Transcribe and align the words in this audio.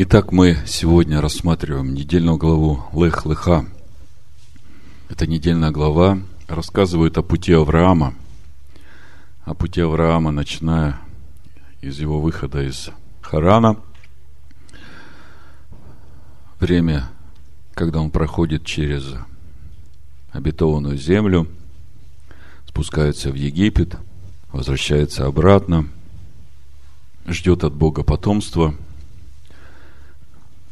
Итак, 0.00 0.30
мы 0.30 0.56
сегодня 0.64 1.20
рассматриваем 1.20 1.92
недельную 1.92 2.36
главу 2.36 2.84
Лех 2.92 3.26
Леха. 3.26 3.66
Эта 5.08 5.26
недельная 5.26 5.72
глава 5.72 6.20
рассказывает 6.46 7.18
о 7.18 7.22
пути 7.22 7.52
Авраама, 7.52 8.14
о 9.44 9.54
пути 9.54 9.80
Авраама, 9.80 10.30
начиная 10.30 11.00
из 11.80 11.98
его 11.98 12.20
выхода 12.20 12.62
из 12.62 12.90
Харана, 13.22 13.76
время, 16.60 17.08
когда 17.74 18.00
он 18.00 18.12
проходит 18.12 18.64
через 18.64 19.16
обетованную 20.30 20.96
землю, 20.96 21.48
спускается 22.68 23.32
в 23.32 23.34
Египет, 23.34 23.96
возвращается 24.52 25.26
обратно, 25.26 25.88
ждет 27.26 27.64
от 27.64 27.74
Бога 27.74 28.04
потомства– 28.04 28.76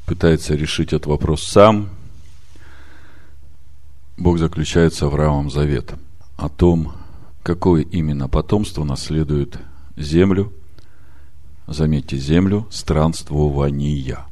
пытается 0.07 0.55
решить 0.55 0.93
этот 0.93 1.07
вопрос 1.07 1.43
сам, 1.43 1.91
Бог 4.17 4.39
заключает 4.39 4.95
с 4.95 5.03
Авраамом 5.03 5.51
завет 5.51 5.95
о 6.37 6.49
том, 6.49 6.95
какое 7.43 7.83
именно 7.83 8.29
потомство 8.29 8.85
наследует 8.85 9.59
землю, 9.97 10.53
заметьте, 11.67 12.17
землю 12.17 12.67
странствования. 12.71 14.25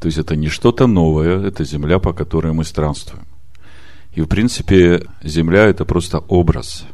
То 0.00 0.06
есть 0.06 0.18
это 0.18 0.36
не 0.36 0.48
что-то 0.48 0.86
новое, 0.86 1.40
это 1.46 1.64
земля, 1.64 1.98
по 1.98 2.12
которой 2.12 2.52
мы 2.52 2.64
странствуем. 2.64 3.26
И, 4.12 4.20
в 4.20 4.26
принципе, 4.26 5.06
земля– 5.22 5.64
это 5.66 5.84
просто 5.84 6.18
образ, 6.18 6.84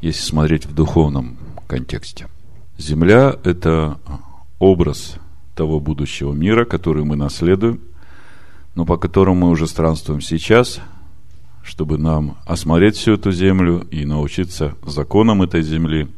если 0.00 0.20
смотреть 0.20 0.66
в 0.66 0.74
духовном 0.74 1.38
контексте. 1.66 2.28
Земля– 2.76 3.36
это 3.44 3.98
образ 4.58 5.16
того 5.54 5.80
будущего 5.80 6.32
мира, 6.32 6.64
который 6.64 7.04
мы 7.04 7.16
наследуем, 7.16 7.80
но 8.74 8.84
по 8.84 8.96
которому 8.96 9.46
мы 9.46 9.50
уже 9.50 9.66
странствуем 9.66 10.20
сейчас, 10.20 10.80
чтобы 11.62 11.96
нам 11.96 12.36
осмотреть 12.44 12.96
всю 12.96 13.14
эту 13.14 13.32
землю 13.32 13.86
и 13.90 14.04
научиться 14.04 14.76
законам 14.84 15.42
этой 15.42 15.62
земли, 15.62 16.08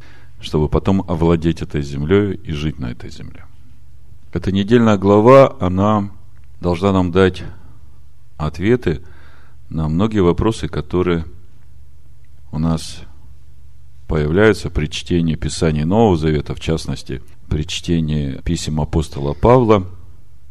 чтобы 0.41 0.67
потом 0.67 1.03
овладеть 1.07 1.61
этой 1.61 1.81
землей 1.81 2.33
и 2.43 2.51
жить 2.51 2.79
на 2.79 2.91
этой 2.91 3.09
земле. 3.09 3.45
Эта 4.33 4.51
недельная 4.51 4.97
глава, 4.97 5.55
она 5.59 6.11
должна 6.59 6.91
нам 6.91 7.11
дать 7.11 7.43
ответы 8.37 9.01
на 9.69 9.87
многие 9.87 10.19
вопросы, 10.19 10.67
которые 10.67 11.25
у 12.51 12.59
нас 12.59 13.01
появляются 14.07 14.69
при 14.69 14.87
чтении 14.87 15.35
Писания 15.35 15.85
Нового 15.85 16.17
Завета, 16.17 16.55
в 16.55 16.59
частности, 16.59 17.21
при 17.49 17.63
чтении 17.63 18.39
писем 18.43 18.79
апостола 18.81 19.33
Павла. 19.33 19.85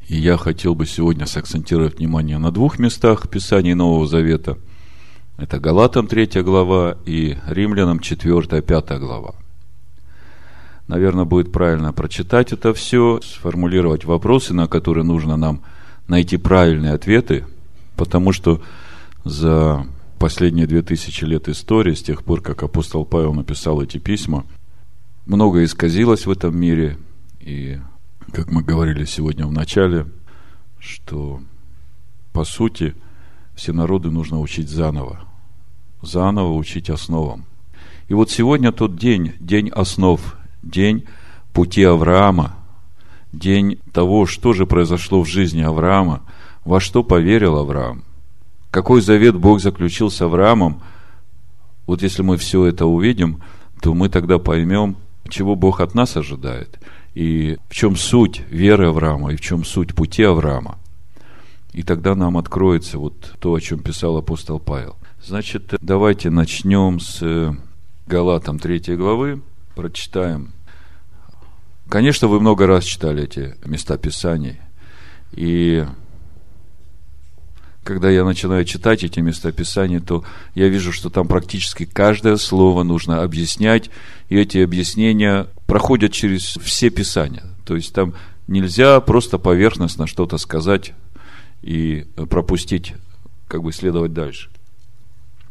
И 0.09 0.17
я 0.17 0.37
хотел 0.37 0.75
бы 0.75 0.87
сегодня 0.87 1.27
сакцентировать 1.27 1.99
внимание 1.99 2.39
на 2.39 2.51
двух 2.51 2.79
местах 2.79 3.29
Писания 3.29 3.75
Нового 3.75 4.07
Завета. 4.07 4.57
Это 5.37 5.59
Галатам 5.59 6.07
3 6.07 6.43
глава 6.43 6.97
и 7.05 7.37
Римлянам 7.47 7.99
4-5 7.99 8.99
глава. 8.99 9.35
Наверное, 10.89 11.25
будет 11.25 11.53
правильно 11.53 11.93
прочитать 11.93 12.53
это 12.53 12.73
все, 12.73 13.21
сформулировать 13.23 14.05
вопросы, 14.05 14.55
на 14.55 14.69
которые 14.69 15.05
нужно 15.05 15.37
нам 15.37 15.63
найти 16.07 16.37
правильные 16.37 16.93
ответы, 16.93 17.45
потому 17.97 18.33
что 18.33 18.63
за 19.25 19.85
последние 20.19 20.69
две 20.69 20.83
тысячи 20.83 21.25
лет 21.25 21.49
истории, 21.49 21.95
с 21.95 22.03
тех 22.03 22.23
пор, 22.23 22.41
как 22.41 22.63
апостол 22.63 23.05
Павел 23.05 23.35
написал 23.35 23.83
эти 23.83 23.99
письма, 23.99 24.45
многое 25.27 25.65
исказилось 25.65 26.27
в 26.27 26.31
этом 26.31 26.59
мире. 26.59 26.97
И, 27.41 27.79
как 28.33 28.51
мы 28.51 28.63
говорили 28.63 29.05
сегодня 29.05 29.47
в 29.47 29.53
начале, 29.53 30.07
что, 30.79 31.41
по 32.33 32.45
сути, 32.45 32.95
все 33.55 33.73
народы 33.73 34.11
нужно 34.11 34.41
учить 34.41 34.69
заново. 34.69 35.21
Заново 36.01 36.55
учить 36.55 36.89
основам. 36.89 37.45
И 38.09 38.15
вот 38.15 38.31
сегодня 38.31 38.73
тот 38.73 38.97
день, 38.97 39.35
день 39.41 39.69
основ, 39.69 40.21
день 40.63 41.05
пути 41.53 41.83
Авраама, 41.83 42.57
день 43.33 43.79
того, 43.93 44.27
что 44.27 44.53
же 44.53 44.67
произошло 44.67 45.23
в 45.23 45.29
жизни 45.29 45.61
Авраама, 45.63 46.23
во 46.65 46.81
что 46.81 47.03
поверил 47.03 47.59
Авраам– 47.59 48.03
какой 48.77 49.01
завет 49.01 49.37
Бог 49.37 49.63
заключил 49.63 50.11
с 50.11 50.21
Авраамом, 50.21 50.83
вот 51.87 52.03
если 52.03 52.21
мы 52.21 52.37
все 52.37 52.67
это 52.67 52.85
увидим, 52.85 53.43
то 53.81 53.95
мы 53.95 54.11
тогда 54.11 54.39
поймем, 54.39 54.99
чего 55.29 55.55
Бог 55.57 55.81
от 55.81 55.95
нас 55.95 56.17
ожидает, 56.17 56.79
и 57.15 57.59
в 57.69 57.75
чем 57.75 57.97
суть 57.97 58.43
веры 58.51 58.89
Авраама, 58.89 59.33
и 59.33 59.37
в 59.37 59.41
чем 59.41 59.65
суть 59.65 59.95
пути 59.95 60.23
Авраама. 60.23 60.79
И 61.73 61.83
тогда 61.83 62.15
нам 62.15 62.39
откроется 62.39 62.99
вот 62.99 63.35
то, 63.39 63.55
о 63.55 63.61
чем 63.61 63.81
писал 63.81 64.17
апостол 64.17 64.59
Павел. 64.59 64.97
Значит, 65.23 65.75
давайте 65.81 66.31
начнем 66.31 67.01
с 67.01 67.57
Галатам 68.07 68.59
3 68.59 68.97
главы, 68.97 69.43
прочитаем. 69.75 70.53
Конечно, 71.89 72.29
вы 72.29 72.41
много 72.41 72.67
раз 72.67 72.85
читали 72.85 73.25
эти 73.25 73.57
места 73.65 73.97
Писаний, 73.99 74.59
и 75.33 75.85
когда 77.87 78.11
я 78.11 78.25
начинаю 78.25 78.65
читать 78.65 79.05
эти 79.05 79.21
местописания, 79.21 80.01
то 80.01 80.25
я 80.55 80.69
вижу, 80.69 80.93
что 80.93 81.09
там 81.09 81.29
практически 81.29 81.85
каждое 81.85 82.37
слово 82.37 82.83
нужно 82.83 83.23
объяснять, 83.23 83.91
и 84.29 84.37
эти 84.37 84.59
объяснения 84.59 85.47
проходят 85.67 86.13
через 86.13 86.59
все 86.63 86.91
писания. 86.91 87.45
То 87.65 87.77
есть 87.77 87.95
там 87.95 88.15
нельзя 88.49 89.01
просто 89.01 89.39
поверхностно 89.39 90.07
что-то 90.07 90.37
сказать 90.37 90.93
и 91.63 92.07
пропустить, 92.29 92.95
как 93.47 93.63
бы 93.63 93.73
следовать 93.73 94.13
дальше. 94.13 94.51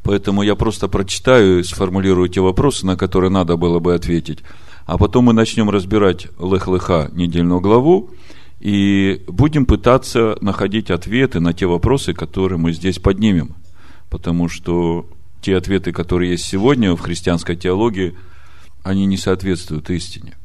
Поэтому 0.03 0.44
я 0.44 0.56
просто 0.56 0.88
прочитаю 0.88 1.62
и 1.62 1.63
сформулирую 1.63 2.28
те 2.28 2.41
вопросы, 2.41 2.85
на 2.85 2.97
которые 2.97 3.31
надо 3.31 3.56
было 3.56 3.79
бы 3.79 3.96
ответить. 3.96 4.40
А 4.85 4.97
потом 4.97 5.25
мы 5.25 5.34
начнем 5.34 5.69
разбирать 5.69 6.28
Лех-Леха 6.38 7.09
недельную 7.13 7.62
главу, 7.62 8.12
и 8.60 9.24
будем 9.28 9.66
пытаться 9.66 10.38
находить 10.42 10.90
ответы 10.90 11.40
на 11.40 11.54
те 11.54 11.66
вопросы, 11.66 12.14
которые 12.14 12.58
мы 12.58 12.74
здесь 12.74 13.00
поднимем. 13.00 13.56
Потому 14.10 14.48
что 14.50 15.10
те 15.42 15.58
ответы, 15.58 15.92
которые 15.92 16.32
есть 16.32 16.46
сегодня 16.46 16.96
в 16.96 17.00
христианской 17.00 17.56
теологии, 17.56 18.18
они 18.84 19.06
не 19.06 19.18
соответствуют 19.18 19.90
истине. 19.90 20.38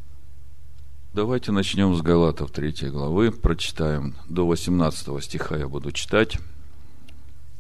Давайте 1.13 1.53
начнем 1.53 1.95
с 1.95 2.03
Галатов 2.03 2.51
3 2.53 2.89
главы, 2.91 3.33
прочитаем 3.33 4.15
до 4.29 4.47
18 4.47 5.25
стиха 5.25 5.57
я 5.57 5.69
буду 5.69 5.91
читать. 5.91 6.39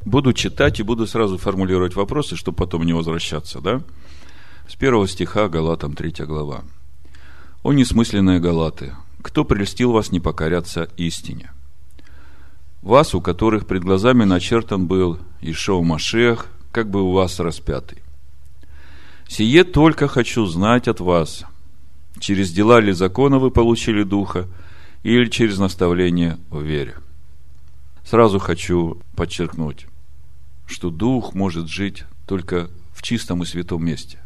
Буду 0.04 0.32
читать 0.32 0.80
и 0.80 0.84
буду 0.84 1.06
сразу 1.06 1.36
формулировать 1.36 1.96
вопросы, 1.96 2.36
чтобы 2.36 2.56
потом 2.56 2.84
не 2.84 2.92
возвращаться, 2.92 3.60
да? 3.60 3.82
С 4.68 4.76
первого 4.76 5.06
стиха 5.08 5.48
Галатам 5.48 5.94
3 5.94 6.24
глава. 6.26 6.62
«О 7.62 7.72
несмысленные 7.72 8.40
Галаты, 8.40 8.94
кто 9.20 9.44
прельстил 9.44 9.92
вас 9.92 10.12
не 10.12 10.20
покоряться 10.20 10.88
истине? 10.96 11.52
Вас, 12.82 13.14
у 13.14 13.20
которых 13.20 13.66
пред 13.66 13.82
глазами 13.82 14.24
начертан 14.24 14.86
был 14.86 15.18
Ишоу 15.40 15.82
Машех, 15.82 16.46
как 16.72 16.90
бы 16.90 17.02
у 17.02 17.12
вас 17.12 17.38
распятый. 17.40 17.98
Сие 19.28 19.64
только 19.64 20.08
хочу 20.08 20.46
знать 20.46 20.88
от 20.88 21.00
вас, 21.00 21.44
через 22.18 22.52
дела 22.52 22.80
ли 22.80 22.92
закона 22.92 23.38
вы 23.38 23.50
получили 23.50 24.02
Духа, 24.02 24.48
или 25.02 25.28
через 25.28 25.58
наставление 25.58 26.38
в 26.50 26.62
вере. 26.62 26.96
Сразу 28.04 28.38
хочу 28.38 29.00
подчеркнуть, 29.14 29.86
что 30.66 30.90
Дух 30.90 31.34
может 31.34 31.68
жить 31.68 32.04
только 32.26 32.70
в 32.92 33.02
чистом 33.02 33.42
и 33.42 33.46
святом 33.46 33.84
месте. 33.84 34.18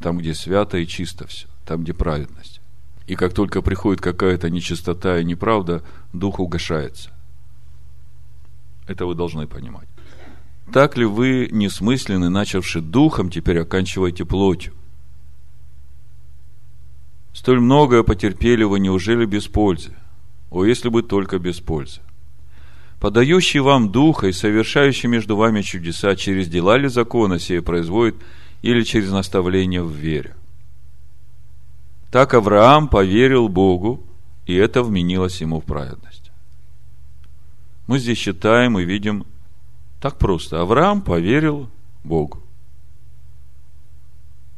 Там, 0.00 0.18
где 0.18 0.34
свято 0.34 0.78
и 0.78 0.86
чисто 0.86 1.26
все, 1.26 1.48
там, 1.66 1.82
где 1.82 1.92
праведность. 1.92 2.57
И 3.08 3.16
как 3.16 3.32
только 3.32 3.62
приходит 3.62 4.02
какая-то 4.02 4.50
нечистота 4.50 5.18
и 5.18 5.24
неправда, 5.24 5.82
дух 6.12 6.40
угошается. 6.40 7.10
Это 8.86 9.06
вы 9.06 9.14
должны 9.14 9.46
понимать. 9.46 9.88
Так 10.70 10.98
ли 10.98 11.06
вы, 11.06 11.48
несмысленны, 11.50 12.28
начавши 12.28 12.82
духом, 12.82 13.30
теперь 13.30 13.60
оканчиваете 13.60 14.26
плотью? 14.26 14.74
Столь 17.32 17.60
многое 17.60 18.02
потерпели 18.02 18.64
вы, 18.64 18.78
неужели 18.78 19.24
без 19.24 19.46
пользы? 19.46 19.94
О, 20.50 20.66
если 20.66 20.90
бы 20.90 21.02
только 21.02 21.38
без 21.38 21.60
пользы. 21.60 22.02
Подающий 23.00 23.60
вам 23.60 23.90
духа 23.90 24.26
и 24.26 24.32
совершающий 24.32 25.08
между 25.08 25.34
вами 25.34 25.62
чудеса 25.62 26.14
через 26.14 26.48
дела 26.48 26.76
ли 26.76 26.88
закона 26.88 27.38
сие 27.38 27.62
производит 27.62 28.16
или 28.60 28.82
через 28.82 29.10
наставление 29.12 29.82
в 29.82 29.92
вере? 29.92 30.34
Так 32.10 32.34
Авраам 32.34 32.88
поверил 32.88 33.48
Богу, 33.48 34.02
и 34.46 34.54
это 34.54 34.82
вменилось 34.82 35.40
ему 35.40 35.60
в 35.60 35.64
праведность. 35.64 36.30
Мы 37.86 37.98
здесь 37.98 38.18
считаем 38.18 38.78
и 38.78 38.84
видим 38.84 39.26
так 40.00 40.18
просто. 40.18 40.60
Авраам 40.60 41.02
поверил 41.02 41.68
Богу. 42.04 42.42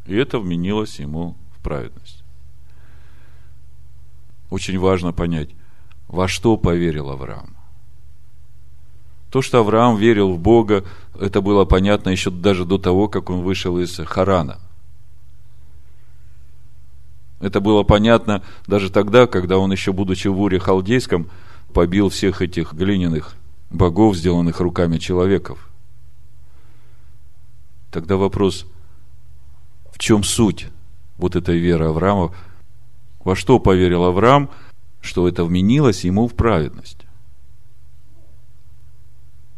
И 0.07 0.15
это 0.15 0.39
вменилось 0.39 0.99
ему 0.99 1.37
в 1.57 1.63
праведность. 1.63 2.25
очень 4.51 4.79
важно 4.79 5.13
понять, 5.13 5.51
во 6.09 6.27
что 6.27 6.57
поверил 6.57 7.11
Авраам. 7.11 7.57
То, 9.31 9.43
что 9.43 9.61
Авраам 9.61 9.97
верил 9.97 10.33
в 10.33 10.41
Бога, 10.41 10.85
это 11.15 11.41
было 11.41 11.65
понятно 11.65 12.11
еще 12.11 12.31
даже 12.31 12.65
до 12.65 12.79
того, 12.79 13.07
как 13.09 13.31
он 13.31 13.43
вышел 13.43 13.79
из 13.79 13.97
Харана. 13.97 14.59
Это 17.41 17.61
было 17.61 17.83
понятно 17.83 18.43
даже 18.67 18.91
тогда, 18.91 19.27
когда 19.27 19.59
он 19.59 19.73
еще, 19.73 19.93
будучи 19.93 20.29
в 20.29 20.41
Уре 20.41 20.61
Халдейском, 20.61 21.31
побил 21.73 22.11
всех 22.11 22.43
этих 22.43 22.75
глиняных 22.75 23.35
богов, 23.71 24.17
сделанных 24.17 24.61
руками 24.61 24.99
человеков. 24.99 25.71
Тогда 27.91 28.17
вопрос, 28.17 28.67
в 29.91 29.99
чем 29.99 30.23
суть 30.23 30.69
вот 31.17 31.35
этой 31.35 31.59
веры 31.59 31.87
Авраама? 31.87 32.35
Во 33.25 33.35
что 33.35 33.59
поверил 33.59 34.05
Авраам, 34.05 34.51
что 35.01 35.27
это 35.27 35.45
вменилось 35.45 36.05
ему 36.05 36.29
в 36.29 36.35
праведность? 36.35 36.99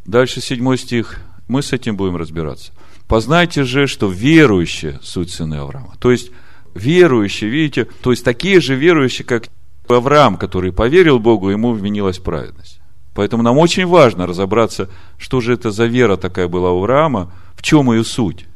Дальше 0.04 0.40
седьмой 0.40 0.78
стих. 0.78 1.20
Мы 1.48 1.62
с 1.62 1.72
этим 1.72 1.96
будем 1.96 2.16
разбираться. 2.16 2.72
Познайте 3.06 3.64
же, 3.64 3.86
что 3.86 4.08
верующие 4.08 4.98
суть 5.02 5.30
сыны 5.30 5.56
Авраама. 5.56 5.94
То 5.98 6.10
есть, 6.10 6.30
верующие, 6.74 7.50
видите, 7.50 7.84
то 8.02 8.10
есть 8.10 8.24
такие 8.24 8.60
же 8.60 8.74
верующие, 8.74 9.26
как 9.26 9.48
Авраам, 9.88 10.36
который 10.36 10.72
поверил 10.72 11.18
Богу, 11.18 11.50
ему 11.50 11.72
вменилась 11.72 12.18
праведность. 12.18 12.80
Поэтому 13.14 13.42
нам 13.42 13.58
очень 13.58 13.86
важно 13.86 14.26
разобраться, 14.26 14.88
что 15.18 15.40
же 15.40 15.52
это 15.52 15.70
за 15.70 15.84
вера 15.86 16.16
такая 16.16 16.48
была 16.48 16.70
у 16.72 16.78
Авраама, 16.78 17.30
в 17.54 17.62
чем 17.62 17.92
ее 17.92 18.04
суть. 18.04 18.46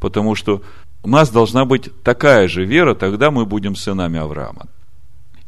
Потому 0.00 0.34
что 0.34 0.62
у 1.04 1.08
нас 1.08 1.30
должна 1.30 1.64
быть 1.64 1.90
такая 2.02 2.48
же 2.48 2.64
вера, 2.64 2.94
тогда 2.94 3.30
мы 3.30 3.46
будем 3.46 3.76
сынами 3.76 4.18
Авраама. 4.18 4.66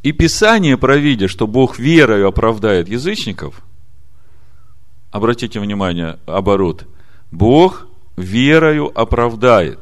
И 0.03 0.13
Писание, 0.13 0.77
провидя, 0.77 1.27
что 1.27 1.47
Бог 1.47 1.79
верою 1.79 2.29
оправдает 2.29 2.89
язычников– 2.89 3.63
обратите 5.15 5.61
внимание, 5.61 6.19
оборот. 6.27 6.87
Бог 7.31 7.87
верою 8.17 8.91
оправдает. 9.01 9.79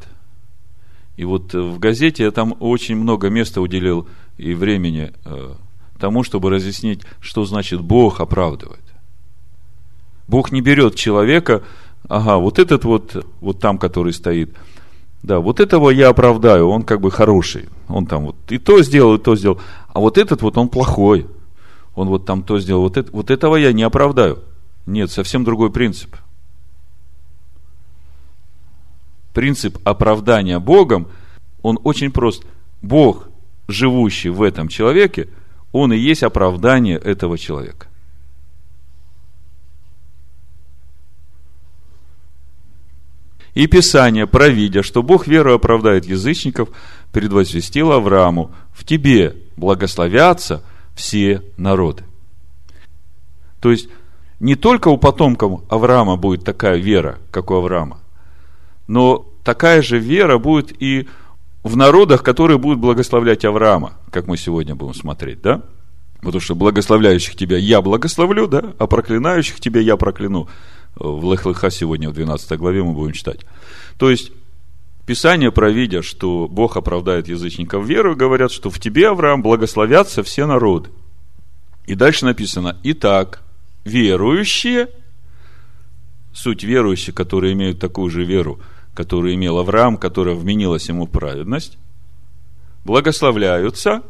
И 1.16 1.24
вот 1.24 1.54
в 1.54 1.78
газете 1.78 2.24
я 2.24 2.30
там 2.30 2.54
очень 2.60 2.96
много 2.96 3.28
места 3.28 3.60
уделил 3.60 4.08
и 4.38 4.54
времени 4.54 5.12
э, 5.24 5.54
тому, 5.98 6.24
чтобы 6.24 6.50
разъяснить, 6.50 7.02
что 7.20 7.44
значит 7.44 7.80
Бог 7.80 8.20
оправдывает. 8.20 8.82
Бог 10.26 10.50
не 10.50 10.60
берет 10.60 10.94
человека, 10.94 11.62
ага, 12.08 12.38
вот 12.38 12.58
этот 12.58 12.84
вот, 12.84 13.24
вот 13.40 13.60
там, 13.60 13.78
который 13.78 14.12
стоит, 14.12 14.54
да, 15.22 15.38
вот 15.38 15.60
этого 15.60 15.90
я 15.90 16.08
оправдаю, 16.08 16.68
он 16.68 16.82
как 16.82 17.00
бы 17.00 17.10
хороший, 17.10 17.68
он 17.88 18.06
там 18.06 18.24
вот 18.26 18.36
и 18.48 18.58
то 18.58 18.82
сделал, 18.82 19.14
и 19.14 19.18
то 19.18 19.36
сделал, 19.36 19.60
а 19.88 20.00
вот 20.00 20.18
этот 20.18 20.42
вот 20.42 20.56
он 20.56 20.68
плохой, 20.68 21.26
он 21.94 22.08
вот 22.08 22.24
там 22.24 22.42
то 22.42 22.58
сделал, 22.58 22.82
вот, 22.82 22.96
это, 22.96 23.12
вот 23.12 23.30
этого 23.30 23.56
я 23.56 23.72
не 23.72 23.82
оправдаю. 23.82 24.38
Нет, 24.86 25.10
совсем 25.10 25.44
другой 25.44 25.70
принцип. 25.70 26.16
Принцип 29.32 29.78
оправдания 29.84 30.58
Богом, 30.58 31.08
он 31.62 31.78
очень 31.84 32.10
прост. 32.10 32.44
Бог, 32.82 33.28
живущий 33.68 34.28
в 34.28 34.42
этом 34.42 34.68
человеке, 34.68 35.28
он 35.72 35.92
и 35.92 35.98
есть 35.98 36.22
оправдание 36.22 36.98
этого 36.98 37.38
человека. 37.38 37.86
И 43.54 43.66
Писание, 43.66 44.26
провидя, 44.26 44.82
что 44.82 45.02
Бог 45.02 45.26
веру 45.26 45.54
оправдает 45.54 46.06
язычников, 46.06 46.70
предвозвестил 47.12 47.92
Аврааму, 47.92 48.50
в 48.72 48.84
тебе 48.84 49.36
благословятся 49.56 50.62
все 50.94 51.42
народы. 51.58 52.04
То 53.60 53.70
есть, 53.70 53.88
не 54.40 54.56
только 54.56 54.88
у 54.88 54.96
потомков 54.96 55.62
Авраама 55.70 56.16
будет 56.16 56.44
такая 56.44 56.78
вера, 56.78 57.18
как 57.30 57.50
у 57.50 57.54
Авраама, 57.54 58.01
но 58.86 59.26
такая 59.44 59.82
же 59.82 59.98
вера 59.98 60.38
будет 60.38 60.72
и 60.82 61.08
в 61.62 61.76
народах, 61.76 62.22
которые 62.22 62.58
будут 62.58 62.80
благословлять 62.80 63.44
Авраама, 63.44 63.94
как 64.10 64.26
мы 64.26 64.36
сегодня 64.36 64.74
будем 64.74 64.94
смотреть, 64.94 65.42
да? 65.42 65.62
Потому 66.20 66.40
что 66.40 66.54
благословляющих 66.54 67.36
тебя 67.36 67.56
я 67.58 67.82
благословлю, 67.82 68.46
да, 68.46 68.74
а 68.78 68.86
проклинающих 68.86 69.60
тебя 69.60 69.80
я 69.80 69.96
прокляну. 69.96 70.48
В 70.94 71.32
Лехлыха 71.32 71.70
сегодня 71.70 72.10
в 72.10 72.12
12 72.12 72.58
главе 72.58 72.82
мы 72.82 72.92
будем 72.92 73.12
читать. 73.12 73.40
То 73.96 74.10
есть, 74.10 74.30
Писание, 75.06 75.50
провидя, 75.50 76.02
что 76.02 76.46
Бог 76.48 76.76
оправдает 76.76 77.26
язычников 77.26 77.84
веру, 77.84 78.14
говорят, 78.14 78.52
что 78.52 78.70
в 78.70 78.78
тебе, 78.78 79.08
Авраам, 79.08 79.42
благословятся 79.42 80.22
все 80.22 80.46
народы. 80.46 80.90
И 81.86 81.96
дальше 81.96 82.24
написано, 82.24 82.78
итак, 82.84 83.42
верующие, 83.84 84.88
суть 86.32 86.62
верующие, 86.62 87.12
которые 87.12 87.54
имеют 87.54 87.80
такую 87.80 88.10
же 88.10 88.24
веру, 88.24 88.60
которую 88.94 89.34
имел 89.34 89.58
Авраам, 89.58 89.96
которая 89.96 90.34
вменилась 90.34 90.88
ему 90.88 91.06
праведность, 91.06 91.78
благословляются, 92.84 94.02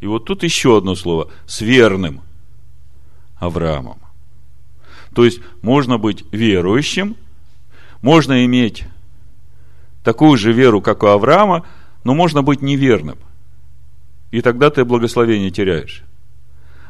и 0.00 0.06
вот 0.06 0.24
тут 0.24 0.42
еще 0.42 0.78
одно 0.78 0.94
слово, 0.94 1.30
с 1.46 1.60
верным 1.60 2.22
Авраамом. 3.36 3.98
То 5.14 5.24
есть, 5.24 5.40
можно 5.60 5.98
быть 5.98 6.24
верующим, 6.32 7.16
можно 8.00 8.44
иметь 8.44 8.84
такую 10.02 10.36
же 10.38 10.52
веру, 10.52 10.80
как 10.80 11.02
у 11.02 11.06
Авраама, 11.06 11.66
но 12.04 12.14
можно 12.14 12.42
быть 12.42 12.62
неверным. 12.62 13.18
И 14.30 14.40
тогда 14.40 14.70
ты 14.70 14.84
благословение 14.84 15.50
теряешь. 15.50 16.02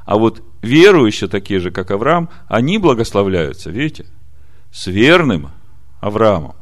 А 0.04 0.16
вот 0.16 0.42
верующие, 0.62 1.28
такие 1.28 1.60
же, 1.60 1.70
как 1.70 1.90
Авраам, 1.90 2.30
они 2.48 2.78
благословляются, 2.78 3.70
видите, 3.70 4.06
с 4.70 4.86
верным 4.86 5.50
Авраамом. 6.00 6.54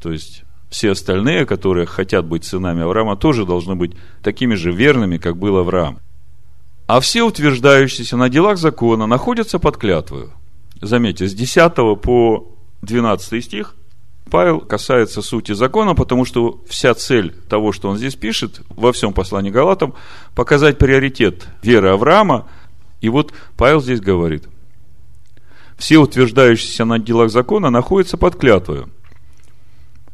То 0.00 0.12
есть, 0.12 0.44
все 0.68 0.92
остальные, 0.92 1.46
которые 1.46 1.86
хотят 1.86 2.26
быть 2.26 2.44
сынами 2.44 2.82
Авраама, 2.82 3.16
тоже 3.16 3.44
должны 3.44 3.76
быть 3.76 3.92
такими 4.22 4.54
же 4.54 4.72
верными, 4.72 5.18
как 5.18 5.36
был 5.36 5.56
Авраам. 5.56 6.00
А 6.86 7.00
все 7.00 7.22
утверждающиеся 7.22 8.16
на 8.16 8.28
делах 8.28 8.58
закона 8.58 9.06
находятся 9.06 9.58
под 9.58 9.76
клятвою. 9.76 10.32
Заметьте, 10.80 11.26
с 11.26 11.34
10 11.34 11.74
по 12.00 12.52
12 12.82 13.44
стих– 13.44 13.74
Павел 14.30 14.60
касается 14.60 15.22
сути 15.22 15.52
закона, 15.52 15.94
потому 15.94 16.24
что 16.24 16.60
вся 16.68 16.94
цель 16.94 17.32
того, 17.48 17.72
что 17.72 17.88
он 17.88 17.96
здесь 17.96 18.16
пишет, 18.16 18.60
во 18.70 18.92
всем 18.92 19.12
послании 19.12 19.50
Галатам, 19.50 19.94
показать 20.34 20.78
приоритет 20.78 21.46
веры 21.62 21.90
Авраама. 21.90 22.48
И 23.00 23.08
вот 23.08 23.32
Павел 23.56 23.80
здесь 23.80 24.00
говорит, 24.00 24.44
все 25.78 25.98
утверждающиеся 25.98 26.84
на 26.84 26.98
делах 26.98 27.30
закона 27.30 27.70
находятся 27.70 28.16
под 28.16 28.36
клятвою. 28.36 28.90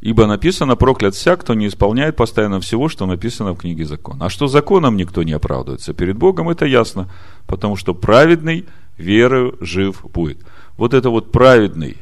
Ибо 0.02 0.26
написано, 0.26 0.75
проклят 0.75 1.14
вся, 1.14 1.37
кто 1.37 1.54
не 1.54 1.68
исполняет 1.68 2.16
постоянно 2.16 2.59
всего, 2.59 2.88
что 2.88 3.06
написано 3.06 3.52
в 3.52 3.59
книге 3.59 3.85
закона. 3.85 4.26
А 4.26 4.30
что 4.30 4.49
законом 4.49 4.97
никто 4.97 5.23
не 5.23 5.32
оправдывается 5.32 5.94
перед 5.94 6.16
Богом, 6.16 6.49
это 6.49 6.66
ясно, 6.66 7.09
потому 7.47 7.76
что 7.76 7.94
праведный 7.94 8.66
верою 8.99 9.56
жив 9.61 10.04
будет. 10.12 10.38
Вот 10.76 10.92
это 10.92 11.09
вот 11.09 11.30
праведный, 11.30 11.99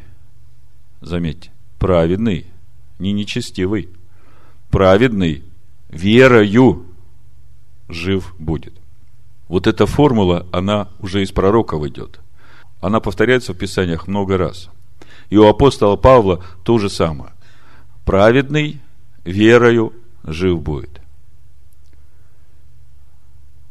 заметьте, 1.02 1.50
праведный, 1.78 2.47
не 2.99 3.12
нечестивый, 3.12 3.90
праведный, 4.71 5.45
верою 5.90 6.87
жив 7.90 8.35
будет. 8.38 8.73
Вот 9.47 9.66
эта 9.66 9.85
формула, 9.85 10.47
она 10.52 10.88
уже 11.00 11.23
из 11.23 11.33
пророков 11.33 11.85
идет. 11.85 12.21
Она 12.80 13.00
повторяется 13.00 13.52
в 13.52 13.59
Писаниях 13.59 14.09
много 14.09 14.38
раз. 14.38 14.71
И 15.28 15.37
у 15.37 15.47
апостола 15.47 15.97
Павла 15.97 16.42
то 16.64 16.78
же 16.78 16.88
самое. 16.88 17.33
Праведный 18.04 18.80
верою 19.25 19.92
жив 20.25 20.61
будет. 20.61 21.00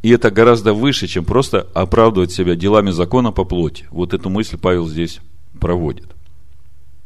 И 0.01 0.11
это 0.11 0.31
гораздо 0.31 0.73
выше, 0.73 1.07
чем 1.07 1.25
просто 1.25 1.67
оправдывать 1.73 2.31
себя 2.31 2.55
делами 2.55 2.91
закона 2.91 3.31
по 3.31 3.43
плоти. 3.43 3.85
Вот 3.91 4.13
эту 4.13 4.29
мысль 4.29 4.57
Павел 4.57 4.87
здесь 4.87 5.19
проводит. 5.59 6.07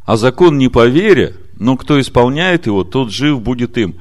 А 0.05 0.15
закон 0.15 0.57
не 0.57 0.69
по 0.69 0.85
вере, 0.85 1.35
но 1.57 1.75
кто 1.75 1.99
исполняет 1.99 2.67
его, 2.67 2.83
тот 2.83 3.11
жив 3.11 3.41
будет 3.41 3.77
им. 3.77 3.95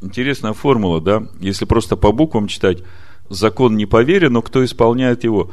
Интересная 0.00 0.52
формула, 0.52 1.00
да? 1.00 1.28
Если 1.38 1.64
просто 1.64 1.96
по 1.96 2.12
буквам 2.12 2.48
читать, 2.48 2.82
закон 3.28 3.76
не 3.76 3.86
по 3.86 4.02
вере, 4.02 4.30
но 4.30 4.42
кто 4.42 4.64
исполняет 4.64 5.22
его. 5.22 5.50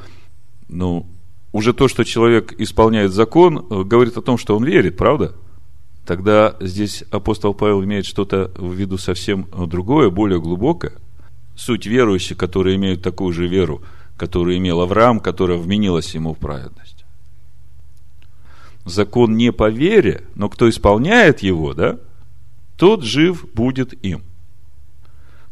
Ну, 0.67 1.05
уже 1.51 1.73
то, 1.73 1.87
что 1.87 2.03
человек 2.03 2.53
исполняет 2.57 3.11
закон, 3.11 3.65
э, 3.69 3.83
говорит 3.83 4.17
о 4.17 4.21
том, 4.21 4.37
что 4.37 4.55
он 4.57 4.63
верит, 4.63 4.97
правда? 4.97 5.35
Тогда 6.05 6.55
здесь 6.59 7.03
апостол 7.11 7.53
Павел 7.53 7.83
имеет 7.83 8.05
что-то 8.05 8.51
в 8.55 8.73
виду 8.73 8.97
совсем 8.97 9.47
другое, 9.67 10.09
более 10.09 10.39
глубокое. 10.39 10.93
Суть 11.55 11.85
верующих, 11.85 12.37
которые 12.37 12.75
имеют 12.75 13.01
такую 13.01 13.33
же 13.33 13.47
веру, 13.47 13.81
которую 14.17 14.57
имел 14.57 14.81
Авраам, 14.81 15.19
которая 15.19 15.57
вменилась 15.57 16.13
ему 16.13 16.33
в 16.33 16.37
праведность 16.37 16.95
закон 18.85 19.35
не 19.35 19.51
по 19.51 19.69
вере, 19.69 20.23
но 20.35 20.47
кто 20.47 20.69
исполняет 20.69 21.39
его, 21.39 21.73
да, 21.73 21.97
тот 22.77 23.03
жив 23.03 23.45
будет 23.53 23.93
им. 24.05 24.23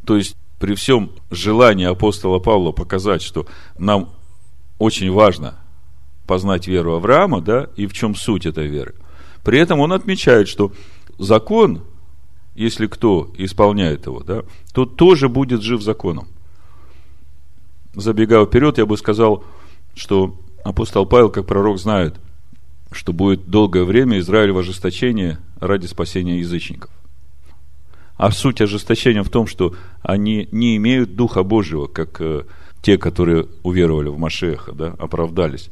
То 0.06 0.16
есть, 0.16 0.38
при 0.60 0.76
всем 0.76 1.12
желании 1.32 1.86
апостола 1.86 2.40
Павла 2.40 2.72
показать, 2.72 3.22
что 3.22 3.48
нам 3.78 4.10
очень 4.78 5.12
важно 5.12 5.56
познать 6.28 6.68
веру 6.68 6.94
Авраама, 6.94 7.42
да, 7.42 7.68
и 7.76 7.86
в 7.86 7.94
чем 7.94 8.16
суть 8.16 8.46
этой 8.46 8.68
веры. 8.68 8.96
При 9.44 9.60
этом 9.60 9.80
он 9.80 9.94
отмечает, 9.94 10.48
что 10.48 10.72
закон, 11.20 11.82
если 12.56 12.88
кто 12.88 13.32
исполняет 13.38 14.06
его, 14.06 14.22
да, 14.22 14.44
то 14.74 14.86
тоже 14.86 15.30
будет 15.30 15.62
жив 15.62 15.82
законом. 15.82 16.28
Забегая 17.94 18.46
вперед, 18.46 18.78
я 18.78 18.86
бы 18.86 18.98
сказал, 18.98 19.44
что 19.96 20.36
апостол 20.64 21.06
Павел, 21.06 21.30
как 21.30 21.46
пророк, 21.46 21.78
знает, 21.78 22.16
что 22.92 23.14
будет 23.14 23.48
долгое 23.50 23.84
время 23.84 24.20
Израиль 24.20 24.52
в 24.52 24.58
ожесточении 24.58 25.38
ради 25.60 25.86
спасения 25.86 26.40
язычников. 26.40 26.90
А 28.16 28.32
суть 28.32 28.62
ожесточения 28.62 29.24
в 29.24 29.30
том, 29.30 29.48
что 29.48 29.76
они 30.02 30.48
не 30.52 30.78
имеют 30.78 31.16
Духа 31.16 31.44
Божьего, 31.44 31.88
как 31.88 32.22
э, 32.22 32.44
те, 32.82 32.98
которые 32.98 33.48
уверовали 33.64 34.10
в 34.10 34.18
Машеха, 34.18 34.72
да, 34.72 34.96
оправдались. 35.00 35.70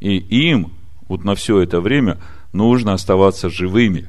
И 0.00 0.16
им 0.16 0.72
вот 1.08 1.24
на 1.24 1.34
все 1.34 1.60
это 1.60 1.80
время 1.80 2.18
нужно 2.52 2.92
оставаться 2.92 3.50
живыми. 3.50 4.08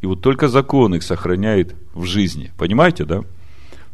И 0.00 0.06
вот 0.06 0.20
только 0.20 0.48
закон 0.48 0.94
их 0.94 1.02
сохраняет 1.02 1.74
в 1.94 2.04
жизни. 2.04 2.52
Понимаете, 2.58 3.04
да? 3.04 3.22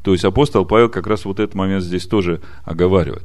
То 0.03 0.13
есть 0.13 0.25
апостол 0.25 0.65
Павел 0.65 0.89
как 0.89 1.07
раз 1.07 1.25
вот 1.25 1.41
этот 1.41 1.55
момент 1.55 1.85
здесь 1.85 2.07
тоже 2.07 2.41
оговаривает. 2.65 3.25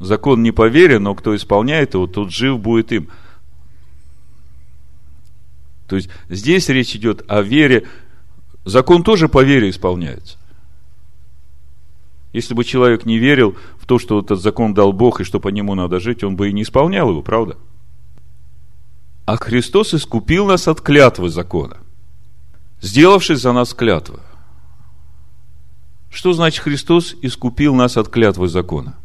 Закон 0.00 0.42
не 0.42 0.52
по 0.52 0.68
вере, 0.68 0.98
но 0.98 1.14
кто 1.14 1.34
исполняет 1.34 1.94
его, 1.94 2.06
тот 2.06 2.30
жив 2.30 2.60
будет 2.60 2.92
им. 2.92 3.08
То 5.88 5.96
есть 5.96 6.10
здесь 6.28 6.68
речь 6.68 6.94
идет 6.94 7.24
о 7.28 7.42
вере. 7.42 7.86
Закон 8.64 9.02
тоже 9.02 9.28
по 9.28 9.42
вере 9.42 9.70
исполняется. 9.70 10.36
Если 12.38 12.54
бы 12.54 12.62
человек 12.62 13.04
не 13.04 13.18
верил 13.18 13.56
в 13.80 13.84
то, 13.84 13.98
что 13.98 14.20
этот 14.20 14.40
закон 14.40 14.72
дал 14.72 14.92
Бог 14.92 15.20
и 15.20 15.24
что 15.24 15.40
по 15.40 15.48
нему 15.48 15.74
надо 15.74 15.98
жить, 15.98 16.22
он 16.22 16.36
бы 16.36 16.48
и 16.48 16.52
не 16.52 16.62
исполнял 16.62 17.10
его, 17.10 17.20
правда? 17.20 17.56
А 19.26 19.36
Христос 19.36 19.92
искупил 19.92 20.46
нас 20.46 20.68
от 20.68 20.80
клятвы 20.80 21.30
закона, 21.30 21.78
сделавшись 22.80 23.40
за 23.40 23.52
нас 23.52 23.74
клятвы. 23.74 24.20
Что 26.10 26.32
значит 26.32 26.62
Христос 26.62 27.16
искупил 27.22 27.74
нас 27.74 27.96
от 27.96 28.08
клятвы 28.08 28.46
закона? 28.46 28.96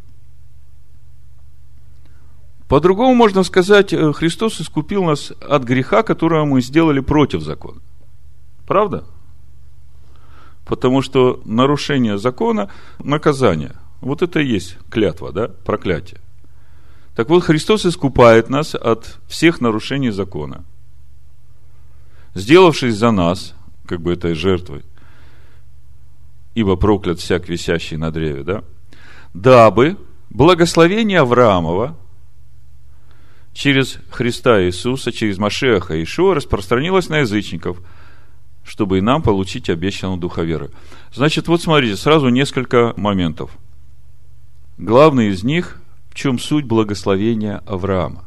По-другому 2.68 3.16
можно 3.16 3.42
сказать, 3.42 3.94
э, 3.94 4.14
Христос 4.14 4.62
искупил 4.62 5.06
нас 5.06 5.32
от 5.42 5.64
греха, 5.64 6.04
которого 6.04 6.46
мы 6.46 6.62
сделали 6.62 7.00
против 7.00 7.42
закона. 7.42 7.82
Правда? 8.68 9.06
Потому 10.66 11.02
что 11.02 11.42
нарушение 11.46 12.18
закона– 12.18 12.70
наказание. 13.00 13.74
Вот 14.02 14.22
это 14.22 14.40
и 14.40 14.48
есть 14.48 14.78
клятва, 14.90 15.32
да, 15.32 15.48
проклятие. 15.48 16.20
Так 17.16 17.30
вот, 17.30 17.44
Христос 17.44 17.86
искупает 17.86 18.50
нас 18.50 18.74
от 18.74 19.20
всех 19.28 19.62
нарушений 19.62 20.10
закона, 20.10 20.64
сделавшись 22.34 22.96
за 22.96 23.12
нас, 23.12 23.54
как 23.86 24.02
бы 24.02 24.14
этой 24.14 24.34
жертвой, 24.34 24.84
ибо 26.56 26.76
проклят 26.76 27.20
всяк 27.20 27.50
висящий 27.50 27.98
на 27.98 28.12
древе, 28.12 28.44
да, 28.44 28.64
дабы 29.34 29.98
благословение 30.30 31.20
Авраамова 31.20 31.96
через 33.54 34.00
Христа 34.10 34.64
Иисуса, 34.64 35.12
через 35.12 35.38
Машеха 35.38 36.02
Ишуа 36.02 36.36
распространилось 36.36 37.10
на 37.10 37.20
язычников– 37.20 37.82
чтобы 38.64 38.98
и 38.98 39.02
нам 39.02 39.22
получить 39.22 39.70
обещанную 39.70 40.18
духа 40.18 40.42
веры. 40.42 40.72
Значит, 41.14 41.48
вот 41.48 41.62
смотрите, 41.62 41.96
сразу 41.96 42.30
несколько 42.30 42.94
моментов. 42.98 43.52
Главный 44.78 45.30
из 45.30 45.44
них, 45.44 45.82
в 46.10 46.16
чем 46.16 46.40
суть 46.40 46.66
благословения 46.66 47.62
Авраама. 47.66 48.26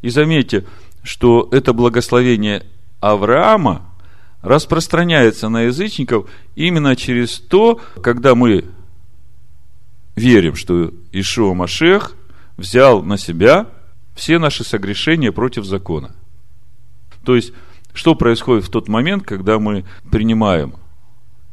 И 0.00 0.08
заметьте, 0.10 0.64
что 1.02 1.48
это 1.52 1.72
благословение 1.72 2.66
Авраама 3.00 3.88
распространяется 4.40 5.48
на 5.48 5.62
язычников 5.62 6.28
именно 6.56 6.96
через 6.96 7.38
то, 7.38 7.80
когда 8.02 8.34
мы 8.34 8.64
верим, 10.16 10.56
что 10.56 10.92
Ишуа 11.12 11.54
Машех 11.54 12.16
взял 12.56 13.02
на 13.02 13.16
себя 13.16 13.68
все 14.14 14.38
наши 14.38 14.64
согрешения 14.64 15.32
против 15.32 15.64
закона. 15.64 16.14
То 17.24 17.36
есть, 17.36 17.52
что 17.92 18.14
происходит 18.14 18.64
в 18.64 18.70
тот 18.70 18.88
момент, 18.88 19.24
когда 19.24 19.58
мы 19.58 19.84
принимаем, 20.10 20.74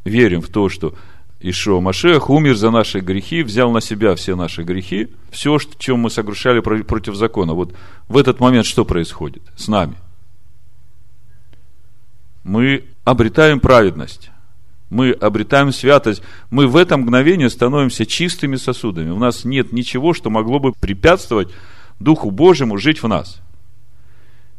верим 0.05 0.41
в 0.41 0.47
то, 0.47 0.69
что 0.69 0.93
Ишуа 1.41 1.79
Машех 1.79 2.29
умер 2.29 2.55
за 2.55 2.69
наши 2.69 2.99
грехи, 2.99 3.43
взял 3.43 3.71
на 3.71 3.81
себя 3.81 4.15
все 4.15 4.35
наши 4.35 4.63
грехи, 4.63 5.09
все, 5.31 5.57
в 5.57 5.77
чем 5.77 5.99
мы 5.99 6.09
согрешали 6.09 6.59
против 6.59 7.15
закона. 7.15 7.53
Вот 7.53 7.73
в 8.07 8.17
этот 8.17 8.39
момент 8.39 8.65
что 8.65 8.85
происходит 8.85 9.43
с 9.55 9.67
нами? 9.67 9.95
Мы 12.43 12.85
обретаем 13.03 13.59
праведность, 13.59 14.31
мы 14.89 15.11
обретаем 15.11 15.71
святость, 15.71 16.21
мы 16.49 16.67
в 16.67 16.75
это 16.75 16.97
мгновение 16.97 17.49
становимся 17.49 18.05
чистыми 18.05 18.55
сосудами. 18.55 19.11
У 19.11 19.19
нас 19.19 19.45
нет 19.45 19.71
ничего, 19.71 20.13
что 20.13 20.29
могло 20.29 20.59
бы 20.59 20.73
препятствовать 20.73 21.49
Духу 21.99 22.31
Божьему 22.31 22.77
жить 22.77 23.03
в 23.03 23.07
нас. 23.07 23.41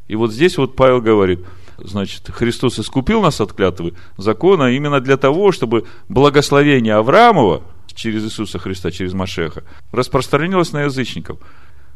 И 0.08 0.16
вот 0.16 0.32
здесь 0.32 0.58
вот 0.58 0.76
Павел 0.76 1.00
говорит– 1.00 1.40
значит, 1.84 2.28
Христос 2.30 2.78
искупил 2.78 3.22
нас 3.22 3.40
от 3.40 3.52
клятвы 3.52 3.94
закона 4.16 4.70
именно 4.70 5.00
для 5.00 5.16
того, 5.16 5.52
чтобы 5.52 5.86
благословение 6.08 6.94
Авраамова 6.94 7.62
через 7.94 8.24
Иисуса 8.24 8.58
Христа, 8.58 8.90
через 8.90 9.12
Машеха, 9.12 9.64
распространилось 9.92 10.72
на 10.72 10.82
язычников. 10.82 11.38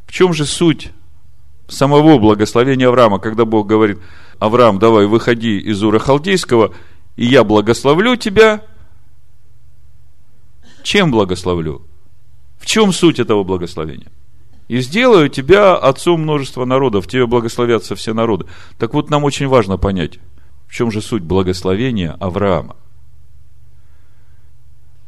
В 0.06 0.12
чем 0.12 0.32
же 0.32 0.44
суть 0.44 0.90
самого 1.68 2.18
благословения 2.18 2.88
Авраама, 2.88 3.18
когда 3.18 3.44
Бог 3.44 3.66
говорит, 3.66 3.98
Авраам, 4.38 4.78
давай 4.78 5.06
выходи 5.06 5.58
из 5.58 5.82
Ура 5.82 5.98
Халдейского, 5.98 6.74
и 7.16 7.26
я 7.26 7.44
благословлю 7.44 8.16
тебя. 8.16 8.62
Чем 10.82 11.10
благословлю? 11.10 11.86
В 12.58 12.66
чем 12.66 12.92
суть 12.92 13.18
этого 13.18 13.44
благословения? 13.44 14.10
И 14.68 14.80
сделаю 14.80 15.28
тебя 15.28 15.76
отцом 15.76 16.22
множества 16.22 16.64
народов, 16.64 17.06
тебе 17.06 17.26
благословятся 17.26 17.94
все 17.94 18.14
народы. 18.14 18.46
Так 18.78 18.94
вот, 18.94 19.10
нам 19.10 19.24
очень 19.24 19.46
важно 19.46 19.76
понять, 19.76 20.18
в 20.66 20.74
чем 20.74 20.90
же 20.90 21.02
суть 21.02 21.22
благословения 21.22 22.12
Авраама. 22.12 22.76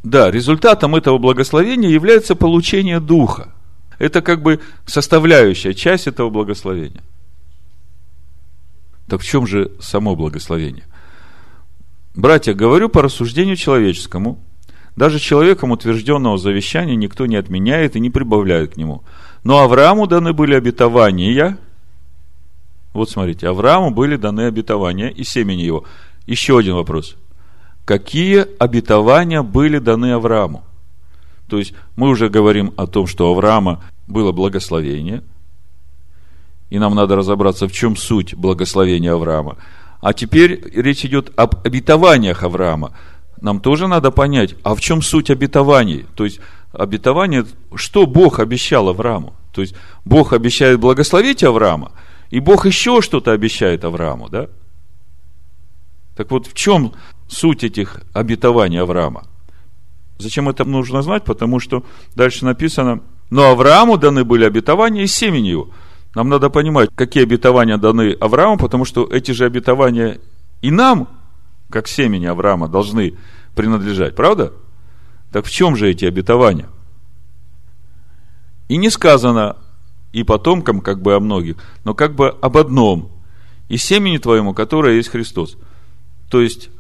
Да, 0.02 0.30
результатом 0.30 0.94
этого 0.94 1.18
благословения 1.18 1.88
является 1.88 2.36
получение 2.36 3.00
Духа. 3.00 3.52
Это 3.98 4.20
как 4.20 4.42
бы 4.42 4.60
составляющая 4.84 5.74
часть 5.74 6.06
этого 6.06 6.28
благословения. 6.28 7.02
Так 9.08 9.22
в 9.22 9.24
чем 9.24 9.46
же 9.46 9.72
само 9.80 10.14
благословение? 10.14 10.84
Братья, 12.14 12.52
говорю 12.52 12.88
по 12.88 13.02
рассуждению 13.02 13.56
человеческому. 13.56 14.38
Даже 14.96 15.18
человеком 15.18 15.72
утвержденного 15.72 16.38
завещания 16.38 16.94
никто 16.94 17.26
не 17.26 17.36
отменяет 17.36 17.96
и 17.96 18.00
не 18.00 18.10
прибавляет 18.10 18.74
к 18.74 18.76
нему– 18.76 19.02
но 19.46 19.60
Аврааму 19.60 20.08
даны 20.08 20.32
были 20.32 20.54
обетования. 20.56 21.56
Вот 22.92 23.08
смотрите, 23.08 23.46
Аврааму 23.46 23.92
были 23.92 24.16
даны 24.16 24.48
обетования 24.48 25.06
и 25.06 25.22
семени 25.22 25.62
его. 25.62 25.84
Еще 26.26 26.58
один 26.58 26.74
вопрос. 26.74 27.14
Какие 27.84 28.44
обетования 28.58 29.42
были 29.42 29.78
даны 29.78 30.14
Аврааму? 30.14 30.64
То 31.48 31.58
есть 31.58 31.74
мы 31.94 32.08
уже 32.08 32.28
говорим 32.28 32.74
о 32.76 32.88
том, 32.88 33.06
что 33.06 33.30
у 33.30 33.34
Авраама 33.36 33.84
было 34.08 34.32
благословение, 34.32 35.22
и 36.68 36.80
нам 36.80 36.96
надо 36.96 37.14
разобраться, 37.14 37.68
в 37.68 37.72
чем 37.72 37.96
суть 37.96 38.34
благословения 38.34 39.12
Авраама. 39.12 39.58
А 40.00 40.12
теперь 40.12 40.60
речь 40.74 41.04
идет 41.04 41.30
об 41.36 41.64
обетованиях 41.64 42.42
Авраама. 42.42 42.94
Нам 43.40 43.60
тоже 43.60 43.86
надо 43.86 44.10
понять, 44.10 44.56
а 44.64 44.74
в 44.74 44.80
чем 44.80 45.02
суть 45.02 45.30
обетований? 45.30 46.04
То 46.16 46.24
есть 46.24 46.40
обетование, 46.72 47.44
что 47.74 48.06
Бог 48.06 48.40
обещал 48.40 48.88
Аврааму. 48.88 49.34
То 49.52 49.62
есть 49.62 49.74
Бог 50.04 50.32
обещает 50.32 50.78
благословить 50.78 51.42
Авраама, 51.42 51.92
и 52.30 52.40
Бог 52.40 52.66
еще 52.66 53.00
что-то 53.00 53.32
обещает 53.32 53.84
Аврааму, 53.84 54.28
да? 54.28 54.48
Так 56.16 56.30
вот, 56.30 56.46
в 56.46 56.54
чем 56.54 56.92
суть 57.28 57.64
этих 57.64 58.02
обетований 58.12 58.80
Авраама? 58.80 59.26
Зачем 60.18 60.48
это 60.48 60.64
нужно 60.64 61.02
знать? 61.02 61.24
Потому 61.24 61.60
что 61.60 61.84
дальше 62.14 62.44
написано, 62.44 63.02
но 63.30 63.50
Аврааму 63.50 63.98
даны 63.98 64.24
были 64.24 64.44
обетования 64.44 65.04
и 65.04 65.06
семени 65.06 65.48
его. 65.48 65.70
Нам 66.14 66.28
надо 66.30 66.48
понимать, 66.48 66.88
какие 66.94 67.24
обетования 67.24 67.76
даны 67.76 68.12
Аврааму, 68.12 68.56
потому 68.56 68.84
что 68.84 69.06
эти 69.06 69.32
же 69.32 69.44
обетования 69.44 70.18
и 70.62 70.70
нам, 70.70 71.08
как 71.70 71.88
семени 71.88 72.26
Авраама, 72.26 72.68
должны 72.68 73.18
принадлежать, 73.54 74.16
правда? 74.16 74.52
Так 75.36 75.44
в 75.44 75.50
чем 75.50 75.76
же 75.76 75.90
эти 75.90 76.06
обетования? 76.06 76.66
И 78.68 78.78
не 78.78 78.88
сказано 78.88 79.58
и 80.12 80.22
потомкам, 80.22 80.80
как 80.80 81.02
бы 81.02 81.14
о 81.14 81.20
многих, 81.20 81.56
но 81.84 81.92
как 81.92 82.14
бы 82.14 82.30
об 82.30 82.56
одном, 82.56 83.10
и 83.68 83.76
семени 83.76 84.16
твоему, 84.16 84.54
которое 84.54 84.96
есть 84.96 85.10
Христос. 85.10 85.58
То 86.30 86.40
есть, 86.40 86.70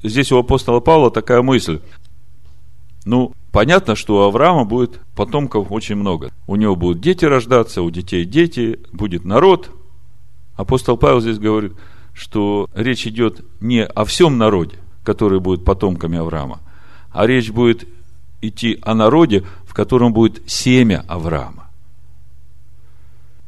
здесь 0.00 0.30
у 0.30 0.38
апостола 0.38 0.78
Павла 0.78 1.10
такая 1.10 1.42
мысль. 1.42 1.80
Ну, 3.04 3.32
понятно, 3.50 3.96
что 3.96 4.18
у 4.18 4.28
Авраама 4.28 4.64
будет 4.64 5.00
потомков 5.16 5.72
очень 5.72 5.96
много. 5.96 6.30
У 6.46 6.54
него 6.54 6.76
будут 6.76 7.00
дети 7.00 7.24
рождаться, 7.24 7.82
у 7.82 7.90
детей 7.90 8.24
дети, 8.24 8.78
будет 8.92 9.24
народ. 9.24 9.72
Апостол 10.54 10.96
Павел 10.96 11.20
здесь 11.20 11.40
говорит, 11.40 11.72
что 12.12 12.68
речь 12.76 13.08
идет 13.08 13.44
не 13.60 13.84
о 13.84 14.04
всем 14.04 14.38
народе, 14.38 14.76
который 15.02 15.40
будет 15.40 15.64
потомками 15.64 16.16
Авраама, 16.16 16.60
а 17.12 17.26
речь 17.26 17.50
будет 17.50 17.88
идти 18.40 18.78
о 18.82 18.94
народе, 18.94 19.44
в 19.66 19.74
котором 19.74 20.12
будет 20.12 20.42
семя 20.50 21.04
Авраама. 21.08 21.68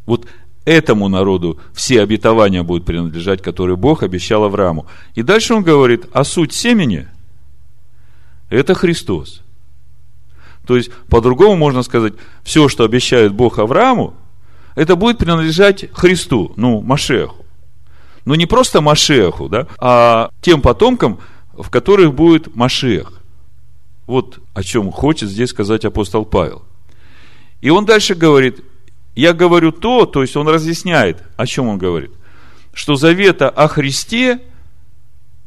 Вот 0.07 0.27
этому 0.65 1.09
народу 1.09 1.59
все 1.73 2.03
обетования 2.03 2.63
будут 2.63 2.87
принадлежать, 2.87 3.43
которые 3.43 3.77
Бог 3.77 4.03
обещал 4.03 4.45
Аврааму. 4.45 4.87
И 5.15 5.23
дальше 5.23 5.55
он 5.55 5.63
говорит, 5.63 6.07
а 6.13 6.25
суть 6.25 6.53
семени– 6.53 7.09
это 8.51 8.75
Христос. 8.75 9.43
То 10.67 10.77
есть, 10.77 10.91
по-другому 11.09 11.57
можно 11.57 11.83
сказать, 11.83 12.15
все, 12.43 12.69
что 12.69 12.85
обещает 12.85 13.33
Бог 13.33 13.59
Аврааму, 13.59 14.15
это 14.75 14.97
будет 14.97 15.19
принадлежать 15.19 15.87
Христу, 15.93 16.53
ну, 16.57 16.81
Машеху. 16.81 17.45
Ну, 18.25 18.35
не 18.35 18.47
просто 18.47 18.81
Машеху, 18.81 19.49
да, 19.49 19.67
а 19.79 20.31
тем 20.41 20.63
потомкам, 20.63 21.19
в 21.53 21.69
которых 21.69 22.15
будет 22.15 22.57
Машех. 22.57 23.13
Вот 24.07 24.41
о 24.53 24.63
чем 24.63 24.91
хочет 24.93 25.29
здесь 25.29 25.51
сказать 25.51 25.85
апостол 25.85 26.25
Павел. 26.25 26.63
И 27.61 27.71
он 27.71 27.87
дальше 27.87 28.15
говорит, 28.15 28.63
я 29.15 29.33
говорю 29.33 29.73
то, 29.73 30.07
то 30.07 30.23
есть 30.23 30.37
он 30.37 30.49
разъясняет, 30.49 31.23
о 31.37 31.47
чем 31.47 31.69
он 31.69 31.79
говорит, 31.79 32.11
что 32.73 32.97
завета 32.97 33.49
о 33.49 33.69
Христе, 33.69 34.41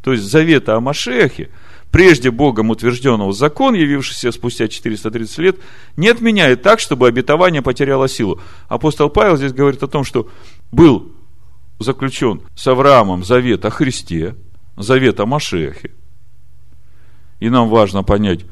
то 0.01 0.13
есть 0.13 0.23
завета 0.23 0.75
о 0.75 0.79
Машехе, 0.79 1.49
прежде 1.91 2.31
Богом 2.31 2.69
утвержденного 2.69 3.33
закон, 3.33 3.75
явившийся 3.75 4.31
спустя 4.31 4.67
430 4.67 5.37
лет, 5.39 5.57
не 5.95 6.07
отменяет 6.07 6.61
так, 6.63 6.79
чтобы 6.79 7.07
обетование 7.07 7.61
потеряло 7.61 8.07
силу. 8.07 8.41
Апостол 8.67 9.09
Павел 9.09 9.37
здесь 9.37 9.53
говорит 9.53 9.83
о 9.83 9.87
том, 9.87 10.03
что 10.03 10.29
был 10.71 11.11
заключен 11.79 12.41
с 12.55 12.65
Авраамом 12.67 13.23
завет 13.23 13.65
о 13.65 13.69
Христе, 13.69 14.35
завет 14.77 15.19
о 15.19 15.25
Машехе. 15.25 15.91
И 17.39 17.49
нам 17.49 17.69
важно 17.69 18.03
понять, 18.03 18.45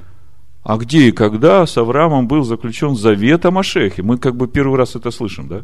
а 0.64 0.78
где 0.78 1.10
и 1.10 1.12
когда 1.12 1.66
с 1.66 1.78
Авраамом 1.78 2.28
был 2.28 2.44
заключен 2.44 2.96
завет 2.96 3.46
о 3.46 3.52
Машехе? 3.52 4.02
Мы 4.02 4.18
как 4.18 4.36
бы 4.36 4.48
первый 4.48 4.78
раз 4.78 4.96
это 4.96 5.12
слышим, 5.12 5.48
да? 5.48 5.64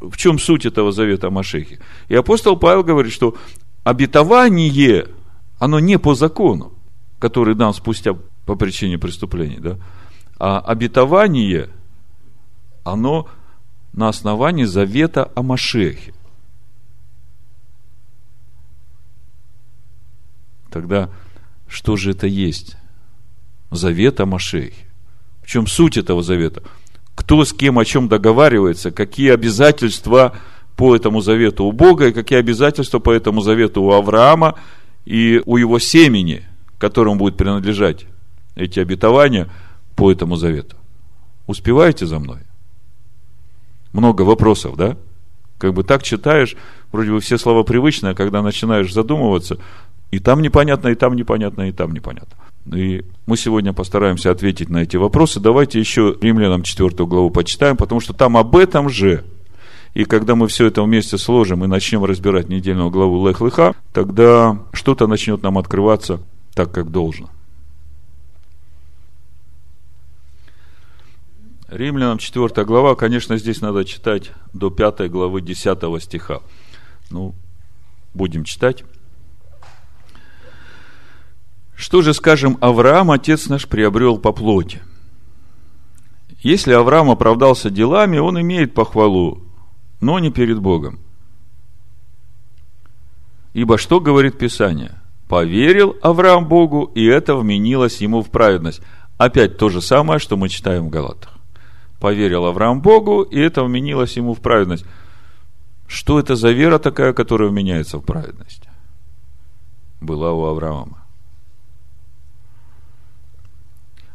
В 0.00 0.16
чем 0.16 0.38
суть 0.38 0.66
этого 0.66 0.92
завета 0.92 1.28
о 1.28 1.30
Машехе? 1.30 1.78
И 2.08 2.14
апостол 2.14 2.56
Павел 2.56 2.82
говорит, 2.82 3.12
что 3.12 3.36
обетование, 3.82 5.08
оно 5.58 5.78
не 5.78 5.98
по 5.98 6.14
закону, 6.14 6.72
который 7.18 7.54
дан 7.54 7.74
спустя 7.74 8.16
по 8.46 8.56
причине 8.56 8.98
преступлений, 8.98 9.58
да? 9.58 9.78
А 10.38 10.58
обетование, 10.60 11.68
оно 12.82 13.28
на 13.92 14.08
основании 14.08 14.64
завета 14.64 15.30
о 15.34 15.42
Машехе. 15.42 16.14
Тогда 20.70 21.10
что 21.74 21.96
же 21.96 22.12
это 22.12 22.28
есть? 22.28 22.76
Завет 23.72 24.20
о 24.20 24.26
Машехе. 24.26 24.86
В 25.42 25.48
чем 25.48 25.66
суть 25.66 25.96
этого 25.96 26.22
завета? 26.22 26.62
Кто 27.16 27.44
с 27.44 27.52
кем 27.52 27.80
о 27.80 27.84
чем 27.84 28.08
договаривается, 28.08 28.92
какие 28.92 29.32
обязательства 29.32 30.36
по 30.76 30.94
этому 30.94 31.20
завету 31.20 31.64
у 31.64 31.72
Бога 31.72 32.08
и 32.08 32.12
какие 32.12 32.38
обязательства 32.38 33.00
по 33.00 33.10
этому 33.10 33.40
завету 33.40 33.82
у 33.82 33.90
Авраама 33.90 34.56
и 35.04 35.42
у 35.46 35.56
его 35.56 35.80
семени, 35.80 36.44
которому 36.78 37.16
будет 37.16 37.36
принадлежать 37.36 38.06
эти 38.54 38.78
обетования 38.78 39.50
по 39.96 40.12
этому 40.12 40.36
завету. 40.36 40.76
Успеваете 41.48 42.06
за 42.06 42.20
мной? 42.20 42.42
Много 43.92 44.22
вопросов, 44.22 44.76
да? 44.76 44.96
Как 45.58 45.74
бы 45.74 45.82
так 45.82 46.04
читаешь, 46.04 46.56
вроде 46.92 47.10
бы 47.10 47.20
все 47.20 47.36
слова 47.36 47.64
привычные, 47.64 48.12
а 48.12 48.14
когда 48.14 48.42
начинаешь 48.42 48.92
задумываться, 48.92 49.58
и 50.14 50.20
там 50.20 50.42
непонятно, 50.42 50.88
и 50.88 50.94
там 50.94 51.16
непонятно, 51.16 51.68
и 51.68 51.72
там 51.72 51.92
непонятно. 51.92 52.36
И 52.72 53.04
мы 53.26 53.36
сегодня 53.36 53.72
постараемся 53.72 54.30
ответить 54.30 54.68
на 54.68 54.82
эти 54.84 54.96
вопросы. 54.96 55.40
Давайте 55.40 55.80
еще 55.80 56.16
Римлянам 56.20 56.62
4 56.62 57.04
главу 57.04 57.30
почитаем, 57.30 57.76
потому 57.76 58.00
что 58.00 58.12
там 58.12 58.36
об 58.36 58.56
этом 58.56 58.88
же. 58.88 59.24
И 59.92 60.04
когда 60.04 60.36
мы 60.36 60.46
все 60.46 60.66
это 60.66 60.84
вместе 60.84 61.18
сложим 61.18 61.64
и 61.64 61.66
начнем 61.66 62.04
разбирать 62.04 62.48
недельную 62.48 62.90
главу 62.90 63.26
Лех 63.26 63.40
Леха, 63.40 63.74
тогда 63.92 64.60
что-то 64.72 65.08
начнет 65.08 65.42
нам 65.42 65.58
открываться 65.58 66.20
так, 66.54 66.70
как 66.70 66.92
должно. 66.92 67.28
Римлянам 71.68 72.18
4 72.18 72.64
глава, 72.64 72.94
конечно, 72.94 73.36
здесь 73.36 73.60
надо 73.60 73.84
читать 73.84 74.30
до 74.52 74.70
5 74.70 75.10
главы 75.10 75.40
10 75.40 76.00
стиха. 76.00 76.38
Ну, 77.10 77.34
будем 78.14 78.44
читать. 78.44 78.84
Что 81.76 82.02
же, 82.02 82.14
скажем, 82.14 82.56
Авраам, 82.60 83.10
отец 83.10 83.48
наш, 83.48 83.66
приобрел 83.66 84.18
по 84.18 84.32
плоти? 84.32 84.82
Если 86.40 86.72
Авраам 86.72 87.10
оправдался 87.10 87.70
делами, 87.70 88.18
он 88.18 88.40
имеет 88.40 88.74
похвалу, 88.74 89.42
но 90.00 90.18
не 90.18 90.30
перед 90.30 90.60
Богом. 90.60 90.98
Ибо 93.54 93.78
что 93.78 94.00
говорит 94.00 94.38
Писание? 94.38 95.00
Поверил 95.28 95.96
Авраам 96.02 96.46
Богу, 96.46 96.90
и 96.94 97.04
это 97.04 97.34
вменилось 97.34 98.00
ему 98.02 98.22
в 98.22 98.30
праведность. 98.30 98.82
Опять 99.16 99.56
то 99.56 99.70
же 99.70 99.80
самое, 99.80 100.18
что 100.18 100.36
мы 100.36 100.48
читаем 100.48 100.86
в 100.86 100.90
Галатах. 100.90 101.32
Поверил 101.98 102.44
Авраам 102.44 102.82
Богу, 102.82 103.22
и 103.22 103.38
это 103.38 103.64
вменилось 103.64 104.16
ему 104.16 104.34
в 104.34 104.40
праведность. 104.40 104.84
Что 105.86 106.18
это 106.18 106.36
за 106.36 106.50
вера 106.50 106.78
такая, 106.78 107.12
которая 107.12 107.48
вменяется 107.48 107.98
в 107.98 108.02
праведность? 108.02 108.64
Была 110.00 110.32
у 110.32 110.44
Авраама. 110.44 111.03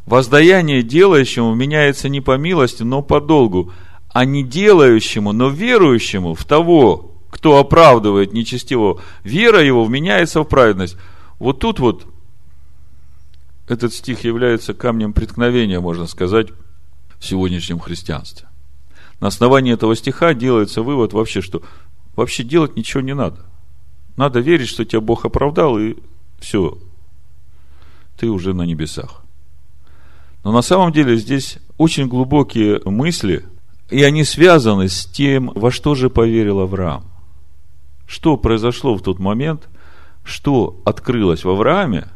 Воздаяние 0.10 0.82
делающему 0.82 1.54
меняется 1.54 2.10
не 2.10 2.20
по 2.20 2.36
милости, 2.36 2.82
но 2.82 3.04
по 3.04 3.22
долгу, 3.22 3.72
а 4.12 4.26
не 4.26 4.44
делающему, 4.44 5.34
но 5.34 5.50
верующему 5.50 6.34
в 6.34 6.46
того, 6.46 7.14
кто 7.30 7.60
оправдывает 7.60 8.34
нечестивого, 8.34 9.00
вера 9.24 9.62
его 9.62 9.84
вменяется 9.84 10.42
в 10.42 10.46
праведность. 10.46 10.98
Вот 11.38 11.60
тут 11.60 11.80
вот 11.80 12.08
этот 13.68 13.94
стих 13.94 14.24
является 14.24 14.74
камнем 14.74 15.14
преткновения, 15.14 15.80
можно 15.80 16.08
сказать, 16.08 16.48
в 17.20 17.26
сегодняшнем 17.28 17.78
христианстве. 17.78 18.48
На 19.20 19.28
основании 19.28 19.74
этого 19.74 19.96
стиха 19.96 20.34
делается 20.34 20.82
вывод 20.82 21.14
вообще, 21.14 21.42
что 21.42 21.62
вообще 22.16 22.42
делать 22.42 22.76
ничего 22.76 23.02
не 23.02 23.14
надо. 23.14 23.46
Надо 24.18 24.40
верить, 24.40 24.70
что 24.70 24.86
тебя 24.86 25.02
Бог 25.02 25.26
оправдал, 25.26 25.78
и 25.78 25.98
все, 26.40 26.80
ты 28.18 28.28
уже 28.28 28.56
на 28.56 28.64
небесах. 28.64 29.24
Но 30.44 30.52
на 30.52 30.62
самом 30.62 30.92
деле 30.92 31.18
здесь 31.18 31.58
очень 31.78 32.08
глубокие 32.08 32.82
мысли, 32.86 33.46
и 33.90 34.04
они 34.04 34.24
связаны 34.24 34.88
с 34.88 35.06
тем, 35.06 35.52
во 35.56 35.72
что 35.72 35.96
же 35.96 36.10
поверил 36.10 36.60
Авраам. 36.60 37.06
Что 38.08 38.38
произошло 38.38 38.96
в 38.96 39.02
тот 39.02 39.20
момент, 39.20 39.68
что 40.24 40.80
открылось 40.86 41.44
в 41.44 41.50
Аврааме, 41.50 42.08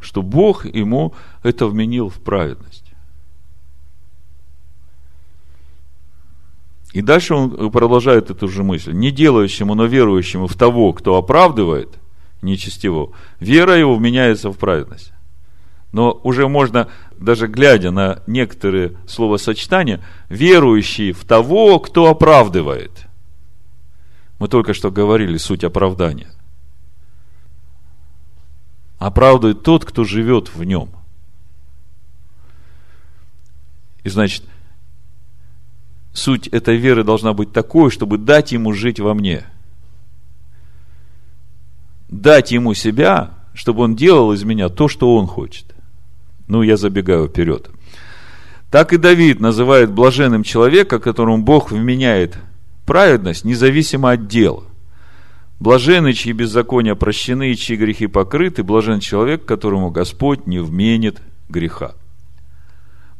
что 0.00 0.22
Бог 0.22 0.66
ему 0.66 1.14
это 1.42 1.66
вменил 1.66 2.08
в 2.08 2.20
праведность. 2.20 2.92
И 6.92 7.00
дальше 7.00 7.34
он 7.34 7.70
продолжает 7.70 8.30
эту 8.30 8.48
же 8.48 8.62
мысль. 8.62 8.92
Не 8.92 9.10
делающему, 9.10 9.74
но 9.74 9.86
верующему 9.86 10.46
в 10.46 10.54
того, 10.54 10.92
кто 10.92 11.16
оправдывает 11.16 11.88
нечестиво, 12.42 13.12
вера 13.40 13.76
его 13.78 13.94
вменяется 13.94 14.50
в 14.50 14.58
праведность. 14.58 15.12
Но 15.92 16.18
уже 16.24 16.48
можно, 16.48 16.88
даже 17.18 17.46
глядя 17.46 17.90
на 17.90 18.22
некоторые 18.26 18.96
словосочетания, 19.06 20.02
верующий 20.30 21.12
в 21.12 21.24
того, 21.24 21.78
кто 21.78 22.08
оправдывает. 22.08 23.06
Мы 24.38 24.48
только 24.48 24.72
что 24.72 24.90
говорили 24.90 25.36
суть 25.36 25.64
оправдания. 25.64 26.30
Оправдывает 28.98 29.62
тот, 29.62 29.84
кто 29.84 30.04
живет 30.04 30.54
в 30.54 30.64
нем. 30.64 30.88
И 34.02 34.08
значит, 34.08 34.44
суть 36.14 36.48
этой 36.48 36.76
веры 36.76 37.04
должна 37.04 37.34
быть 37.34 37.52
такой, 37.52 37.90
чтобы 37.90 38.16
дать 38.16 38.52
ему 38.52 38.72
жить 38.72 38.98
во 38.98 39.12
мне. 39.12 39.44
Дать 42.08 42.50
ему 42.50 42.74
себя, 42.74 43.34
чтобы 43.52 43.82
он 43.82 43.94
делал 43.94 44.32
из 44.32 44.42
меня 44.42 44.70
то, 44.70 44.88
что 44.88 45.14
он 45.16 45.26
хочет. 45.26 45.71
Ну, 46.48 46.62
я 46.62 46.76
забегаю 46.76 47.28
вперед. 47.28 47.70
Так 48.70 48.92
и 48.92 48.96
Давид 48.96 49.40
называет 49.40 49.92
блаженным 49.92 50.42
человека, 50.42 50.98
которому 50.98 51.42
Бог 51.42 51.70
вменяет 51.70 52.38
праведность, 52.86 53.44
независимо 53.44 54.12
от 54.12 54.28
дела. 54.28 54.64
Блаженны, 55.60 56.12
чьи 56.12 56.32
беззакония 56.32 56.94
прощены 56.94 57.52
и 57.52 57.56
чьи 57.56 57.76
грехи 57.76 58.06
покрыты, 58.06 58.64
блажен 58.64 58.98
человек, 58.98 59.44
которому 59.44 59.90
Господь 59.90 60.46
не 60.46 60.58
вменит 60.58 61.20
греха. 61.48 61.94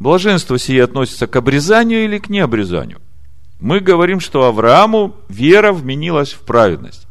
Блаженство 0.00 0.58
сие 0.58 0.82
относится 0.82 1.28
к 1.28 1.36
обрезанию 1.36 2.04
или 2.04 2.18
к 2.18 2.28
необрезанию? 2.28 3.00
Мы 3.60 3.78
говорим, 3.78 4.18
что 4.18 4.46
Аврааму 4.46 5.14
вера 5.28 5.72
вменилась 5.72 6.32
в 6.32 6.40
праведность. 6.40 7.06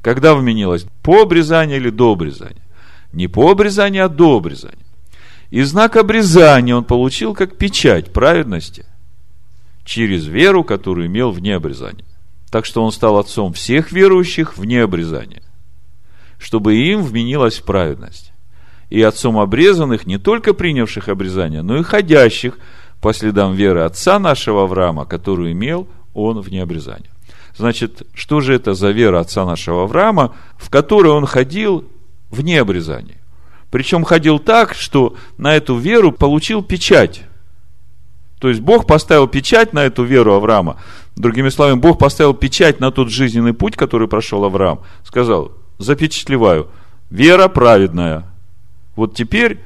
Когда 0.00 0.34
вменилась? 0.34 0.86
По 1.02 1.22
обрезанию 1.22 1.76
или 1.76 1.90
до 1.90 2.12
обрезания? 2.12 2.62
Не 3.12 3.28
по 3.28 3.50
обрезанию, 3.50 4.06
а 4.06 4.08
до 4.08 4.38
обрезания. 4.38 4.78
И 5.50 5.62
знак 5.62 5.96
обрезания 5.96 6.76
он 6.76 6.84
получил 6.84 7.34
как 7.34 7.56
печать 7.56 8.12
праведности 8.12 8.86
через 9.84 10.26
веру, 10.26 10.62
которую 10.62 11.08
имел 11.08 11.32
вне 11.32 11.56
обрезания. 11.56 12.04
Так 12.50 12.64
что 12.64 12.84
он 12.84 12.92
стал 12.92 13.18
отцом 13.18 13.52
всех 13.52 13.92
верующих 13.92 14.56
вне 14.56 14.82
обрезания, 14.82 15.42
чтобы 16.38 16.76
им 16.76 17.02
вменилась 17.02 17.58
праведность. 17.58 18.32
И 18.90 19.00
отцом 19.02 19.38
обрезанных, 19.38 20.06
не 20.06 20.18
только 20.18 20.52
принявших 20.52 21.08
обрезание, 21.08 21.62
но 21.62 21.78
и 21.78 21.84
ходящих 21.84 22.58
по 23.00 23.12
следам 23.12 23.54
веры 23.54 23.82
отца 23.82 24.18
нашего 24.18 24.64
Авраама, 24.64 25.04
которую 25.04 25.52
имел 25.52 25.88
он 26.12 26.40
вне 26.40 26.62
обрезания. 26.62 27.10
Значит, 27.56 28.02
что 28.14 28.40
же 28.40 28.54
это 28.54 28.74
за 28.74 28.90
вера 28.90 29.20
отца 29.20 29.44
нашего 29.44 29.84
Авраама, 29.84 30.34
в 30.56 30.70
которой 30.70 31.12
он 31.12 31.26
ходил 31.26 31.84
вне 32.30 32.60
обрезания? 32.60 33.19
Причем 33.70 34.04
ходил 34.04 34.38
так, 34.38 34.74
что 34.74 35.14
на 35.38 35.54
эту 35.54 35.76
веру 35.76 36.12
получил 36.12 36.62
печать. 36.62 37.22
То 38.40 38.48
есть 38.48 38.60
Бог 38.60 38.86
поставил 38.86 39.28
печать 39.28 39.72
на 39.72 39.84
эту 39.84 40.02
веру 40.02 40.34
Авраама. 40.34 40.80
Другими 41.14 41.50
словами, 41.50 41.78
Бог 41.78 41.98
поставил 41.98 42.34
печать 42.34 42.80
на 42.80 42.90
тот 42.90 43.10
жизненный 43.10 43.52
путь, 43.52 43.76
который 43.76 44.08
прошел 44.08 44.44
Авраам. 44.44 44.80
Сказал, 45.04 45.52
запечатлеваю, 45.78 46.68
вера 47.10 47.48
праведная. 47.48 48.24
Вот 48.96 49.14
теперь 49.14 49.60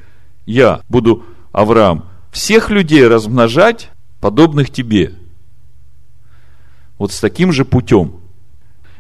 я 0.45 0.83
буду, 0.89 1.25
Авраам, 1.53 2.09
всех 2.33 2.71
людей 2.71 3.07
размножать, 3.07 3.91
подобных 4.21 4.71
тебе. 4.71 5.15
Вот 6.99 7.13
с 7.13 7.21
таким 7.21 7.53
же 7.53 7.65
путем. 7.65 8.17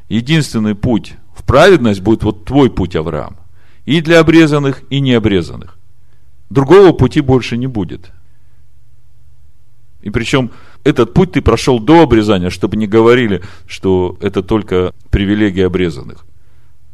Единственный 0.08 0.74
путь 0.74 1.14
в 1.34 1.42
праведность 1.42 2.00
будет 2.00 2.22
вот 2.22 2.44
твой 2.44 2.70
путь, 2.70 2.94
Авраам. 2.94 3.36
И 3.84 4.00
для 4.00 4.20
обрезанных, 4.20 4.82
и 4.90 5.00
необрезанных. 5.00 5.76
Другого 6.50 6.92
пути 6.92 7.20
больше 7.20 7.56
не 7.56 7.66
будет. 7.66 8.12
И 10.02 10.10
причем 10.10 10.50
этот 10.84 11.14
путь 11.14 11.32
ты 11.32 11.42
прошел 11.42 11.80
до 11.80 12.02
обрезания, 12.02 12.50
чтобы 12.50 12.76
не 12.76 12.86
говорили, 12.86 13.42
что 13.66 14.16
это 14.20 14.42
только 14.42 14.92
привилегия 15.10 15.66
обрезанных. 15.66 16.26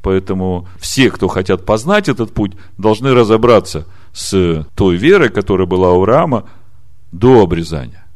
Поэтому 0.03 0.69
все, 0.79 1.11
кто 1.11 1.29
хотят 1.29 1.67
познать 1.67 2.09
этот 2.09 2.33
путь, 2.33 2.53
должны 2.79 3.13
разобраться 3.13 3.87
с 4.13 4.67
той 4.75 4.97
верой, 4.97 5.29
которая 5.29 5.67
была 5.67 5.91
у 5.91 5.99
Авраама 5.99 6.49
до 7.13 7.43
обрезания. 7.43 8.07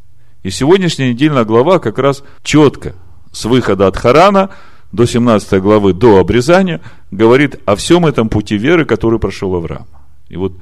И 0.42 0.50
сегодняшняя 0.50 1.12
недельная 1.12 1.44
глава 1.44 1.78
как 1.78 1.98
раз 1.98 2.22
четко 2.42 2.94
с 3.32 3.44
выхода 3.44 3.86
от 3.86 3.96
Харана 3.96 4.50
до 4.94 5.06
17 5.06 5.60
главы, 5.60 5.92
до 5.92 6.18
обрезания, 6.18 6.80
говорит 7.10 7.60
о 7.66 7.74
всем 7.74 8.06
этом 8.06 8.28
пути 8.28 8.56
веры, 8.56 8.84
который 8.84 9.18
прошел 9.18 9.54
Авраам. 9.56 9.86
И 10.28 10.36
вот 10.36 10.52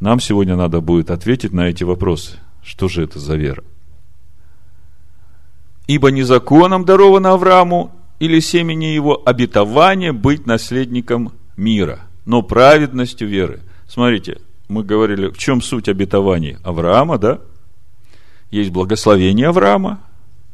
нам 0.00 0.20
сегодня 0.20 0.56
надо 0.56 0.80
будет 0.80 1.10
ответить 1.10 1.52
на 1.52 1.68
эти 1.68 1.84
вопросы. 1.84 2.38
Что 2.62 2.88
же 2.88 3.04
это 3.04 3.18
за 3.18 3.36
вера? 3.36 3.62
Ибо 5.86 6.10
не 6.10 6.22
законом 6.22 6.86
даровано 6.86 7.34
Аврааму 7.34 7.92
или 8.20 8.40
семени 8.40 8.86
его 8.86 9.20
обетование 9.26 10.12
быть 10.12 10.46
наследником 10.46 11.32
мира, 11.58 12.00
но 12.24 12.40
праведностью 12.40 13.28
веры. 13.28 13.60
Смотрите, 13.86 14.38
мы 14.66 14.82
говорили, 14.82 15.28
в 15.28 15.36
чем 15.36 15.60
суть 15.60 15.90
обетований 15.90 16.56
Авраама, 16.64 17.18
да? 17.18 17.40
Есть 18.50 18.70
благословение 18.70 19.48
Авраама. 19.48 20.00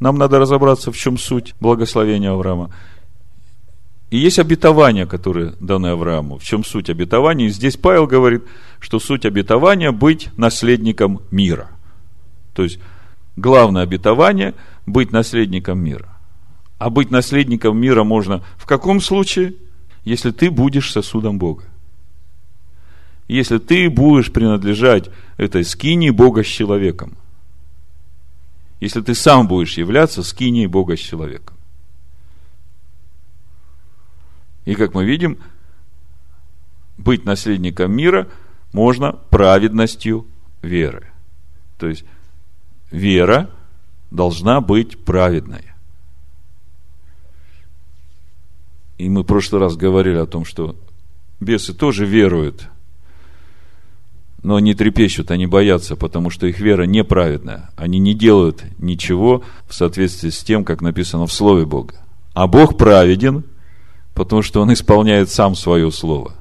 Нам 0.01 0.19
надо 0.19 0.41
разобраться, 0.41 0.91
в 0.91 0.97
чем 0.97 1.17
суть 1.17 1.55
благословения 1.61 2.33
Авраама. 2.33 2.71
И 4.11 4.19
есть 4.19 4.41
обетования, 4.41 5.07
которые 5.07 5.55
даны 5.61 5.89
Аврааму. 5.89 6.39
В 6.39 6.43
чем 6.43 6.65
суть 6.65 6.91
обетования? 6.91 7.47
И 7.47 7.51
здесь 7.51 7.77
Павел 7.77 8.09
говорит, 8.09 8.43
что 8.81 8.99
суть 8.99 9.25
обетования– 9.25 9.93
быть 9.93 10.31
наследником 10.37 11.23
мира. 11.31 11.71
То 12.53 12.65
есть, 12.65 12.81
главное 13.37 13.83
обетование– 13.83 14.55
быть 14.87 15.13
наследником 15.13 15.79
мира. 15.79 16.09
А 16.79 16.91
быть 16.91 17.13
наследником 17.13 17.79
мира 17.79 18.03
можно 18.03 18.43
в 18.57 18.67
каком 18.67 19.01
случае? 19.01 19.55
Если 20.05 20.33
ты 20.33 20.51
будешь 20.51 20.91
сосудом 20.91 21.39
Бога. 21.39 21.65
Если 23.29 23.59
ты 23.59 23.89
будешь 23.89 24.33
принадлежать 24.33 25.09
этой 25.37 25.63
скинии 25.63 26.11
Бога 26.11 26.43
с 26.43 26.49
человеком. 26.49 27.17
Если 28.81 29.03
ты 29.03 29.15
сам 29.15 29.47
будешь 29.47 29.79
являться 29.79 30.25
скинией 30.25 30.67
Бога 30.67 30.97
с 30.97 31.01
человеком. 31.01 31.60
И 34.71 34.77
как 34.77 34.95
мы 34.95 35.05
видим, 35.05 35.39
быть 36.97 37.25
наследником 37.25 37.91
мира 37.91 38.29
можно 38.73 39.15
праведностью 39.15 40.29
веры. 40.63 41.09
То 41.77 41.89
есть, 41.89 42.05
вера 42.93 43.51
должна 44.13 44.61
быть 44.61 44.97
праведной. 44.97 45.65
И 48.99 49.09
мы 49.09 49.23
в 49.23 49.27
прошлый 49.27 49.61
раз 49.61 49.75
говорили 49.75 50.19
о 50.19 50.27
том, 50.27 50.45
что 50.45 50.77
бесы 51.41 51.75
тоже 51.75 52.07
веруют, 52.07 52.69
но 54.45 54.55
они 54.55 54.75
трепещут, 54.75 55.33
они 55.33 55.49
боятся, 55.49 55.97
потому 55.97 56.31
что 56.31 56.47
их 56.47 56.61
вера 56.61 56.85
неправедная. 56.85 57.71
Они 57.75 57.99
не 57.99 58.15
делают 58.15 58.63
ничего 58.79 59.43
в 59.67 59.75
соответствии 59.75 60.31
с 60.31 60.45
тем, 60.45 60.65
как 60.65 60.81
написано 60.81 61.27
в 61.27 61.33
Слове 61.33 61.67
Бога. 61.67 61.97
А 62.35 62.47
Бог 62.47 62.79
праведен, 62.79 63.43
потому 64.21 64.43
что 64.43 64.61
Он 64.61 64.71
исполняет 64.71 65.31
сам 65.31 65.55
свое 65.55 65.91
Слово. 65.91 66.35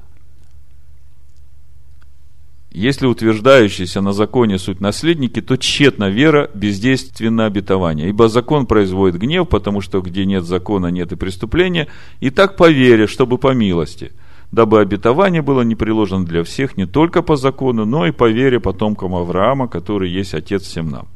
Если 2.70 3.06
утверждающиеся 3.06 4.02
на 4.02 4.12
законе 4.12 4.58
суть 4.58 4.82
наследники, 4.82 5.40
то 5.40 5.56
тщетна 5.56 6.10
вера, 6.10 6.50
бездейственно 6.52 7.46
обетование. 7.46 8.10
Ибо 8.10 8.28
закон 8.28 8.66
производит 8.66 9.18
гнев, 9.18 9.48
потому 9.48 9.80
что 9.80 10.02
где 10.02 10.26
нет 10.26 10.44
закона, 10.44 10.88
нет 10.88 11.12
и 11.12 11.16
преступления. 11.16 11.86
И 12.20 12.28
так 12.28 12.58
по 12.58 12.68
вере, 12.68 13.06
чтобы 13.06 13.38
по 13.38 13.54
милости, 13.54 14.12
дабы 14.52 14.80
обетование 14.80 15.40
было 15.40 15.62
не 15.62 15.74
приложено 15.74 16.26
для 16.26 16.44
всех 16.44 16.76
не 16.76 16.84
только 16.84 17.22
по 17.22 17.36
закону, 17.36 17.86
но 17.86 18.06
и 18.06 18.10
по 18.10 18.28
вере 18.28 18.60
потомкам 18.60 19.14
Авраама, 19.14 19.68
который 19.68 20.10
есть 20.10 20.34
отец 20.34 20.64
всем 20.64 20.90
нам. 20.90 21.08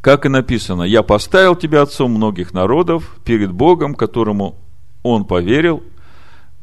Как 0.00 0.24
и 0.24 0.28
написано, 0.28 0.84
«Я 0.84 1.02
поставил 1.02 1.56
тебя 1.56 1.82
отцом 1.82 2.12
многих 2.12 2.54
народов 2.54 3.16
перед 3.24 3.50
Богом, 3.50 3.96
которому 3.96 4.54
он 5.02 5.24
поверил, 5.24 5.82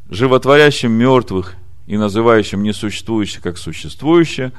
животворящим 0.09 0.91
мертвых 0.91 1.55
и 1.87 1.97
называющим 1.97 2.63
несуществующее 2.63 3.41
как 3.41 3.57
существующее, 3.57 4.51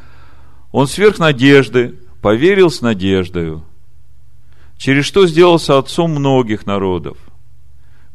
он 0.72 0.86
сверх 0.86 1.18
надежды 1.18 1.94
поверил 2.20 2.70
с 2.70 2.80
надеждою, 2.80 3.64
через 4.76 5.04
что 5.04 5.26
сделался 5.26 5.78
отцом 5.78 6.10
многих 6.10 6.66
народов. 6.66 7.16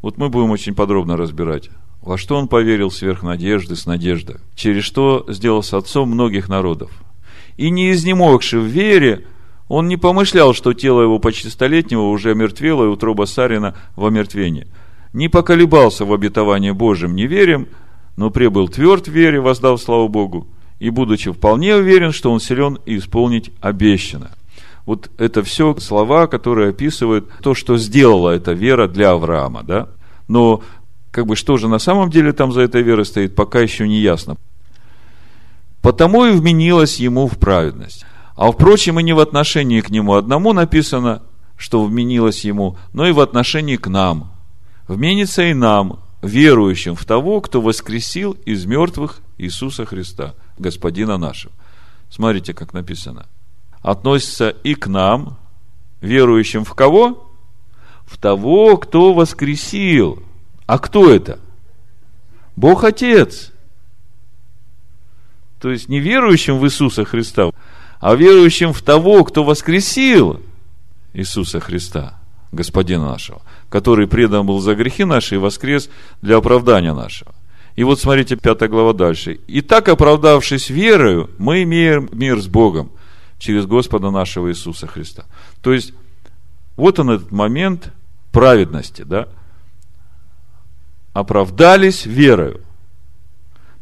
Вот 0.02 0.18
мы 0.18 0.30
будем 0.30 0.52
очень 0.52 0.76
подробно 0.76 1.18
разбирать, 1.18 1.70
во 2.02 2.18
что 2.18 2.38
он 2.38 2.48
поверил 2.48 2.92
сверх 2.92 3.24
надежды 3.24 3.76
с 3.76 3.86
надеждой, 3.86 4.38
через 4.56 4.84
что 4.84 5.26
сделался 5.28 5.78
отцом 5.78 6.10
многих 6.10 6.50
народов. 6.50 6.92
И 7.58 7.70
не 7.70 7.92
изнемогший 7.92 8.60
в 8.60 8.66
вере, 8.66 9.26
он 9.68 9.88
не 9.88 9.98
помышлял, 9.98 10.54
что 10.54 10.74
тело 10.74 11.02
его 11.02 11.20
почти 11.20 11.50
столетнего 11.50 12.10
уже 12.10 12.32
омертвело, 12.32 12.86
и 12.86 12.88
утроба 12.88 13.26
Сарина 13.26 13.76
в 13.96 14.06
омертвении. 14.06 14.68
Не 15.14 15.28
поколебался 15.28 16.06
в 16.06 16.14
обетовании 16.14 16.72
Божьем 16.72 17.16
неверием, 17.16 17.68
но 18.16 18.30
прибыл 18.30 18.68
тверд 18.68 19.08
в 19.08 19.12
вере, 19.12 19.40
воздав 19.40 19.82
славу 19.82 20.08
Богу, 20.08 20.48
и 20.80 20.90
будучи 20.90 21.32
вполне 21.32 21.76
уверен, 21.76 22.12
что 22.12 22.32
он 22.32 22.40
силен 22.40 22.78
исполнить 22.86 23.52
обещанное. 23.60 24.32
Вот 24.86 25.10
это 25.18 25.44
все 25.44 25.76
слова, 25.78 26.28
которые 26.28 26.70
описывают 26.70 27.30
то, 27.42 27.54
что 27.54 27.78
сделала 27.78 28.32
эта 28.32 28.54
вера 28.54 28.88
для 28.88 29.12
Авраама, 29.12 29.64
да? 29.64 29.90
Но 30.28 30.62
как 31.12 31.26
бы 31.26 31.36
что 31.36 31.58
же 31.58 31.68
на 31.68 31.80
самом 31.80 32.10
деле 32.10 32.34
там 32.34 32.52
за 32.52 32.62
этой 32.62 32.82
верой 32.82 33.06
стоит, 33.06 33.36
пока 33.36 33.60
еще 33.60 33.88
не 33.88 34.00
ясно. 34.00 34.38
Потому 35.82 36.26
и 36.26 36.32
вменилось 36.32 37.00
ему 37.00 37.28
в 37.28 37.38
праведность. 37.38 38.06
А 38.36 38.52
впрочем, 38.52 39.00
и 39.00 39.04
не 39.04 39.14
в 39.14 39.20
отношении 39.20 39.82
к 39.82 39.90
нему 39.90 40.16
одному 40.16 40.54
написано, 40.54 41.24
что 41.58 41.84
вменилось 41.84 42.46
ему, 42.46 42.78
но 42.94 43.08
и 43.08 43.12
в 43.12 43.20
отношении 43.20 43.76
к 43.76 43.88
нам. 43.88 44.32
Вменится 44.90 45.44
и 45.44 45.54
нам, 45.54 46.00
верующим 46.24 46.96
в 46.96 47.06
того, 47.06 47.42
кто 47.42 47.62
воскресил 47.62 48.32
из 48.32 48.66
мертвых 48.66 49.22
Иисуса 49.38 49.86
Христа, 49.86 50.34
Господина 50.58 51.18
нашего. 51.18 51.54
Смотрите, 52.10 52.56
как 52.56 52.74
написано. 52.74 53.28
Относится 53.84 54.50
и 54.50 54.74
к 54.74 54.88
нам, 54.88 55.38
верующим 56.02 56.66
в 56.66 56.74
кого? 56.74 57.32
В 58.08 58.18
того, 58.18 58.78
кто 58.78 59.14
воскресил. 59.14 60.24
А 60.66 60.80
кто 60.80 61.14
это? 61.14 61.38
Бог 62.56 62.84
Отец. 62.84 63.52
То 65.60 65.70
есть 65.70 65.88
не 65.88 66.00
верующим 66.00 66.58
в 66.58 66.66
Иисуса 66.66 67.06
Христа, 67.06 67.52
а 68.00 68.16
верующим 68.16 68.74
в 68.74 68.82
того, 68.82 69.24
кто 69.24 69.44
воскресил 69.44 70.42
Иисуса 71.14 71.60
Христа, 71.60 72.20
Господина 72.52 73.06
нашего, 73.06 73.44
который 73.70 74.08
предан 74.08 74.46
был 74.46 74.60
за 74.60 74.76
грехи 74.76 75.06
наши 75.06 75.36
и 75.36 75.38
воскрес 75.38 75.90
для 76.22 76.38
оправдания 76.38 76.94
нашего. 76.94 77.34
И 77.76 77.84
вот 77.84 78.00
смотрите, 78.00 78.36
пятая 78.36 78.68
глава 78.68 78.94
дальше. 78.94 79.40
«И 79.48 79.62
так, 79.62 79.88
оправдавшись 79.88 80.70
верою, 80.70 81.30
мы 81.38 81.64
имеем 81.64 82.10
мир 82.12 82.42
с 82.42 82.48
Богом 82.48 82.92
через 83.38 83.66
Господа 83.66 84.12
нашего 84.12 84.50
Иисуса 84.50 84.88
Христа». 84.88 85.26
То 85.62 85.72
есть, 85.72 85.94
вот 86.76 87.00
он 87.00 87.12
этот 87.12 87.32
момент 87.32 87.94
праведности, 88.32 89.04
да? 89.04 89.28
Оправдались 91.14 92.06
верою. 92.06 92.62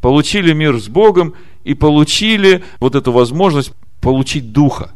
Получили 0.02 0.54
мир 0.54 0.80
с 0.80 0.88
Богом 0.88 1.34
и 1.63 1.73
получили 1.73 2.63
вот 2.80 2.95
эту 2.95 3.12
возможность 3.12 3.73
получить 4.00 4.52
Духа. 4.52 4.91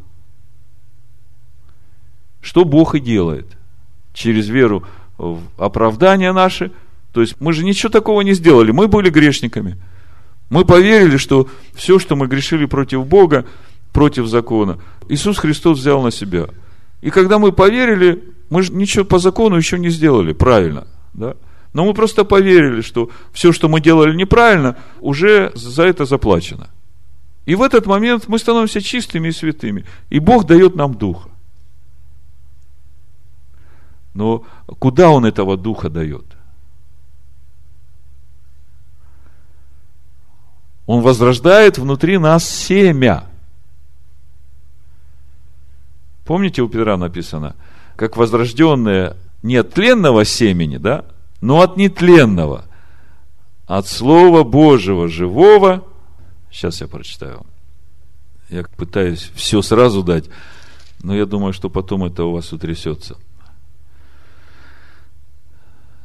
Что 2.40 2.64
Бог 2.64 2.94
и 2.94 3.00
делает. 3.00 3.56
Через 4.12 4.48
веру 4.48 4.84
в 5.18 5.40
оправдание 5.58 6.32
наше. 6.32 6.72
То 7.12 7.20
есть 7.20 7.36
мы 7.40 7.52
же 7.52 7.64
ничего 7.64 7.90
такого 7.90 8.22
не 8.22 8.34
сделали. 8.34 8.70
Мы 8.70 8.88
были 8.88 9.10
грешниками. 9.10 9.76
Мы 10.50 10.64
поверили, 10.64 11.16
что 11.16 11.48
все, 11.74 11.98
что 11.98 12.16
мы 12.16 12.26
грешили 12.26 12.66
против 12.66 13.06
Бога, 13.06 13.46
против 13.92 14.26
закона, 14.26 14.78
Иисус 15.08 15.38
Христос 15.38 15.78
взял 15.78 16.02
на 16.02 16.10
себя. 16.10 16.46
И 17.00 17.10
когда 17.10 17.38
мы 17.38 17.52
поверили, 17.52 18.24
мы 18.50 18.62
же 18.62 18.72
ничего 18.72 19.04
по 19.04 19.18
закону 19.18 19.56
еще 19.56 19.78
не 19.78 19.90
сделали 19.90 20.32
правильно. 20.32 20.86
Да? 21.14 21.36
Но 21.72 21.84
мы 21.84 21.94
просто 21.94 22.24
поверили, 22.24 22.80
что 22.82 23.10
все, 23.32 23.52
что 23.52 23.68
мы 23.68 23.80
делали 23.80 24.14
неправильно, 24.14 24.76
уже 25.00 25.52
за 25.54 25.84
это 25.84 26.04
заплачено. 26.04 26.68
И 27.46 27.54
в 27.54 27.62
этот 27.62 27.86
момент 27.86 28.28
мы 28.28 28.38
становимся 28.38 28.80
чистыми 28.80 29.28
и 29.28 29.32
святыми. 29.32 29.84
И 30.10 30.18
Бог 30.18 30.46
дает 30.46 30.76
нам 30.76 30.94
Духа. 30.94 31.28
Но 34.14 34.44
куда 34.78 35.10
Он 35.10 35.24
этого 35.24 35.56
Духа 35.56 35.88
дает? 35.88 36.24
Он 40.86 41.00
возрождает 41.00 41.78
внутри 41.78 42.18
нас 42.18 42.48
семя. 42.48 43.24
Помните, 46.24 46.62
у 46.62 46.68
Петра 46.68 46.96
написано, 46.96 47.56
как 47.96 48.16
возрожденное 48.16 49.16
не 49.42 49.56
от 49.56 49.72
тленного 49.72 50.24
семени, 50.24 50.76
да, 50.76 51.04
но 51.40 51.60
от 51.60 51.76
нетленного, 51.76 52.64
от 53.66 53.86
Слова 53.86 54.44
Божьего 54.44 55.08
живого. 55.08 55.84
Сейчас 56.50 56.80
я 56.80 56.88
прочитаю. 56.88 57.46
Я 58.50 58.64
пытаюсь 58.76 59.30
все 59.34 59.62
сразу 59.62 60.02
дать, 60.02 60.28
но 61.02 61.14
я 61.14 61.26
думаю, 61.26 61.52
что 61.52 61.70
потом 61.70 62.04
это 62.04 62.24
у 62.24 62.32
вас 62.32 62.52
утрясется. 62.52 63.16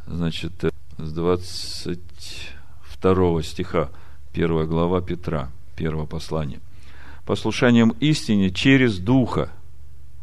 Значит, 0.09 0.53
с 0.97 1.11
22 1.11 3.43
стиха, 3.43 3.89
1 4.33 4.65
глава 4.65 5.01
Петра, 5.01 5.49
первое 5.75 6.05
послание. 6.05 6.61
Послушанием 7.25 7.93
истине 7.99 8.51
через 8.51 8.99
Духа, 8.99 9.49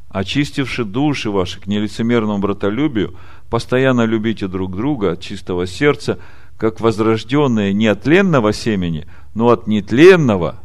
очистивши 0.09 0.87
души 0.87 1.31
ваши 1.31 1.61
к 1.61 1.67
нелицемерному 1.67 2.39
братолюбию, 2.39 3.15
постоянно 3.51 4.07
любите 4.07 4.49
друг 4.49 4.75
друга 4.75 5.13
от 5.13 5.21
чистого 5.21 5.67
сердца, 5.67 6.19
как 6.57 6.81
возрожденные 6.81 7.75
не 7.75 7.89
от 7.89 8.05
тленного 8.05 8.55
семени, 8.55 9.07
но 9.35 9.51
от 9.51 9.67
нетленного, 9.67 10.57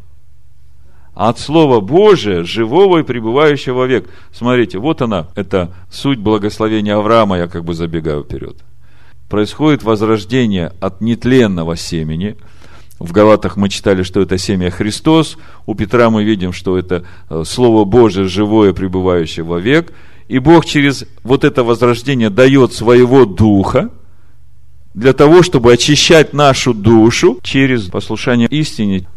а 1.13 1.27
от 1.27 1.39
Слова 1.39 1.82
Божия, 1.82 2.45
живого 2.45 2.99
и 2.99 3.03
пребывающего 3.03 3.84
век. 3.84 4.08
Смотрите, 4.32 4.77
вот 4.77 5.01
она, 5.01 5.27
это 5.36 5.73
суть 5.91 6.19
благословения 6.19 6.95
Авраама, 6.95 7.38
я 7.38 7.47
как 7.47 7.65
бы 7.65 7.73
забегаю 7.73 8.23
вперед. 8.23 8.63
Происходит 9.29 9.83
возрождение 9.83 10.73
от 10.79 11.01
нетленного 11.01 11.77
семени– 11.77 12.35
в 12.99 13.13
Галатах 13.13 13.55
мы 13.55 13.69
читали, 13.69 14.03
что 14.03 14.19
это 14.19 14.37
семя 14.37 14.69
Христос. 14.69 15.37
У 15.65 15.73
Петра 15.73 16.09
мы 16.09 16.25
видим, 16.25 16.51
что 16.51 16.77
это 16.77 17.05
э, 17.29 17.43
Слово 17.45 17.85
Божие, 17.85 18.27
живое, 18.27 18.73
пребывающее 18.73 19.45
во 19.45 19.59
век. 19.59 19.93
И 20.27 20.37
Бог 20.39 20.65
через 20.65 21.05
вот 21.23 21.45
это 21.45 21.63
возрождение 21.63 22.29
дает 22.29 22.73
своего 22.73 23.25
Духа 23.25 23.89
для 24.93 25.13
того, 25.13 25.43
чтобы 25.43 25.71
очищать 25.71 26.33
нашу 26.33 26.73
душу 26.73 27.39
через 27.41 27.83
послушание 27.83 28.49
истине, 28.49 29.07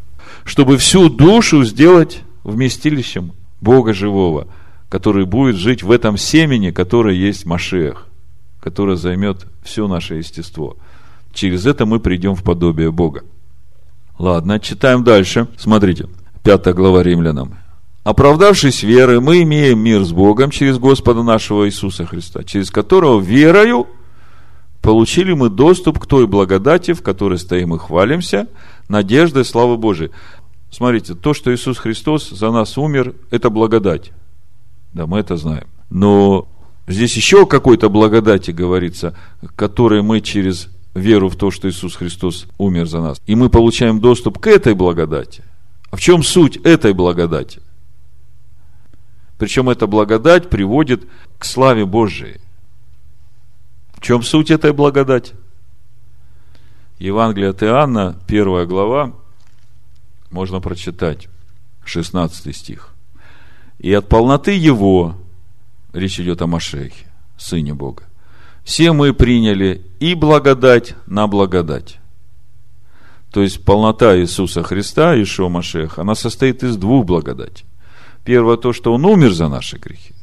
чтобы 0.45 0.77
всю 0.77 1.09
душу 1.09 1.65
сделать 1.65 2.21
вместилищем 2.45 3.33
Бога 3.61 3.93
живого, 3.95 4.47
который 4.89 5.25
будет 5.25 5.57
жить 5.57 5.83
в 5.83 5.91
этом 5.91 6.17
семени, 6.17 6.71
которое 6.71 7.17
есть 7.17 7.47
Машех, 7.47 8.07
которое 8.63 8.97
займет 8.97 9.47
все 9.63 9.89
наше 9.89 10.15
естество. 10.15 10.77
Через 11.33 11.67
это 11.67 11.85
мы 11.85 11.99
придем 11.99 12.35
в 12.37 12.45
подобие 12.45 12.93
Бога. 12.93 13.25
Ладно, 14.19 14.61
читаем 14.61 15.03
дальше. 15.03 15.49
Смотрите, 15.57 16.09
пятая 16.45 16.73
глава 16.73 17.03
римлянам. 17.03 17.57
Оправдавшись 18.05 18.83
верой, 18.83 19.21
мы 19.21 19.43
имеем 19.43 19.81
мир 19.81 20.05
с 20.05 20.13
Богом 20.13 20.51
через 20.51 20.79
Господа 20.79 21.23
нашего 21.23 21.67
Иисуса 21.67 22.07
Христа, 22.07 22.45
через 22.45 22.71
которого 22.71 23.21
верою 23.21 23.89
получили 24.81 25.33
мы 25.33 25.49
доступ 25.51 25.99
к 25.99 26.07
той 26.07 26.27
благодати, 26.27 26.93
в 26.93 27.03
которой 27.03 27.39
стоим 27.39 27.75
и 27.75 27.79
хвалимся, 27.79 28.49
надеждой 28.89 29.45
славы 29.45 29.77
Божией. 29.77 30.11
Смотрите, 30.71 31.15
то, 31.15 31.35
что 31.35 31.53
Иисус 31.55 31.79
Христос 31.79 32.31
за 32.31 32.51
нас 32.51 32.79
умер, 32.79 33.15
это 33.31 33.51
благодать. 33.51 34.13
Да, 34.93 35.07
мы 35.07 35.19
это 35.19 35.37
знаем. 35.37 35.67
Но 35.91 36.49
здесь 36.87 37.17
еще 37.17 37.43
о 37.43 37.47
какой-то 37.47 37.89
благодати 37.89 38.51
говорится, 38.51 39.17
которой 39.57 40.03
мы 40.03 40.21
через 40.21 40.69
веру 40.95 41.29
в 41.29 41.37
то, 41.37 41.51
что 41.51 41.69
Иисус 41.69 41.97
Христос 41.97 42.47
умер 42.59 42.87
за 42.87 43.01
нас. 43.01 43.21
И 43.27 43.35
мы 43.35 43.49
получаем 43.49 44.01
доступ 44.01 44.39
к 44.39 44.47
этой 44.47 44.75
благодати. 44.75 45.43
А 45.91 45.97
в 45.97 46.01
чем 46.01 46.23
суть 46.23 46.57
этой 46.59 46.93
благодати? 46.93 47.61
Причем 49.39 49.69
эта 49.69 49.87
благодать 49.87 50.51
приводит 50.51 51.09
к 51.39 51.45
славе 51.45 51.85
Божией. 51.85 52.41
В 53.95 54.01
чем 54.01 54.23
суть 54.23 54.51
этой 54.51 54.73
благодати? 54.73 55.35
Евангелие 56.99 57.51
от 57.51 57.63
Иоанна, 57.63 58.17
первая 58.27 58.67
глава, 58.67 59.13
можно 60.31 60.61
прочитать, 60.61 61.29
16 61.85 62.55
стих. 62.55 62.91
И 63.79 63.93
от 63.93 64.09
полноты 64.09 64.57
Его, 64.57 65.17
речь 65.93 66.21
идет 66.21 66.43
о 66.43 66.47
Машехе, 66.47 67.07
Сыне 67.37 67.75
Бога, 67.75 68.05
все 68.65 68.93
мы 68.93 69.13
приняли 69.13 69.83
и 70.01 70.15
благодать 70.15 70.95
на 71.07 71.27
благодать. 71.27 71.99
То 73.33 73.43
есть 73.43 73.65
полнота 73.65 74.17
Иисуса 74.19 74.63
Христа, 74.63 75.21
Ишуа 75.21 75.49
Машех, 75.49 75.99
она 75.99 76.15
состоит 76.15 76.63
из 76.63 76.77
двух 76.77 77.07
благодатей. 77.07 77.65
Первое 78.25 78.57
то, 78.57 78.73
что 78.73 78.93
Он 78.93 79.05
умер 79.05 79.33
за 79.33 79.49
наши 79.49 79.79
грехи. 79.79 80.15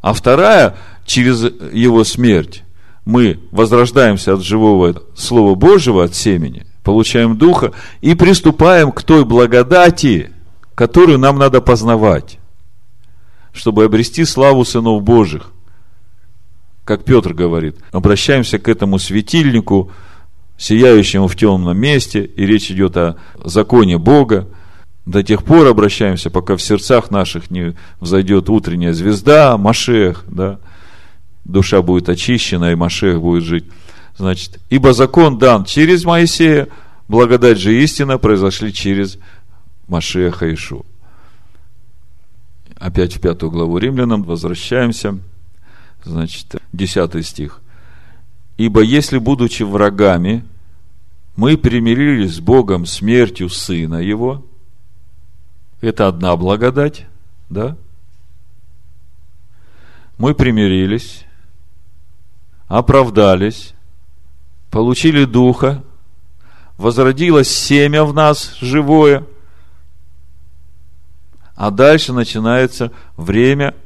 А 0.00 0.12
вторая, 0.12 0.76
через 1.04 1.42
Его 1.72 2.04
смерть, 2.04 2.62
мы 3.04 3.40
возрождаемся 3.50 4.34
от 4.34 4.42
живого 4.42 5.02
Слова 5.16 5.54
Божьего, 5.56 6.04
от 6.04 6.14
семени, 6.14 6.64
получаем 6.84 7.36
Духа 7.36 7.72
и 8.00 8.14
приступаем 8.14 8.92
к 8.92 9.02
той 9.02 9.24
благодати, 9.24 10.32
которую 10.76 11.18
нам 11.18 11.38
надо 11.38 11.60
познавать, 11.60 12.38
чтобы 13.52 13.84
обрести 13.84 14.24
славу 14.24 14.64
сынов 14.64 15.02
Божьих 15.02 15.52
как 16.84 17.04
Петр 17.04 17.32
говорит, 17.32 17.76
обращаемся 17.92 18.58
к 18.58 18.68
этому 18.68 18.98
светильнику, 18.98 19.90
сияющему 20.58 21.28
в 21.28 21.36
темном 21.36 21.78
месте, 21.78 22.24
и 22.24 22.44
речь 22.44 22.70
идет 22.70 22.96
о 22.96 23.16
законе 23.42 23.98
Бога, 23.98 24.48
до 25.06 25.22
тех 25.22 25.42
пор 25.42 25.66
обращаемся, 25.66 26.30
пока 26.30 26.56
в 26.56 26.62
сердцах 26.62 27.10
наших 27.10 27.50
не 27.50 27.74
взойдет 28.00 28.48
утренняя 28.48 28.92
звезда, 28.92 29.56
Машех, 29.56 30.24
да, 30.28 30.60
душа 31.44 31.82
будет 31.82 32.08
очищена, 32.08 32.72
и 32.72 32.76
Машех 32.76 33.20
будет 33.20 33.42
жить. 33.42 33.64
Значит, 34.16 34.60
ибо 34.70 34.92
закон 34.92 35.38
дан 35.38 35.64
через 35.64 36.04
Моисея, 36.04 36.68
благодать 37.08 37.58
же 37.58 37.74
истина 37.82 38.18
произошли 38.18 38.72
через 38.72 39.18
Машеха 39.88 40.52
Ишу. 40.52 40.84
Опять 42.82 43.16
в 43.16 43.20
пятую 43.20 43.50
главу 43.50 43.78
римлянам 43.78 44.22
возвращаемся– 44.22 45.18
Значит, 46.04 46.56
10 46.72 47.26
стих. 47.26 47.60
Ибо 48.56 48.82
если, 48.82 49.18
будучи 49.18 49.62
врагами, 49.62 50.44
мы 51.36 51.56
примирились 51.56 52.36
с 52.36 52.40
Богом 52.40 52.86
смертью 52.86 53.48
Сына 53.48 53.96
Его, 53.96 54.44
это 55.80 56.08
одна 56.08 56.36
благодать, 56.36 57.06
да? 57.48 57.76
Мы 60.18 60.34
примирились, 60.34 61.24
оправдались, 62.68 63.74
получили 64.70 65.24
Духа, 65.24 65.82
возродилось 66.76 67.50
семя 67.50 68.04
в 68.04 68.12
нас 68.12 68.56
живое, 68.60 69.24
а 71.62 71.70
дальше 71.70 72.12
начинается 72.12 72.90
время 73.16 73.76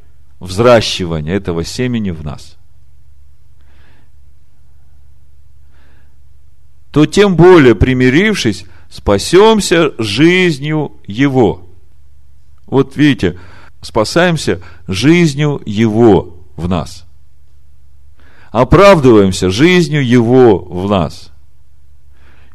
взращивания 0.41 1.35
этого 1.35 1.63
семени 1.63 2.11
в 2.11 2.25
нас. 2.25 2.57
То 6.91 7.05
тем 7.05 7.37
более 7.37 7.75
примирившись, 7.75 8.65
спасемся 8.89 9.93
жизнью 9.99 10.93
Его. 11.07 11.67
Вот 12.65 12.97
видите, 12.97 13.39
спасаемся 13.83 14.63
жизнью 14.89 15.61
Его 15.67 16.35
в 16.57 16.71
нас. 16.71 17.05
Оправдываемся 18.53 19.51
жизнью 19.51 20.03
Его 20.03 20.61
в 20.61 20.89
нас. 20.89 21.31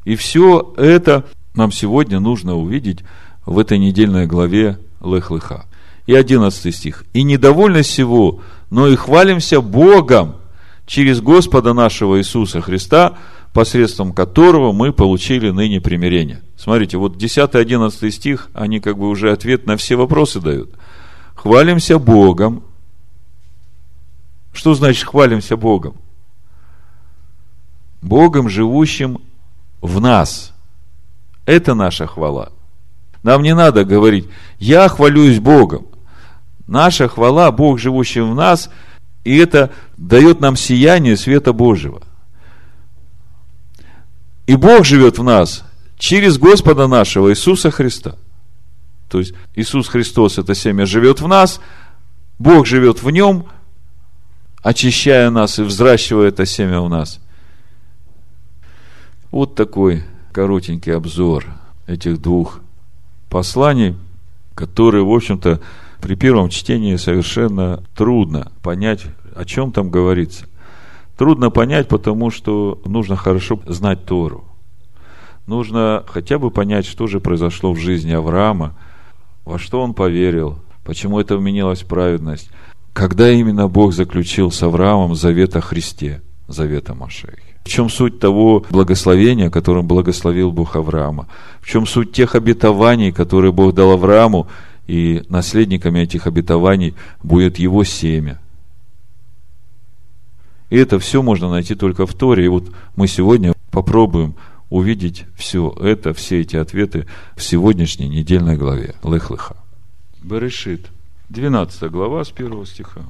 И 0.03 0.15
все 0.15 0.73
это 0.77 1.27
нам 1.53 1.71
сегодня 1.71 2.19
нужно 2.19 2.55
увидеть 2.55 3.03
в 3.45 3.59
этой 3.59 3.77
недельной 3.77 4.25
главе 4.25 4.79
Лех-Леха. 5.03 5.65
И 6.05 6.13
одиннадцатый 6.13 6.71
стих. 6.71 7.05
«И 7.13 7.23
недовольны 7.23 7.83
всего, 7.83 8.41
но 8.69 8.87
и 8.87 8.95
хвалимся 8.95 9.61
Богом 9.61 10.37
через 10.85 11.21
Господа 11.21 11.73
нашего 11.73 12.19
Иисуса 12.19 12.61
Христа, 12.61 13.17
посредством 13.53 14.13
которого 14.13 14.71
мы 14.71 14.93
получили 14.93 15.49
ныне 15.49 15.79
примирение». 15.79 16.41
Смотрите, 16.57 16.97
вот 16.97 17.15
10-11 17.15 18.11
стих, 18.11 18.49
они 18.53 18.79
как 18.79 18.97
бы 18.97 19.09
уже 19.09 19.31
ответ 19.31 19.65
на 19.65 19.77
все 19.77 19.95
вопросы 19.95 20.39
дают. 20.39 20.71
Хвалимся 21.35 21.97
Богом. 21.97 22.63
Что 24.53 24.75
значит 24.75 25.07
хвалимся 25.07 25.57
Богом? 25.57 25.95
Богом, 28.01 28.49
живущим 28.49 29.19
в 29.81 29.99
нас. 29.99 30.53
Это 31.45 31.73
наша 31.73 32.05
хвала. 32.05 32.51
Нам 33.23 33.43
не 33.43 33.53
надо 33.53 33.85
говорить, 33.85 34.27
я 34.59 34.87
хвалюсь 34.89 35.39
Богом. 35.39 35.87
Наша 36.67 37.07
хвала, 37.07 37.51
Бог, 37.51 37.79
живущий 37.79 38.21
в 38.21 38.33
нас, 38.33 38.69
и 39.23 39.37
это 39.37 39.71
дает 39.97 40.39
нам 40.39 40.55
сияние 40.55 41.17
света 41.17 41.53
Божьего. 41.53 42.01
И 44.47 44.55
Бог 44.55 44.85
живет 44.85 45.19
в 45.19 45.23
нас 45.23 45.63
через 45.97 46.37
Господа 46.37 46.87
нашего 46.87 47.29
Иисуса 47.29 47.69
Христа. 47.69 48.15
То 49.07 49.19
есть 49.19 49.33
Иисус 49.55 49.87
Христос, 49.87 50.37
это 50.39 50.55
семя, 50.55 50.85
живет 50.85 51.21
в 51.21 51.27
нас, 51.27 51.59
Бог 52.39 52.65
живет 52.65 53.03
в 53.03 53.09
нем, 53.11 53.45
очищая 54.63 55.29
нас 55.29 55.59
и 55.59 55.63
взращивая 55.63 56.29
это 56.29 56.45
семя 56.45 56.81
в 56.81 56.89
нас. 56.89 57.19
Вот 59.29 59.55
такой 59.55 60.03
коротенький 60.31 60.95
обзор 60.95 61.45
этих 61.87 62.21
двух 62.21 62.61
посланий, 63.31 63.95
которые, 64.53 65.03
в 65.03 65.09
общем-то, 65.09 65.61
при 66.01 66.15
первом 66.15 66.49
чтении 66.49 66.97
совершенно 66.97 67.81
трудно 67.95 68.51
понять, 68.61 69.05
о 69.33 69.45
чем 69.45 69.71
там 69.71 69.89
говорится. 69.89 70.47
Трудно 71.17 71.49
понять, 71.49 71.87
потому 71.87 72.29
что 72.29 72.81
нужно 72.85 73.15
хорошо 73.15 73.59
знать 73.65 74.05
Тору. 74.05 74.43
Нужно 75.47 76.03
хотя 76.07 76.39
бы 76.39 76.51
понять, 76.51 76.85
что 76.85 77.07
же 77.07 77.19
произошло 77.19 77.71
в 77.71 77.79
жизни 77.79 78.11
Авраама, 78.11 78.75
во 79.45 79.57
что 79.57 79.81
он 79.81 79.93
поверил, 79.93 80.59
почему 80.83 81.19
это 81.19 81.37
вменилась 81.37 81.83
праведность, 81.83 82.49
когда 82.91 83.31
именно 83.31 83.69
Бог 83.69 83.93
заключил 83.93 84.51
с 84.51 84.61
Авраамом 84.61 85.15
завет 85.15 85.55
о 85.55 85.61
Христе, 85.61 86.21
завет 86.47 86.89
о 86.89 86.95
Машехе. 86.95 87.50
В 87.63 87.69
чем 87.69 87.89
суть 87.89 88.19
того 88.19 88.65
благословения, 88.69 89.49
которым 89.49 89.87
благословил 89.87 90.51
Бог 90.51 90.75
Авраама? 90.75 91.27
В 91.61 91.67
чем 91.67 91.85
суть 91.85 92.11
тех 92.11 92.35
обетований, 92.35 93.11
которые 93.11 93.51
Бог 93.51 93.73
дал 93.73 93.91
Аврааму, 93.91 94.47
и 94.87 95.23
наследниками 95.29 95.99
этих 95.99 96.27
обетований 96.27 96.95
будет 97.23 97.59
его 97.59 97.83
семя? 97.83 98.39
И 100.69 100.77
это 100.77 100.99
все 100.99 101.21
можно 101.21 101.49
найти 101.49 101.75
только 101.75 102.05
в 102.05 102.13
Торе. 102.13 102.45
И 102.45 102.47
вот 102.47 102.71
мы 102.95 103.07
сегодня 103.07 103.53
попробуем 103.71 104.35
увидеть 104.69 105.25
все 105.35 105.69
это, 105.81 106.13
все 106.13 106.41
эти 106.41 106.55
ответы 106.55 107.05
в 107.35 107.43
сегодняшней 107.43 108.07
недельной 108.07 108.57
главе 108.57 108.95
Лех-Леха. 109.03 109.57
Берешит, 110.23 110.87
12 111.29 111.91
глава 111.91 112.23
с 112.23 112.31
1 112.31 112.65
стиха. 112.65 113.01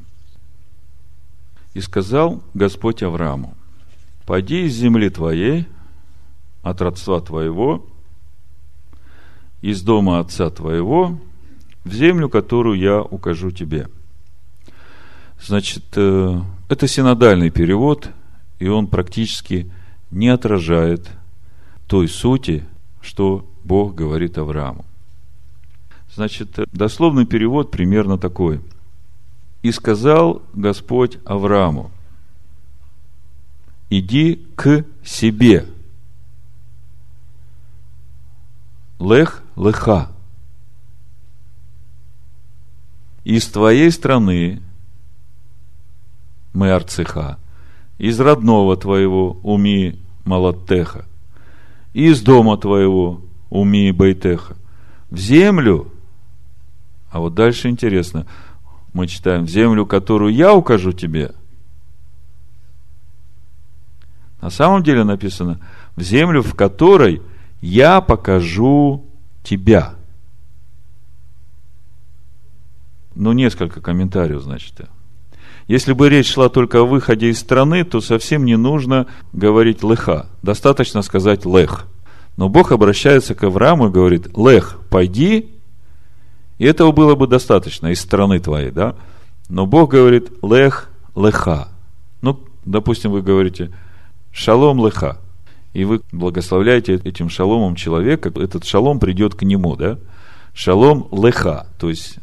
«И 1.74 1.82
сказал 1.82 2.44
Господь 2.54 3.04
Аврааму, 3.04 3.54
Пойди 4.32 4.64
из 4.64 4.76
земли 4.76 5.10
твоей, 5.10 5.68
от 6.64 6.82
родства 6.82 7.20
твоего, 7.20 7.86
из 9.62 9.82
дома 9.82 10.20
отца 10.20 10.50
твоего, 10.50 11.20
в 11.84 11.92
землю, 11.92 12.30
которую 12.30 12.80
я 12.80 13.02
укажу 13.02 13.52
тебе. 13.52 13.90
Значит, 15.38 15.84
э, 15.98 16.40
это 16.70 16.88
синодальный 16.88 17.50
перевод, 17.50 18.10
и 18.60 18.70
он 18.70 18.88
практически 18.88 19.70
не 20.12 20.30
отражает 20.30 21.10
той 21.86 22.08
сути, 22.08 22.64
что 23.02 23.46
Бог 23.66 23.96
говорит 23.96 24.38
Аврааму. 24.38 24.86
Значит, 26.16 26.58
дословный 26.72 27.26
перевод 27.26 27.70
примерно 27.70 28.18
такой. 28.18 28.62
«И 29.62 29.74
сказал 29.74 30.42
Господь 30.54 31.18
Аврааму, 31.26 31.92
иди 33.92 34.48
к 34.56 34.86
себе. 35.04 35.68
Лех 39.00 39.44
леха. 39.56 40.10
Из 43.24 43.48
твоей 43.48 43.92
страны, 43.92 44.62
мы 46.54 46.72
арцеха, 46.72 47.38
из 48.00 48.20
родного 48.20 48.78
твоего 48.78 49.40
уми 49.44 50.00
малаттеха, 50.26 51.06
из 51.94 52.22
дома 52.22 52.58
твоего 52.58 53.22
уми 53.50 53.92
байтеха, 53.92 54.56
в 55.10 55.18
землю, 55.18 55.92
а 57.12 57.20
вот 57.20 57.36
дальше 57.36 57.70
интересно, 57.70 58.26
мы 58.94 59.08
читаем, 59.08 59.46
в 59.46 59.50
землю, 59.50 59.86
которую 59.86 60.34
я 60.34 60.54
укажу 60.54 60.94
тебе– 60.94 61.34
на 64.42 64.50
самом 64.50 64.84
деле 64.84 65.04
написано, 65.04 65.60
в 65.96 66.02
землю, 66.02 66.42
в 66.42 66.56
которой 66.56 67.22
я 67.62 68.02
покажу 68.02 69.06
тебя. 69.44 69.96
Ну, 73.16 73.34
несколько 73.34 73.82
комментариев, 73.82 74.42
значит. 74.42 74.82
Если 75.68 75.94
бы 75.94 76.10
речь 76.10 76.32
шла 76.32 76.50
только 76.50 76.80
о 76.80 76.86
выходе 76.86 77.30
из 77.30 77.40
страны, 77.40 77.84
то 77.84 78.02
совсем 78.02 78.46
не 78.46 78.58
нужно 78.58 79.08
говорить 79.32 79.84
леха. 79.84 80.28
Достаточно 80.42 81.02
сказать 81.02 81.46
лех. 81.46 81.88
Но 82.36 82.50
Бог 82.50 82.72
обращается 82.72 83.36
к 83.36 83.44
Аврааму 83.44 83.88
и 83.88 83.92
говорит, 83.92 84.36
лех, 84.36 84.80
пойди, 84.90 85.52
и 86.58 86.66
этого 86.66 86.92
было 86.92 87.16
бы 87.16 87.28
достаточно 87.28 87.88
из 87.88 88.00
страны 88.00 88.40
твоей, 88.40 88.72
да? 88.72 88.96
Но 89.50 89.66
Бог 89.66 89.92
говорит, 89.92 90.32
лех, 90.44 90.90
леха. 91.16 91.70
Ну, 92.22 92.40
допустим, 92.66 93.12
вы 93.12 93.22
говорите, 93.22 93.72
шалом 94.32 94.80
лыха. 94.80 95.18
И 95.74 95.86
вы 95.86 96.02
благословляете 96.12 96.96
этим 96.96 97.30
шаломом 97.30 97.76
человека, 97.76 98.32
этот 98.36 98.66
шалом 98.66 99.00
придет 99.00 99.36
к 99.36 99.44
нему, 99.44 99.76
да? 99.76 99.98
Шалом 100.54 101.08
леха, 101.12 101.68
то 101.80 101.90
есть 101.90 102.18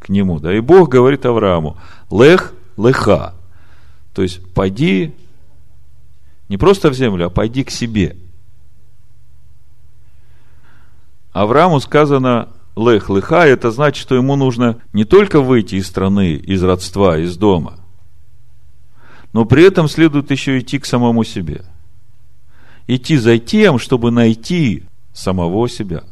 к 0.00 0.08
нему, 0.08 0.40
да? 0.40 0.52
И 0.52 0.60
Бог 0.60 0.88
говорит 0.88 1.24
Аврааму, 1.24 1.76
лех 2.10 2.52
леха, 2.76 3.34
то 4.12 4.22
есть 4.22 4.44
пойди 4.52 5.14
не 6.48 6.56
просто 6.56 6.90
в 6.90 6.94
землю, 6.94 7.26
а 7.26 7.30
пойди 7.30 7.62
к 7.62 7.70
себе. 7.70 8.16
Аврааму 11.32 11.78
сказано 11.78 12.48
лех 12.76 13.08
леха, 13.08 13.46
это 13.46 13.70
значит, 13.70 14.02
что 14.02 14.16
ему 14.16 14.34
нужно 14.34 14.80
не 14.92 15.04
только 15.04 15.40
выйти 15.40 15.76
из 15.76 15.86
страны, 15.86 16.32
из 16.34 16.62
родства, 16.64 17.18
из 17.18 17.36
дома, 17.36 17.78
но 19.32 19.44
при 19.44 19.64
этом 19.64 19.88
следует 19.88 20.30
еще 20.30 20.58
идти 20.58 20.78
к 20.78 20.86
самому 20.86 21.24
себе. 21.24 21.64
Идти 22.86 23.16
за 23.16 23.38
тем, 23.38 23.78
чтобы 23.78 24.10
найти 24.10 24.84
самого 25.12 25.68
себя. 25.68 26.04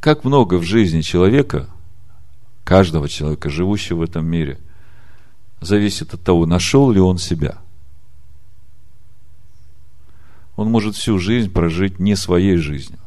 Как 0.00 0.24
много 0.24 0.56
в 0.56 0.62
жизни 0.64 1.00
человека, 1.00 1.68
каждого 2.64 3.08
человека, 3.08 3.48
живущего 3.48 3.98
в 3.98 4.02
этом 4.02 4.26
мире, 4.26 4.58
зависит 5.60 6.12
от 6.14 6.22
того, 6.22 6.46
нашел 6.46 6.90
ли 6.90 7.00
он 7.00 7.18
себя. 7.18 7.58
Он 10.56 10.70
может 10.70 10.96
всю 10.96 11.18
жизнь 11.18 11.50
прожить 11.50 11.98
не 11.98 12.16
своей 12.16 12.56
жизнью. 12.56 12.98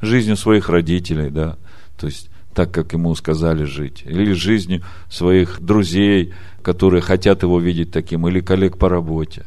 Жизнью 0.00 0.36
своих 0.36 0.68
родителей, 0.68 1.30
да, 1.30 1.58
то 1.96 2.06
есть 2.06 2.30
так, 2.58 2.72
как 2.72 2.92
ему 2.92 3.14
сказали 3.14 3.62
жить, 3.62 4.02
или 4.04 4.32
жизнью 4.32 4.82
своих 5.08 5.60
друзей, 5.60 6.34
которые 6.60 7.02
хотят 7.02 7.44
его 7.44 7.60
видеть 7.60 7.92
таким, 7.92 8.26
или 8.26 8.40
коллег 8.40 8.78
по 8.78 8.88
работе. 8.88 9.46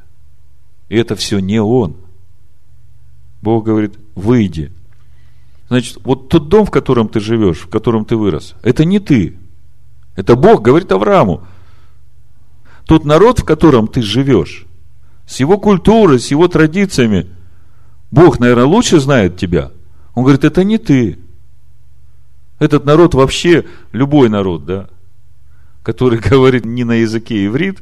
И 0.87 0.95
это 0.95 1.17
все 1.17 1.39
не 1.39 1.61
он. 1.61 1.97
Бог 3.41 3.65
говорит, 3.65 3.95
выйди. 4.15 4.71
Значит, 5.67 5.97
вот 6.05 6.29
тот 6.29 6.47
дом, 6.47 6.65
в 6.65 6.71
котором 6.71 7.09
ты 7.09 7.19
живешь, 7.19 7.57
в 7.57 7.67
котором 7.67 8.05
ты 8.05 8.15
вырос, 8.15 8.55
это 8.63 8.85
не 8.85 8.99
ты. 8.99 9.37
Это 10.15 10.37
Бог 10.37 10.61
говорит 10.61 10.89
Аврааму. 10.93 11.43
Тот 12.85 13.03
народ, 13.03 13.39
в 13.39 13.43
котором 13.43 13.89
ты 13.89 14.01
живешь, 14.01 14.65
с 15.27 15.41
его 15.41 15.57
культурой, 15.57 16.17
с 16.17 16.31
его 16.31 16.47
традициями, 16.47 17.27
Бог, 18.09 18.39
наверное, 18.39 18.63
лучше 18.63 19.01
знает 19.01 19.35
тебя. 19.35 19.73
Он 20.15 20.23
говорит, 20.23 20.45
это 20.45 20.63
не 20.63 20.77
ты. 20.77 21.19
Этот 22.61 22.85
народ 22.85 23.15
вообще, 23.15 23.65
любой 23.91 24.29
народ, 24.29 24.65
да, 24.65 24.87
который 25.81 26.19
говорит 26.29 26.63
не 26.63 26.83
на 26.83 26.91
языке 26.91 27.47
иврит, 27.47 27.81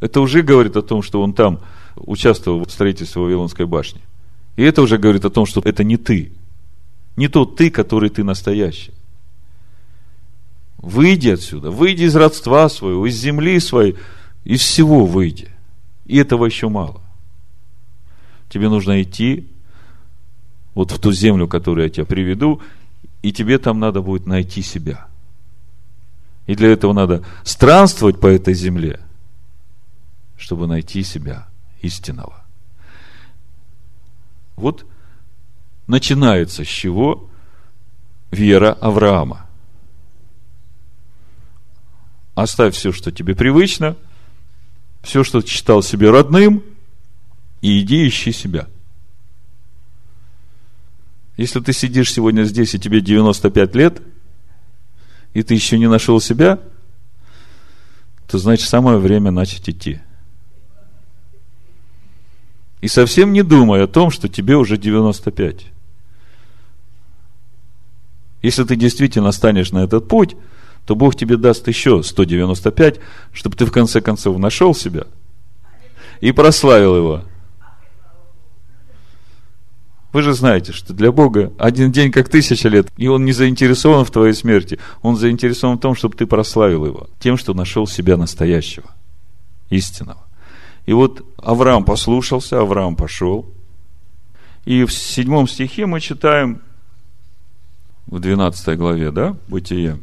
это 0.00 0.22
уже 0.22 0.40
говорит 0.40 0.76
о 0.78 0.82
том, 0.82 1.02
что 1.02 1.20
он 1.20 1.34
там 1.34 1.60
участвовал 1.94 2.64
в 2.64 2.70
строительстве 2.70 3.20
Вавилонской 3.20 3.66
башни. 3.66 4.00
И 4.56 4.62
это 4.62 4.80
уже 4.80 4.96
говорит 4.96 5.26
о 5.26 5.30
том, 5.30 5.44
что 5.44 5.60
это 5.62 5.84
не 5.84 5.98
ты. 5.98 6.32
Не 7.16 7.28
тот 7.28 7.56
ты, 7.56 7.70
который 7.70 8.08
ты 8.08 8.24
настоящий. 8.24 8.94
Выйди 10.78 11.28
отсюда, 11.28 11.70
выйди 11.70 12.04
из 12.04 12.16
родства 12.16 12.70
своего, 12.70 13.06
из 13.06 13.14
земли 13.14 13.60
своей, 13.60 13.96
из 14.42 14.62
всего 14.62 15.04
выйди. 15.04 15.50
И 16.06 16.16
этого 16.16 16.46
еще 16.46 16.70
мало. 16.70 17.02
Тебе 18.48 18.70
нужно 18.70 19.02
идти 19.02 19.48
вот 20.74 20.92
в 20.92 20.98
ту 20.98 21.12
землю, 21.12 21.46
которую 21.46 21.84
я 21.84 21.90
тебя 21.90 22.06
приведу, 22.06 22.62
и 23.22 23.32
тебе 23.32 23.58
там 23.58 23.80
надо 23.80 24.02
будет 24.02 24.26
найти 24.26 24.62
себя. 24.62 25.08
И 26.46 26.54
для 26.54 26.72
этого 26.72 26.92
надо 26.92 27.24
странствовать 27.44 28.20
по 28.20 28.26
этой 28.26 28.54
земле, 28.54 29.00
чтобы 30.36 30.66
найти 30.66 31.02
себя 31.02 31.48
истинного. 31.82 32.44
Вот 34.56 34.86
начинается 35.86 36.64
с 36.64 36.68
чего? 36.68 37.28
Вера 38.30 38.72
Авраама. 38.72 39.46
Оставь 42.34 42.74
все, 42.74 42.92
что 42.92 43.10
тебе 43.10 43.34
привычно, 43.34 43.96
все, 45.02 45.24
что 45.24 45.40
ты 45.40 45.48
считал 45.48 45.82
себе 45.82 46.10
родным, 46.10 46.62
и 47.62 47.80
иди 47.80 48.06
ищи 48.06 48.32
себя. 48.32 48.68
Если 51.38 51.60
ты 51.60 51.72
сидишь 51.72 52.12
сегодня 52.12 52.42
здесь, 52.42 52.74
и 52.74 52.80
тебе 52.80 53.00
95 53.00 53.74
лет, 53.76 54.02
и 55.34 55.44
ты 55.44 55.54
еще 55.54 55.78
не 55.78 55.88
нашел 55.88 56.20
себя, 56.20 56.58
то 58.26 58.38
значит 58.38 58.68
самое 58.68 58.98
время 58.98 59.30
начать 59.30 59.70
идти. 59.70 60.00
И 62.80 62.88
совсем 62.88 63.32
не 63.32 63.44
думай 63.44 63.84
о 63.84 63.86
том, 63.86 64.10
что 64.10 64.28
тебе 64.28 64.56
уже 64.56 64.76
95. 64.76 65.66
Если 68.42 68.64
ты 68.64 68.74
действительно 68.74 69.30
станешь 69.30 69.70
на 69.70 69.84
этот 69.84 70.08
путь, 70.08 70.34
то 70.86 70.96
Бог 70.96 71.14
тебе 71.14 71.36
даст 71.36 71.68
еще 71.68 72.02
195, 72.02 72.98
чтобы 73.32 73.56
ты 73.56 73.64
в 73.64 73.70
конце 73.70 74.00
концов 74.00 74.38
нашел 74.38 74.74
себя 74.74 75.06
и 76.20 76.32
прославил 76.32 76.96
его. 76.96 77.24
Вы 80.18 80.22
же 80.22 80.34
знаете, 80.34 80.72
что 80.72 80.92
для 80.94 81.12
Бога 81.12 81.52
один 81.60 81.92
день 81.92 82.10
как 82.10 82.28
тысяча 82.28 82.68
лет, 82.68 82.88
и 82.96 83.06
Он 83.06 83.24
не 83.24 83.30
заинтересован 83.30 84.04
в 84.04 84.10
твоей 84.10 84.34
смерти. 84.34 84.80
Он 85.00 85.14
заинтересован 85.14 85.78
в 85.78 85.80
том, 85.80 85.94
чтобы 85.94 86.16
ты 86.16 86.26
прославил 86.26 86.84
Его, 86.86 87.06
тем, 87.20 87.36
что 87.36 87.54
нашел 87.54 87.86
себя 87.86 88.16
настоящего, 88.16 88.90
истинного. 89.70 90.26
И 90.86 90.92
вот 90.92 91.24
Авраам 91.36 91.84
послушался, 91.84 92.58
Авраам 92.58 92.96
пошел. 92.96 93.46
И 94.64 94.82
в 94.82 94.92
седьмом 94.92 95.46
стихе 95.46 95.86
мы 95.86 96.00
читаем, 96.00 96.62
в 98.08 98.18
12 98.18 98.76
главе, 98.76 99.12
да, 99.12 99.36
Бытие, 99.46 100.00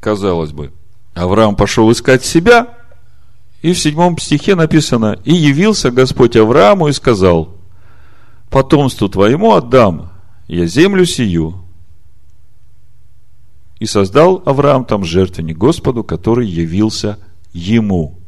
казалось 0.00 0.50
бы, 0.50 0.72
Авраам 1.14 1.54
пошел 1.54 1.92
искать 1.92 2.24
себя, 2.24 2.66
и 3.62 3.72
в 3.72 3.78
седьмом 3.78 4.18
стихе 4.18 4.56
написано, 4.56 5.20
«И 5.24 5.32
явился 5.32 5.92
Господь 5.92 6.34
Аврааму 6.34 6.88
и 6.88 6.92
сказал, 6.92 7.55
потомству 8.50 9.08
твоему 9.08 9.54
отдам 9.54 10.10
я 10.48 10.66
землю 10.66 11.04
сию». 11.04 11.62
И 13.78 13.86
создал 13.86 14.42
Авраам 14.46 14.84
там 14.84 15.04
жертвенник 15.04 15.58
Господу, 15.58 16.02
который 16.02 16.46
явился 16.46 17.18
ему. 17.52 18.18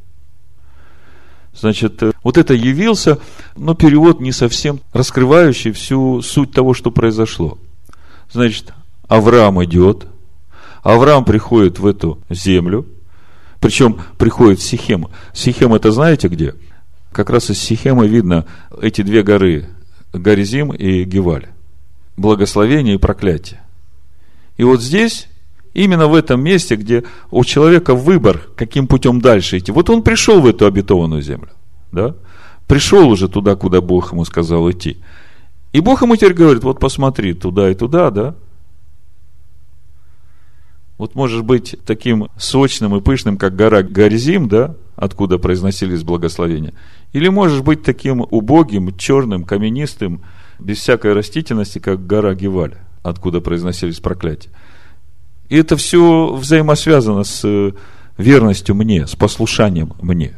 Значит, 1.58 2.02
э, 2.02 2.12
вот 2.22 2.38
это 2.38 2.54
явился, 2.54 3.18
но 3.56 3.74
перевод 3.74 4.20
не 4.20 4.30
совсем 4.30 4.80
раскрывающий 4.92 5.72
всю 5.72 6.22
суть 6.22 6.52
того, 6.52 6.74
что 6.74 6.90
произошло. 6.90 7.58
Значит, 8.30 8.72
Авраам 9.08 9.62
идет, 9.64 10.06
Авраам 10.82 11.24
приходит 11.24 11.78
в 11.78 11.86
эту 11.86 12.20
землю, 12.30 12.86
причем 13.60 14.00
приходит 14.18 14.60
в 14.60 14.62
Сихем. 14.62 15.08
Сихем 15.32 15.74
это 15.74 15.90
знаете 15.90 16.28
где? 16.28 16.54
Как 17.10 17.30
раз 17.30 17.50
из 17.50 17.58
Сихема 17.58 18.06
видно 18.06 18.44
эти 18.80 19.02
две 19.02 19.22
горы, 19.22 19.68
Горизим 20.12 20.72
и 20.72 21.04
Геваль. 21.04 21.48
Благословение 22.16 22.94
и 22.94 22.98
проклятие. 22.98 23.60
И 24.56 24.64
вот 24.64 24.82
здесь, 24.82 25.28
именно 25.74 26.08
в 26.08 26.14
этом 26.14 26.42
месте, 26.42 26.76
где 26.76 27.04
у 27.30 27.44
человека 27.44 27.94
выбор, 27.94 28.48
каким 28.56 28.86
путем 28.86 29.20
дальше 29.20 29.58
идти. 29.58 29.70
Вот 29.70 29.90
он 29.90 30.02
пришел 30.02 30.40
в 30.40 30.46
эту 30.46 30.66
обетованную 30.66 31.22
землю. 31.22 31.50
Да? 31.92 32.16
Пришел 32.66 33.08
уже 33.08 33.28
туда, 33.28 33.54
куда 33.54 33.80
Бог 33.80 34.12
ему 34.12 34.24
сказал 34.24 34.70
идти. 34.70 34.98
И 35.72 35.80
Бог 35.80 36.02
ему 36.02 36.16
теперь 36.16 36.34
говорит, 36.34 36.64
вот 36.64 36.80
посмотри, 36.80 37.34
туда 37.34 37.70
и 37.70 37.74
туда, 37.74 38.10
да? 38.10 38.34
Вот 40.96 41.14
можешь 41.14 41.42
быть 41.42 41.76
таким 41.86 42.28
сочным 42.36 42.96
и 42.96 43.00
пышным, 43.00 43.36
как 43.36 43.54
гора 43.54 43.82
Горизим, 43.82 44.48
да, 44.48 44.74
откуда 44.96 45.38
произносились 45.38 46.02
благословения. 46.02 46.74
Или 47.12 47.28
можешь 47.28 47.62
быть 47.62 47.82
таким 47.82 48.20
убогим, 48.20 48.96
черным, 48.96 49.44
каменистым, 49.44 50.22
без 50.58 50.78
всякой 50.78 51.14
растительности, 51.14 51.78
как 51.78 52.06
гора 52.06 52.34
Геваль, 52.34 52.74
откуда 53.02 53.40
произносились 53.40 54.00
проклятия. 54.00 54.50
И 55.48 55.56
это 55.56 55.76
все 55.76 56.34
взаимосвязано 56.34 57.24
с 57.24 57.42
э, 57.44 57.72
верностью 58.18 58.74
мне, 58.74 59.06
с 59.06 59.14
послушанием 59.14 59.94
мне. 60.02 60.34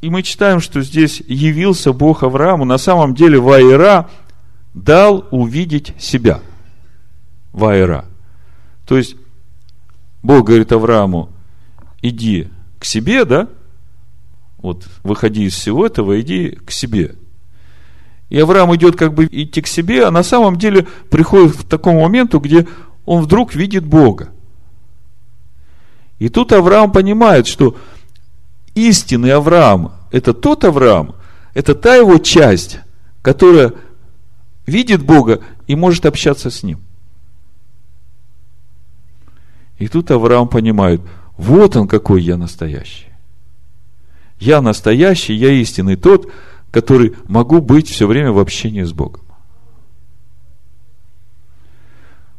И 0.00 0.10
мы 0.10 0.22
читаем, 0.22 0.60
что 0.60 0.82
здесь 0.82 1.22
явился 1.26 1.92
Бог 1.92 2.22
Аврааму, 2.22 2.64
на 2.64 2.78
самом 2.78 3.14
деле 3.14 3.40
Ваера 3.40 4.10
дал 4.74 5.26
увидеть 5.30 5.94
себя. 5.98 6.40
Ваера– 7.52 8.04
то 8.86 8.96
есть, 8.96 9.16
Бог 10.22 10.46
говорит 10.46 10.72
Аврааму, 10.72 11.30
иди 12.02 12.48
к 12.78 12.84
себе, 12.84 13.24
да? 13.24 13.48
Вот, 14.64 14.88
выходи 15.02 15.44
из 15.44 15.52
всего 15.52 15.84
этого, 15.84 16.18
иди 16.22 16.58
к 16.64 16.70
себе. 16.70 17.16
И 18.30 18.38
Авраам 18.38 18.74
идет 18.74 18.96
как 18.96 19.12
бы 19.12 19.26
идти 19.30 19.60
к 19.60 19.66
себе, 19.66 20.06
а 20.06 20.10
на 20.10 20.22
самом 20.22 20.56
деле 20.56 20.86
приходит 21.10 21.54
к 21.54 21.64
такому 21.64 22.00
моменту, 22.00 22.40
где 22.40 22.66
он 23.04 23.22
вдруг 23.22 23.54
видит 23.54 23.84
Бога. 23.84 24.30
И 26.18 26.30
тут 26.30 26.54
Авраам 26.54 26.92
понимает, 26.92 27.46
что 27.46 27.76
истинный 28.74 29.32
Авраам– 29.32 29.92
это 30.10 30.32
тот 30.32 30.64
Авраам, 30.64 31.14
это 31.52 31.74
та 31.74 31.96
его 31.96 32.16
часть, 32.16 32.78
которая 33.20 33.74
видит 34.64 35.02
Бога 35.02 35.42
и 35.66 35.76
может 35.76 36.06
общаться 36.06 36.48
с 36.48 36.62
Ним. 36.62 36.80
И 39.76 39.88
тут 39.88 40.10
Авраам 40.10 40.48
понимает, 40.48 41.02
вот 41.36 41.76
он 41.76 41.86
какой 41.86 42.22
я 42.22 42.38
настоящий. 42.38 43.13
Я 44.38 44.60
настоящий, 44.60 45.34
я 45.34 45.50
истинный 45.50 45.96
тот, 45.96 46.30
который 46.70 47.14
могу 47.28 47.60
быть 47.60 47.88
все 47.88 48.06
время 48.06 48.32
в 48.32 48.38
общении 48.38 48.82
с 48.82 48.92
Богом. 48.92 49.22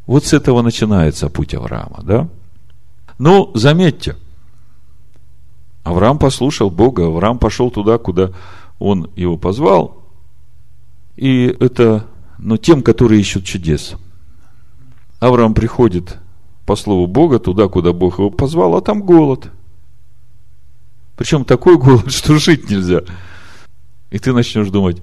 Вот 0.06 0.26
с 0.26 0.34
этого 0.34 0.62
начинается 0.62 1.30
путь 1.30 1.56
Авраама, 1.56 2.02
да? 2.04 2.30
Но 3.18 3.52
заметьте, 3.56 4.16
Авраам 5.84 6.20
послушал 6.20 6.70
Бога, 6.70 7.08
Авраам 7.08 7.40
пошел 7.40 7.72
туда, 7.72 7.98
куда 7.98 8.32
он 8.80 9.10
его 9.16 9.38
позвал. 9.38 10.04
И 11.16 11.46
это, 11.60 12.08
ну, 12.38 12.58
тем, 12.58 12.84
которые 12.84 13.22
ищут 13.22 13.46
чудес. 13.46 13.96
Авраам 15.20 15.54
приходит 15.54 16.18
по 16.66 16.76
слову 16.76 17.08
Бога 17.08 17.40
туда, 17.40 17.68
куда 17.68 17.94
Бог 17.94 18.20
его 18.20 18.30
позвал, 18.30 18.76
а 18.76 18.82
там 18.82 19.02
голод. 19.04 19.50
Причем 21.16 21.46
такой 21.46 21.78
голод, 21.78 22.12
что 22.12 22.38
жить 22.38 22.70
нельзя. 22.70 23.02
И 24.12 24.20
ты 24.20 24.34
начнешь 24.34 24.70
думать, 24.70 25.02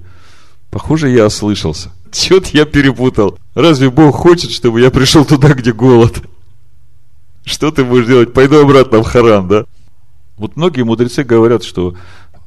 похоже, 0.71 1.11
я 1.11 1.27
ослышался. 1.27 1.91
Чего-то 2.11 2.51
я 2.53 2.65
перепутал. 2.67 3.39
Разве 3.55 3.91
Бог 3.91 4.17
хочет, 4.17 4.51
чтобы 4.51 4.81
я 4.81 4.91
пришел 4.91 5.25
туда, 5.25 5.55
где 5.55 5.73
голод? 5.73 6.23
Что 7.45 7.71
ты 7.71 7.85
будешь 7.85 8.07
делать? 8.07 8.33
Пойду 8.33 8.61
обратно 8.61 9.03
в 9.03 9.07
Харан, 9.07 9.49
да? 9.49 9.65
Вот 10.37 10.57
многие 10.57 10.83
мудрецы 10.83 11.25
говорят, 11.25 11.65
что 11.65 11.97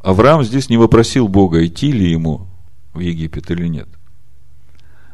Авраам 0.01 0.43
здесь 0.43 0.69
не 0.69 0.77
вопросил 0.77 1.27
Бога, 1.27 1.65
идти 1.65 1.91
ли 1.91 2.11
ему 2.11 2.47
в 2.93 2.99
Египет 2.99 3.49
или 3.51 3.67
нет. 3.67 3.87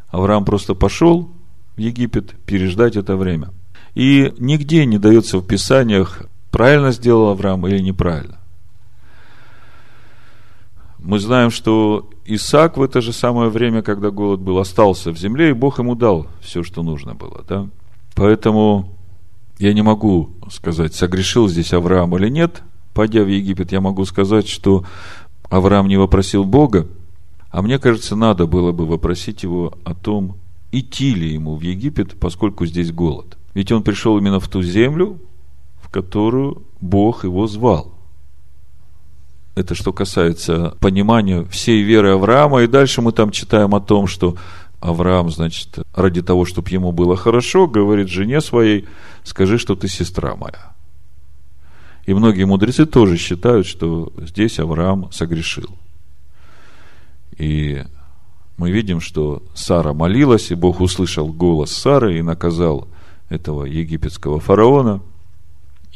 Авраам 0.10 0.43
просто 0.43 0.76
пошел 0.76 1.32
в 1.78 1.80
Египет 1.80 2.36
переждать 2.45 2.97
это 2.97 3.16
время. 3.16 3.52
И 3.95 4.34
нигде 4.38 4.86
не 4.86 4.97
дается 4.97 5.38
в 5.38 5.47
Писаниях, 5.47 6.24
правильно 6.52 6.91
сделал 6.91 7.30
Авраам 7.30 7.66
или 7.68 7.80
неправильно. 7.80 8.40
Мы 11.02 11.20
знаем, 11.20 11.49
что 11.49 12.10
Исаак 12.26 12.78
в 12.78 12.82
это 12.82 13.02
же 13.02 13.12
самое 13.12 13.49
время, 13.49 13.82
когда 13.82 14.12
голод 14.12 14.39
был, 14.39 14.60
остался 14.60 15.12
в 15.12 15.18
земле, 15.18 15.49
и 15.49 15.54
Бог 15.54 15.80
ему 15.80 15.95
дал 15.95 16.28
все, 16.41 16.64
что 16.64 16.84
нужно 16.84 17.16
было. 17.16 17.43
Да? 17.47 17.68
Поэтому 18.16 18.89
я 19.58 19.74
не 19.74 19.82
могу 19.82 20.30
сказать, 20.52 20.93
согрешил 20.93 21.47
здесь 21.47 21.74
Авраам 21.74 22.16
или 22.18 22.30
нет. 22.30 22.62
Пойдя 22.93 23.24
в 23.24 23.28
Египет, 23.28 23.72
я 23.72 23.82
могу 23.82 24.06
сказать, 24.06 24.47
что 24.47 24.86
Авраам 25.49 25.88
не 25.88 25.97
вопросил 25.97 26.43
Бога, 26.43 26.88
а 27.49 27.62
мне 27.62 27.80
кажется, 27.80 28.16
надо 28.16 28.45
было 28.45 28.72
бы 28.72 28.86
вопросить 28.86 29.43
его 29.43 29.74
о 29.84 29.93
том, 29.95 30.38
идти 30.72 31.14
ли 31.14 31.34
ему 31.34 31.56
в 31.56 31.62
Египет, 31.62 32.20
поскольку 32.20 32.66
здесь 32.66 32.91
голод. 32.91 33.38
Ведь 33.54 33.72
он 33.72 33.84
пришел 33.84 34.18
именно 34.18 34.39
в 34.39 34.47
ту 34.47 34.62
землю, 34.62 35.20
в 35.82 35.89
которую 35.89 36.64
Бог 36.80 37.24
его 37.24 37.47
звал. 37.47 37.93
Это 39.62 39.76
что 39.76 39.93
касается 39.93 40.76
понимания 40.80 41.45
всей 41.45 41.84
веры 41.84 42.14
Авраама. 42.14 42.64
И 42.64 42.68
дальше 42.68 43.03
мы 43.03 43.12
там 43.12 43.30
читаем 43.30 43.76
о 43.76 43.80
том, 43.80 44.07
что 44.07 44.36
Авраам, 44.80 45.30
значит, 45.30 45.78
ради 45.93 46.24
того, 46.24 46.45
чтобы 46.45 46.72
ему 46.72 46.91
было 46.91 47.16
хорошо, 47.16 47.68
говорит 47.68 48.07
жене 48.07 48.41
своей, 48.41 48.88
скажи, 49.24 49.59
что 49.59 49.76
ты 49.76 49.88
сестра 49.88 50.36
моя. 50.36 50.74
И 52.07 52.16
многие 52.16 52.45
мудрецы 52.45 52.88
тоже 52.88 53.18
считают, 53.18 53.68
что 53.68 54.12
здесь 54.18 54.57
Авраам 54.57 55.12
согрешил. 55.12 55.70
И 57.38 57.84
мы 58.57 58.72
видим, 58.72 58.99
что 58.99 59.43
Сара 59.53 59.93
молилась, 59.93 60.49
и 60.49 60.55
Бог 60.55 60.82
услышал 60.82 61.28
голос 61.28 61.72
Сары 61.72 62.18
и 62.18 62.24
наказал 62.24 62.88
этого 63.30 63.66
египетского 63.66 64.39
фараона. 64.39 65.01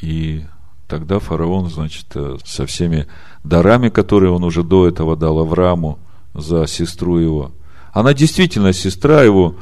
И 0.04 0.46
тогда 0.88 1.20
фараон, 1.20 1.70
значит, 1.70 2.06
со 2.44 2.66
всеми 2.66 3.08
дарами, 3.44 3.90
которые 3.90 4.32
он 4.32 4.44
уже 4.44 4.64
до 4.64 4.88
этого 4.88 5.16
дал 5.16 5.40
Аврааму 5.40 6.00
за 6.34 6.68
сестру 6.68 7.18
его. 7.18 7.52
Она 7.94 8.14
действительно 8.14 8.74
сестра 8.74 9.24
его, 9.24 9.56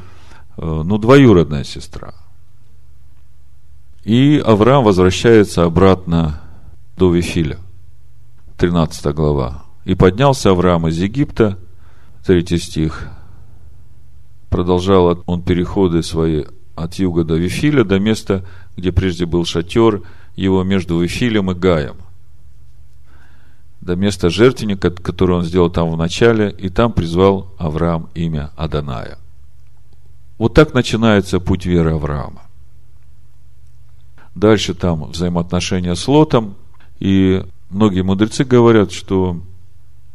э, 0.56 0.62
ну, 0.62 0.98
двоюродная 0.98 1.64
сестра. 1.64 2.14
И 4.04 4.42
Авраам 4.44 4.84
возвращается 4.84 5.64
обратно 5.64 6.40
до 6.96 7.12
Вифиля. 7.12 7.58
13 8.58 9.14
глава. 9.14 9.64
«И 9.84 9.94
поднялся 9.94 10.50
Авраам 10.50 10.88
из 10.88 10.98
Египта, 10.98 11.58
третий 12.24 12.58
стих, 12.58 13.08
продолжал 14.50 15.22
он 15.26 15.42
переходы 15.42 16.02
свои 16.02 16.44
от 16.74 16.94
юга 16.94 17.24
до 17.24 17.36
Вифиля, 17.36 17.84
до 17.84 17.98
места, 17.98 18.44
где 18.76 18.92
прежде 18.92 19.26
был 19.26 19.44
шатер 19.44 20.02
его 20.36 20.62
между 20.62 21.00
Вифилем 21.00 21.50
и 21.50 21.54
Гаем 21.54 21.96
до 23.84 23.96
места 23.96 24.30
жертвенника, 24.30 24.90
который 24.90 25.36
он 25.36 25.44
сделал 25.44 25.68
там 25.68 25.90
в 25.90 25.96
начале, 25.96 26.50
и 26.50 26.70
там 26.70 26.92
призвал 26.92 27.52
Авраам 27.58 28.08
имя 28.14 28.50
Аданая. 28.56 29.18
Вот 30.38 30.54
так 30.54 30.72
начинается 30.72 31.38
путь 31.38 31.66
веры 31.66 31.92
Авраама. 31.92 32.42
Дальше 34.34 34.74
там 34.74 35.04
взаимоотношения 35.10 35.94
с 35.94 36.08
Лотом, 36.08 36.54
и 36.98 37.44
многие 37.68 38.02
мудрецы 38.02 38.44
говорят, 38.44 38.90
что 38.90 39.40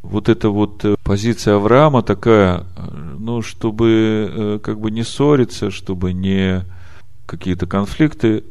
вот 0.02 0.30
эта 0.30 0.50
вот 0.50 0.84
э, 0.84 0.96
позиция 1.04 1.56
Авраама 1.56 2.02
такая, 2.02 2.66
э, 2.76 3.16
ну, 3.20 3.42
чтобы 3.42 4.32
э, 4.32 4.60
как 4.64 4.80
бы 4.80 4.90
не 4.92 5.04
ссориться, 5.04 5.70
чтобы 5.70 6.12
не 6.14 6.66
какие-то 7.28 7.68
конфликты, 7.68 8.44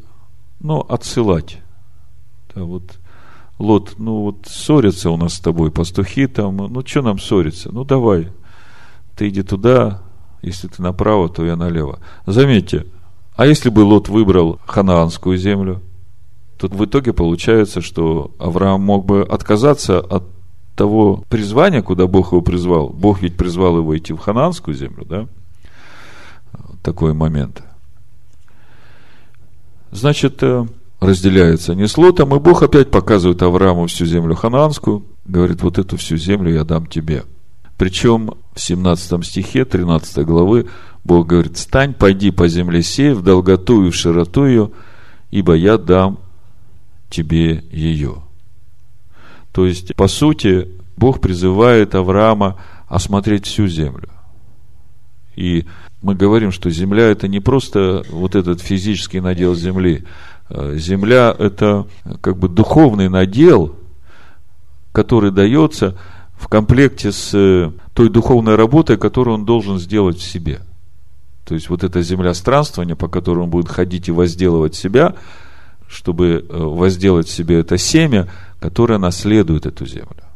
ну, 0.60 0.80
отсылать. 0.80 1.58
Да, 2.54 2.64
вот 2.64 2.98
Лот, 3.58 3.94
ну 3.98 4.22
вот 4.22 4.46
ссорятся 4.46 5.10
у 5.10 5.16
нас 5.16 5.34
с 5.34 5.40
тобой 5.40 5.70
пастухи 5.70 6.26
там, 6.28 6.56
ну 6.56 6.86
что 6.86 7.02
нам 7.02 7.18
ссориться? 7.18 7.70
Ну 7.72 7.84
давай, 7.84 8.28
ты 9.16 9.28
иди 9.28 9.42
туда, 9.42 10.02
если 10.42 10.68
ты 10.68 10.80
направо, 10.80 11.28
то 11.28 11.44
я 11.44 11.56
налево. 11.56 11.98
Заметьте, 12.26 12.86
а 13.36 13.46
если 13.46 13.68
бы 13.70 13.80
Лот 13.80 14.08
выбрал 14.08 14.60
ханаанскую 14.66 15.36
землю, 15.38 15.82
то 16.56 16.68
в 16.68 16.84
итоге 16.84 17.12
получается, 17.12 17.80
что 17.80 18.32
Авраам 18.38 18.80
мог 18.82 19.06
бы 19.06 19.22
отказаться 19.22 20.00
от 20.00 20.24
того 20.76 21.24
призвания, 21.28 21.82
куда 21.82 22.06
Бог 22.06 22.32
его 22.32 22.42
призвал. 22.42 22.88
Бог 22.88 23.22
ведь 23.22 23.36
призвал 23.36 23.78
его 23.78 23.96
идти 23.98 24.12
в 24.12 24.18
ханаанскую 24.18 24.76
землю, 24.76 25.04
да? 25.04 25.28
Такой 26.82 27.14
момент. 27.14 27.62
Значит, 29.90 30.42
э, 30.42 30.66
разделяется 31.00 31.74
не 31.74 31.86
с 31.86 31.96
Лотом, 31.96 32.34
и 32.34 32.38
Бог 32.38 32.62
опять 32.62 32.90
показывает 32.90 33.42
Аврааму 33.42 33.86
всю 33.86 34.04
землю 34.04 34.34
хананскую, 34.34 35.04
говорит, 35.24 35.62
вот 35.62 35.78
эту 35.78 35.96
всю 35.96 36.16
землю 36.16 36.52
я 36.52 36.64
дам 36.64 36.86
тебе. 36.86 37.24
Причем 37.76 38.34
в 38.54 38.60
17 38.60 39.24
стихе 39.24 39.64
13 39.64 40.24
главы 40.26 40.66
Бог 41.04 41.26
говорит, 41.26 41.56
стань, 41.56 41.94
пойди 41.94 42.30
по 42.30 42.48
земле 42.48 42.82
сей, 42.82 43.12
в 43.12 43.22
долготу 43.22 43.86
и 43.86 43.90
в 43.90 43.94
широту 43.94 44.46
ее, 44.46 44.70
ибо 45.30 45.54
я 45.54 45.78
дам 45.78 46.18
тебе 47.08 47.64
ее. 47.70 48.16
То 49.52 49.64
есть, 49.64 49.94
по 49.94 50.08
сути, 50.08 50.68
Бог 50.96 51.20
призывает 51.20 51.94
Авраама 51.94 52.56
осмотреть 52.88 53.46
всю 53.46 53.68
землю. 53.68 54.10
И 55.36 55.66
мы 56.02 56.14
говорим, 56.14 56.52
что 56.52 56.70
земля 56.70 57.08
это 57.08 57.28
не 57.28 57.40
просто 57.40 58.04
вот 58.10 58.34
этот 58.34 58.60
физический 58.60 59.20
надел 59.20 59.54
земли, 59.54 60.04
Э, 60.50 60.76
земля– 60.76 61.34
это 61.38 61.86
как 62.20 62.38
бы 62.38 62.48
духовный 62.48 63.08
надел, 63.08 63.76
который 64.92 65.30
дается 65.30 65.98
в 66.34 66.48
комплекте 66.48 67.12
с 67.12 67.34
э, 67.34 67.70
той 67.94 68.08
духовной 68.08 68.54
работой, 68.54 68.96
которую 68.96 69.34
он 69.34 69.44
должен 69.44 69.78
сделать 69.78 70.18
в 70.18 70.22
себе. 70.22 70.60
То 71.44 71.54
есть, 71.54 71.68
вот 71.68 71.84
эта 71.84 72.02
земля 72.02 72.34
странствования, 72.34 72.94
по 72.94 73.08
которой 73.08 73.40
он 73.40 73.50
будет 73.50 73.68
ходить 73.68 74.08
и 74.08 74.12
возделывать 74.12 74.74
себя, 74.74 75.16
чтобы 75.86 76.46
э, 76.48 76.56
возделать 76.56 77.28
себе 77.28 77.60
это 77.60 77.76
семя, 77.76 78.28
которое 78.58 78.98
наследует 78.98 79.66
эту 79.66 79.86
землю. 79.86 80.27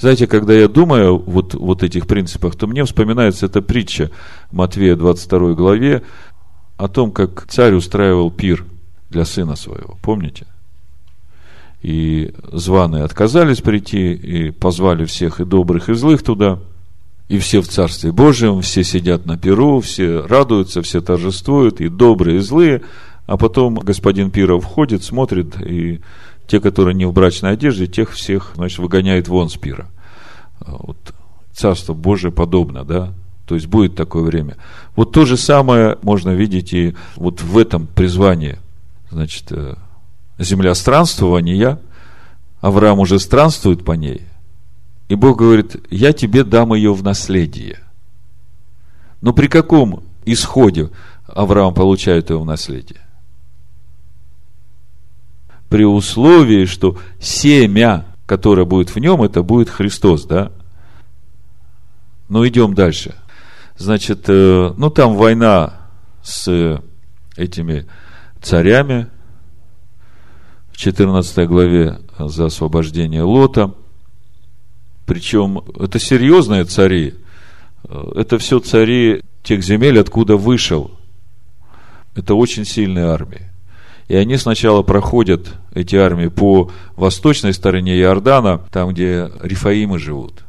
Знаете, 0.00 0.26
когда 0.26 0.54
я 0.54 0.66
думаю 0.66 1.18
вот, 1.18 1.54
вот 1.54 1.82
этих 1.82 2.06
принципах, 2.06 2.56
то 2.56 2.66
мне 2.66 2.84
вспоминается 2.84 3.46
эта 3.46 3.62
притча 3.62 4.10
Матвея 4.50 4.96
22 4.96 5.52
главе 5.52 6.02
о 6.76 6.88
том, 6.88 7.12
как 7.12 7.46
царь 7.48 7.74
устраивал 7.74 8.30
пир– 8.30 8.64
для 9.10 9.24
сына 9.24 9.56
своего. 9.56 9.98
Помните? 10.00 10.46
И 11.82 12.32
званые 12.52 13.04
отказались 13.04 13.60
прийти, 13.60 14.12
и 14.12 14.50
позвали 14.50 15.04
всех 15.04 15.40
и 15.40 15.44
добрых, 15.44 15.88
и 15.88 15.94
злых 15.94 16.22
туда. 16.22 16.60
И 17.28 17.38
все 17.38 17.60
в 17.60 17.68
Царстве 17.68 18.12
Божьем, 18.12 18.60
все 18.60 18.82
сидят 18.82 19.24
на 19.26 19.36
перу, 19.36 19.80
все 19.80 20.20
радуются, 20.20 20.82
все 20.82 21.00
торжествуют, 21.00 21.80
и 21.80 21.88
добрые, 21.88 22.38
и 22.38 22.40
злые. 22.40 22.82
А 23.26 23.36
потом 23.36 23.74
господин 23.74 24.30
Пиров 24.30 24.64
входит, 24.64 25.04
смотрит, 25.04 25.60
и 25.60 26.00
те, 26.50 26.60
которые 26.60 26.94
не 26.94 27.04
в 27.04 27.12
брачной 27.12 27.52
одежде, 27.52 27.86
тех 27.86 28.10
всех, 28.12 28.52
значит, 28.56 28.78
выгоняет 28.78 29.28
вон 29.28 29.48
с 29.48 29.56
пира. 29.56 29.86
Вот 30.60 30.96
Царство 31.52 31.94
Божие 31.94 32.32
подобно, 32.32 32.84
да? 32.84 33.12
То 33.46 33.54
есть 33.54 33.66
будет 33.66 33.94
такое 33.94 34.22
время. 34.22 34.56
Вот 34.96 35.12
то 35.12 35.24
же 35.24 35.36
самое 35.36 35.98
можно 36.02 36.30
видеть 36.30 36.72
и 36.72 36.94
вот 37.16 37.42
в 37.42 37.56
этом 37.58 37.86
призвании– 37.86 38.58
значит, 39.10 39.50
э, 39.50 39.74
земля 40.38 40.74
странствования, 40.74 41.78
Авраам 42.60 42.98
уже 43.00 43.18
странствует 43.18 43.84
по 43.84 43.92
ней, 43.92 44.22
и 45.08 45.14
Бог 45.14 45.38
говорит, 45.38 45.76
я 45.90 46.12
тебе 46.12 46.44
дам 46.44 46.74
ее 46.74 46.92
в 46.92 47.02
наследие. 47.02 47.80
Но 49.20 49.32
при 49.32 49.48
каком 49.48 50.02
исходе 50.24 50.90
Авраам 51.26 51.74
получает 51.74 52.30
ее 52.30 52.38
в 52.38 52.44
наследие? 52.44 53.00
При 55.70 55.84
условии, 55.84 56.66
что 56.66 56.98
семя, 57.20 58.04
которое 58.26 58.66
будет 58.66 58.90
в 58.90 58.98
нем, 58.98 59.22
это 59.22 59.42
будет 59.42 59.70
Христос, 59.70 60.24
да? 60.26 60.52
Ну, 62.28 62.46
идем 62.46 62.74
дальше. 62.74 63.14
Значит, 63.76 64.24
э, 64.28 64.74
ну, 64.76 64.90
там 64.90 65.14
война 65.16 65.88
с 66.22 66.82
этими 67.36 67.86
царями 68.42 69.06
в 70.72 70.76
14 70.76 71.48
главе 71.48 72.00
за 72.18 72.46
освобождение 72.46 73.22
Лота. 73.22 73.72
Причем 75.06 75.62
это 75.78 75.98
серьезные 75.98 76.64
цари. 76.64 77.14
Это 77.88 78.38
все 78.38 78.58
цари 78.58 79.22
тех 79.42 79.62
земель, 79.62 79.98
откуда 79.98 80.36
вышел. 80.36 80.90
Это 82.14 82.34
очень 82.34 82.64
сильные 82.64 83.06
армии. 83.06 83.49
И 84.10 84.16
они 84.16 84.36
сначала 84.38 84.82
проходят, 84.82 85.54
эти 85.72 85.94
армии, 85.94 86.26
по 86.26 86.72
восточной 86.96 87.52
стороне 87.54 87.96
Иордана, 87.96 88.60
там, 88.72 88.90
где 88.90 89.30
Рифаимы 89.40 90.00
живут. 90.00 90.42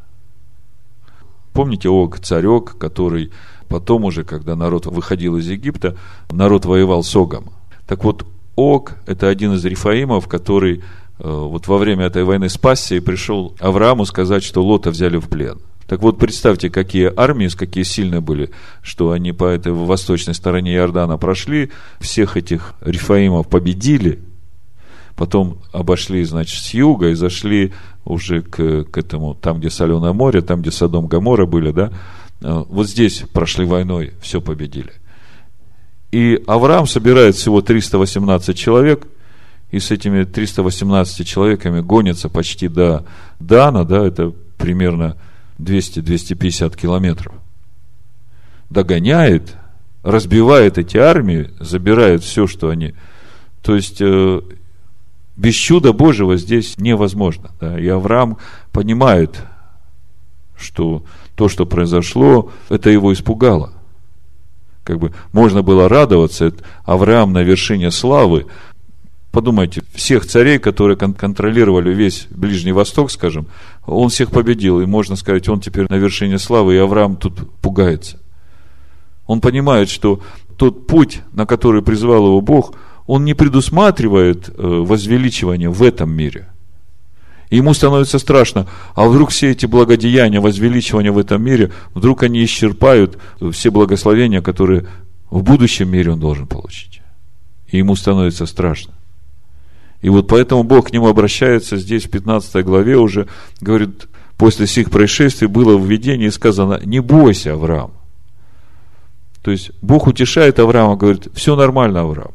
Помните 1.54 1.88
Ог, 1.88 2.20
царек, 2.20 2.76
который 2.80 3.32
потом 3.70 4.06
уже, 4.06 4.24
когда 4.24 4.56
народ 4.56 4.88
выходил 4.88 5.38
из 5.38 5.48
Египта, 5.48 5.96
народ 6.32 6.66
воевал 6.66 7.04
с 7.04 7.16
Огом. 7.16 7.52
Так 7.86 8.04
вот, 8.04 8.26
Ог– 8.56 8.94
это 9.06 9.28
один 9.28 9.54
из 9.54 9.64
Рифаимов, 9.64 10.28
который 10.28 10.78
э, 10.78 10.82
вот 11.20 11.68
во 11.68 11.78
время 11.78 12.08
этой 12.08 12.24
войны 12.24 12.50
спасся 12.50 12.96
и 12.96 13.00
пришел 13.00 13.56
Аврааму 13.60 14.06
сказать, 14.06 14.44
что 14.44 14.64
Лота 14.64 14.90
взяли 14.90 15.18
в 15.18 15.30
плен. 15.30 15.60
Так 15.88 16.02
вот, 16.02 16.18
представьте, 16.18 16.70
какие 16.70 17.12
армии, 17.16 17.48
какие 17.50 17.84
сильные 17.84 18.22
были, 18.22 18.52
что 18.82 19.12
они 19.12 19.34
по 19.34 19.46
этой 19.46 19.74
восточной 19.74 20.34
стороне 20.34 20.76
Иордана 20.76 21.18
прошли, 21.18 21.72
всех 22.00 22.38
этих 22.38 22.76
рифаимов 22.82 23.48
победили, 23.48 24.20
потом 25.16 25.60
обошли, 25.72 26.24
значит, 26.24 26.64
с 26.64 26.74
юга 26.74 27.10
и 27.10 27.14
зашли 27.14 27.74
уже 28.06 28.42
к, 28.42 28.86
к 28.86 28.98
этому, 28.98 29.36
там, 29.36 29.60
где 29.60 29.70
Соленое 29.70 30.14
море, 30.14 30.42
там, 30.42 30.62
где 30.62 30.72
Содом 30.72 31.08
Гамора 31.08 31.46
были, 31.46 31.72
да, 31.72 31.92
э, 32.42 32.64
вот 32.70 32.88
здесь 32.88 33.24
прошли 33.34 33.66
войной, 33.66 34.14
все 34.22 34.42
победили. 34.42 34.94
И 36.12 36.42
Авраам 36.48 36.88
собирает 36.88 37.36
всего 37.36 37.62
318 37.62 38.58
человек, 38.58 39.08
и 39.72 39.80
с 39.80 39.92
этими 39.92 40.24
318 40.24 41.26
человеками 41.26 41.82
гонится 41.82 42.28
почти 42.28 42.68
до 42.68 43.06
Дана, 43.40 43.86
да, 43.86 44.06
это 44.06 44.34
примерно 44.58 45.18
200-250 45.62 46.78
километров. 46.78 47.34
Догоняет, 48.70 49.56
разбивает 50.04 50.78
эти 50.78 50.98
армии, 50.98 51.52
забирает 51.60 52.24
все, 52.24 52.48
что 52.48 52.70
они... 52.70 52.94
То 53.62 53.76
есть, 53.76 54.02
э, 54.02 54.42
без 55.36 55.54
чуда 55.54 55.94
Божьего 55.94 56.38
здесь 56.38 56.78
невозможно. 56.78 57.52
Да? 57.60 57.80
И 57.80 57.88
Авраам 57.88 58.38
понимает, 58.72 59.40
что 60.58 61.04
то, 61.36 61.48
что 61.48 61.66
произошло, 61.66 62.52
это 62.70 62.90
его 62.90 63.14
испугало 63.14 63.74
как 64.84 65.00
бы 65.00 65.14
можно 65.32 65.62
было 65.62 65.88
радоваться, 65.88 66.52
Авраам 66.84 67.34
на 67.34 67.44
вершине 67.44 67.92
славы. 67.92 68.48
Подумайте, 69.32 69.82
всех 69.94 70.26
царей, 70.26 70.60
которые 70.60 70.98
контролировали 70.98 71.94
весь 71.94 72.28
Ближний 72.32 72.74
Восток, 72.74 73.10
скажем, 73.12 73.48
он 73.86 74.10
всех 74.10 74.30
победил, 74.30 74.82
и 74.82 74.86
можно 74.86 75.16
сказать, 75.16 75.48
он 75.48 75.62
теперь 75.62 75.88
на 75.90 75.96
вершине 75.96 76.38
славы, 76.38 76.76
и 76.76 76.80
Авраам 76.80 77.16
тут 77.16 77.50
пугается. 77.62 78.20
Он 79.28 79.40
понимает, 79.40 79.90
что 79.90 80.22
тот 80.58 80.86
путь, 80.86 81.22
на 81.32 81.46
который 81.46 81.82
призвал 81.82 82.26
его 82.28 82.42
Бог, 82.42 82.76
он 83.08 83.24
не 83.24 83.34
предусматривает 83.34 84.50
э, 84.50 84.54
возвеличивание 84.58 85.70
в 85.70 85.82
этом 85.82 86.12
мире. 86.12 86.50
Ему 87.50 87.74
становится 87.74 88.20
страшно, 88.20 88.68
а 88.96 89.08
вдруг 89.08 89.30
все 89.30 89.52
эти 89.52 89.66
благодеяния, 89.66 90.42
возвеличивания 90.42 91.12
в 91.12 91.18
этом 91.18 91.42
мире, 91.42 91.72
вдруг 91.94 92.24
они 92.24 92.44
исчерпают 92.44 93.18
все 93.52 93.72
благословения, 93.72 94.42
которые 94.42 94.88
в 95.30 95.42
будущем 95.42 95.90
мире 95.90 96.12
он 96.12 96.20
должен 96.20 96.48
получить. 96.48 97.02
И 97.68 97.78
ему 97.78 97.96
становится 97.96 98.46
страшно. 98.46 98.94
И 100.02 100.10
вот 100.10 100.28
поэтому 100.28 100.64
Бог 100.64 100.88
к 100.88 100.94
нему 100.94 101.08
обращается 101.08 101.78
здесь 101.78 102.06
в 102.06 102.10
15 102.10 102.66
главе 102.66 102.98
уже, 102.98 103.28
говорит, 103.60 104.08
после 104.38 104.66
сих 104.66 104.90
происшествий 104.90 105.48
было 105.48 105.78
в 105.78 105.86
видении 105.86 106.30
сказано, 106.30 106.80
не 106.84 107.00
бойся, 107.00 107.54
Авраам. 107.54 107.92
То 109.44 109.52
есть 109.52 109.72
Бог 109.82 110.08
утешает 110.08 110.60
Авраама, 110.60 110.96
говорит, 110.96 111.28
все 111.34 111.56
нормально, 111.56 112.02
Авраам, 112.02 112.32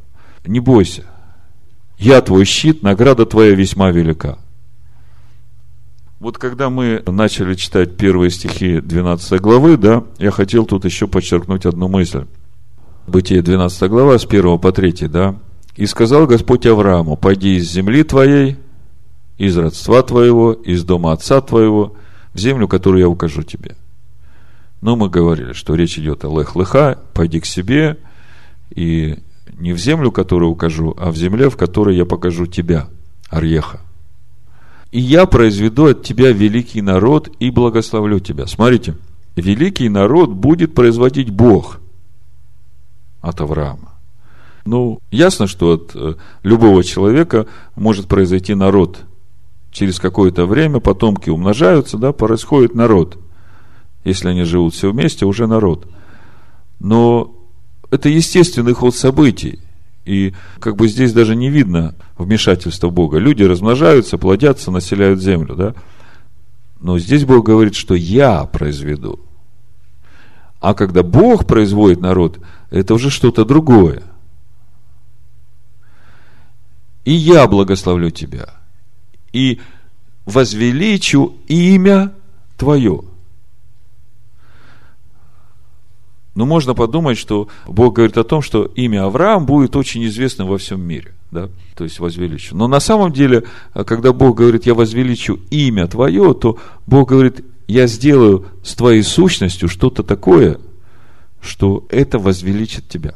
не 0.47 0.61
бойся. 0.61 1.05
Я 1.99 2.21
твой 2.21 2.45
щит, 2.45 2.83
награда 2.83 3.27
твоя 3.27 3.55
весьма 3.55 3.91
велика. 3.91 4.39
Вот 6.21 6.39
когда 6.39 6.71
мы 6.71 7.03
начали 7.07 7.55
читать 7.55 7.97
первые 7.97 8.31
стихи 8.31 8.81
12 8.81 9.41
главы, 9.41 9.77
да, 9.77 10.05
я 10.19 10.31
хотел 10.31 10.65
тут 10.65 10.85
еще 10.85 11.07
подчеркнуть 11.07 11.67
одну 11.67 11.89
мысль. 11.89 12.27
Бытие 13.07 13.43
12 13.43 13.91
глава, 13.91 14.19
с 14.19 14.25
1 14.25 14.59
по 14.59 14.73
3, 14.73 15.09
да. 15.09 15.37
«И 15.77 15.87
сказал 15.87 16.27
Господь 16.27 16.67
Аврааму, 16.67 17.17
пойди 17.17 17.57
из 17.57 17.71
земли 17.71 18.03
твоей, 18.03 18.57
из 19.39 19.57
родства 19.57 20.03
твоего, 20.03 20.53
из 20.53 20.85
дома 20.85 21.13
отца 21.13 21.41
твоего, 21.41 21.95
в 22.33 22.39
землю, 22.39 22.69
которую 22.69 23.01
я 23.01 23.09
укажу 23.09 23.43
тебе». 23.43 23.77
Но 24.81 24.97
мы 24.97 25.09
говорили, 25.09 25.53
что 25.53 25.75
речь 25.75 25.99
идет 25.99 26.25
о 26.25 26.39
лех-леха, 26.39 26.99
пойди 27.15 27.41
к 27.41 27.47
себе, 27.47 27.99
и 28.75 29.19
не 29.59 29.73
в 29.73 29.79
землю, 29.79 30.13
которую 30.13 30.51
укажу, 30.51 30.95
а 30.99 31.11
в 31.11 31.17
земле, 31.17 31.51
в 31.51 31.57
которой 31.57 31.97
я 31.97 32.05
покажу 32.05 32.47
тебя, 32.47 32.89
Арьеха 33.31 33.81
и 34.97 35.01
я 35.01 35.27
произведу 35.27 35.89
от 35.89 36.03
тебя 36.03 36.33
великий 36.33 36.81
народ 36.81 37.29
и 37.39 37.51
благословлю 37.51 38.19
тебя. 38.19 38.47
Смотрите, 38.47 38.97
великий 39.35 39.91
народ 39.91 40.31
будет 40.31 40.75
производить 40.75 41.29
Бог 41.29 41.81
от 43.21 43.41
Авраама. 43.41 43.86
Ну, 44.67 44.99
ясно, 45.13 45.47
что 45.47 45.75
от 45.75 45.93
э, 45.95 46.15
любого 46.43 46.83
человека 46.83 47.47
может 47.77 48.09
произойти 48.09 48.55
народ. 48.55 48.99
Через 49.71 50.01
какое-то 50.01 50.45
время 50.45 50.81
потомки 50.81 51.31
умножаются, 51.31 51.99
да, 51.99 52.13
происходит 52.13 52.75
народ. 52.75 53.17
Если 54.05 54.29
они 54.29 54.43
живут 54.43 54.75
все 54.75 54.91
вместе, 54.91 55.25
уже 55.25 55.47
народ. 55.47 55.87
Но 56.81 57.33
это 57.91 58.09
естественный 58.09 58.73
ход 58.73 58.97
событий. 58.97 59.61
И 60.05 60.35
как 60.59 60.77
бы 60.77 60.89
здесь 60.89 61.13
даже 61.13 61.37
не 61.37 61.49
видно 61.49 61.95
вмешательства 62.19 62.91
Бога. 62.91 63.19
Люди 63.19 63.45
размножаются, 63.45 64.19
плодятся, 64.19 64.73
населяют 64.73 65.21
землю, 65.21 65.55
да? 65.55 65.75
Но 66.81 66.99
здесь 66.99 67.25
Бог 67.25 67.47
говорит, 67.47 67.77
что 67.77 67.95
я 67.95 68.45
произведу. 68.45 69.21
А 70.61 70.75
когда 70.75 71.05
Бог 71.05 71.47
производит 71.47 72.01
народ, 72.01 72.39
это 72.71 72.95
уже 72.95 73.11
что-то 73.11 73.45
другое. 73.45 74.03
И 77.07 77.13
я 77.13 77.47
благословлю 77.47 78.11
тебя. 78.11 78.51
И 79.33 79.61
возвеличу 80.27 81.37
имя 81.47 82.13
Твое. 82.59 83.03
Но 86.35 86.45
можно 86.45 86.75
подумать, 86.75 87.17
что 87.17 87.49
Бог 87.67 87.95
говорит 87.95 88.19
о 88.19 88.25
том, 88.25 88.43
что 88.43 88.65
имя 88.65 89.05
Авраам 89.05 89.47
будет 89.47 89.77
очень 89.77 90.05
известным 90.07 90.49
во 90.49 90.59
всем 90.59 90.83
мире. 90.83 91.15
Да? 91.31 91.49
То 91.77 91.85
есть 91.85 92.01
возвеличу. 92.01 92.57
Но 92.57 92.67
на 92.67 92.81
самом 92.81 93.13
деле, 93.13 93.45
когда 93.73 94.13
Бог 94.13 94.37
говорит, 94.37 94.67
я 94.67 94.75
возвеличу 94.75 95.39
имя 95.51 95.87
твое, 95.87 96.35
то 96.35 96.59
Бог 96.87 97.11
говорит, 97.11 97.45
я 97.69 97.87
сделаю 97.87 98.47
с 98.65 98.75
твоей 98.75 99.03
сущностью 99.03 99.69
что-то 99.69 100.03
такое, 100.03 100.59
что 101.41 101.87
это 101.89 102.19
возвеличит 102.19 102.89
тебя. 102.89 103.15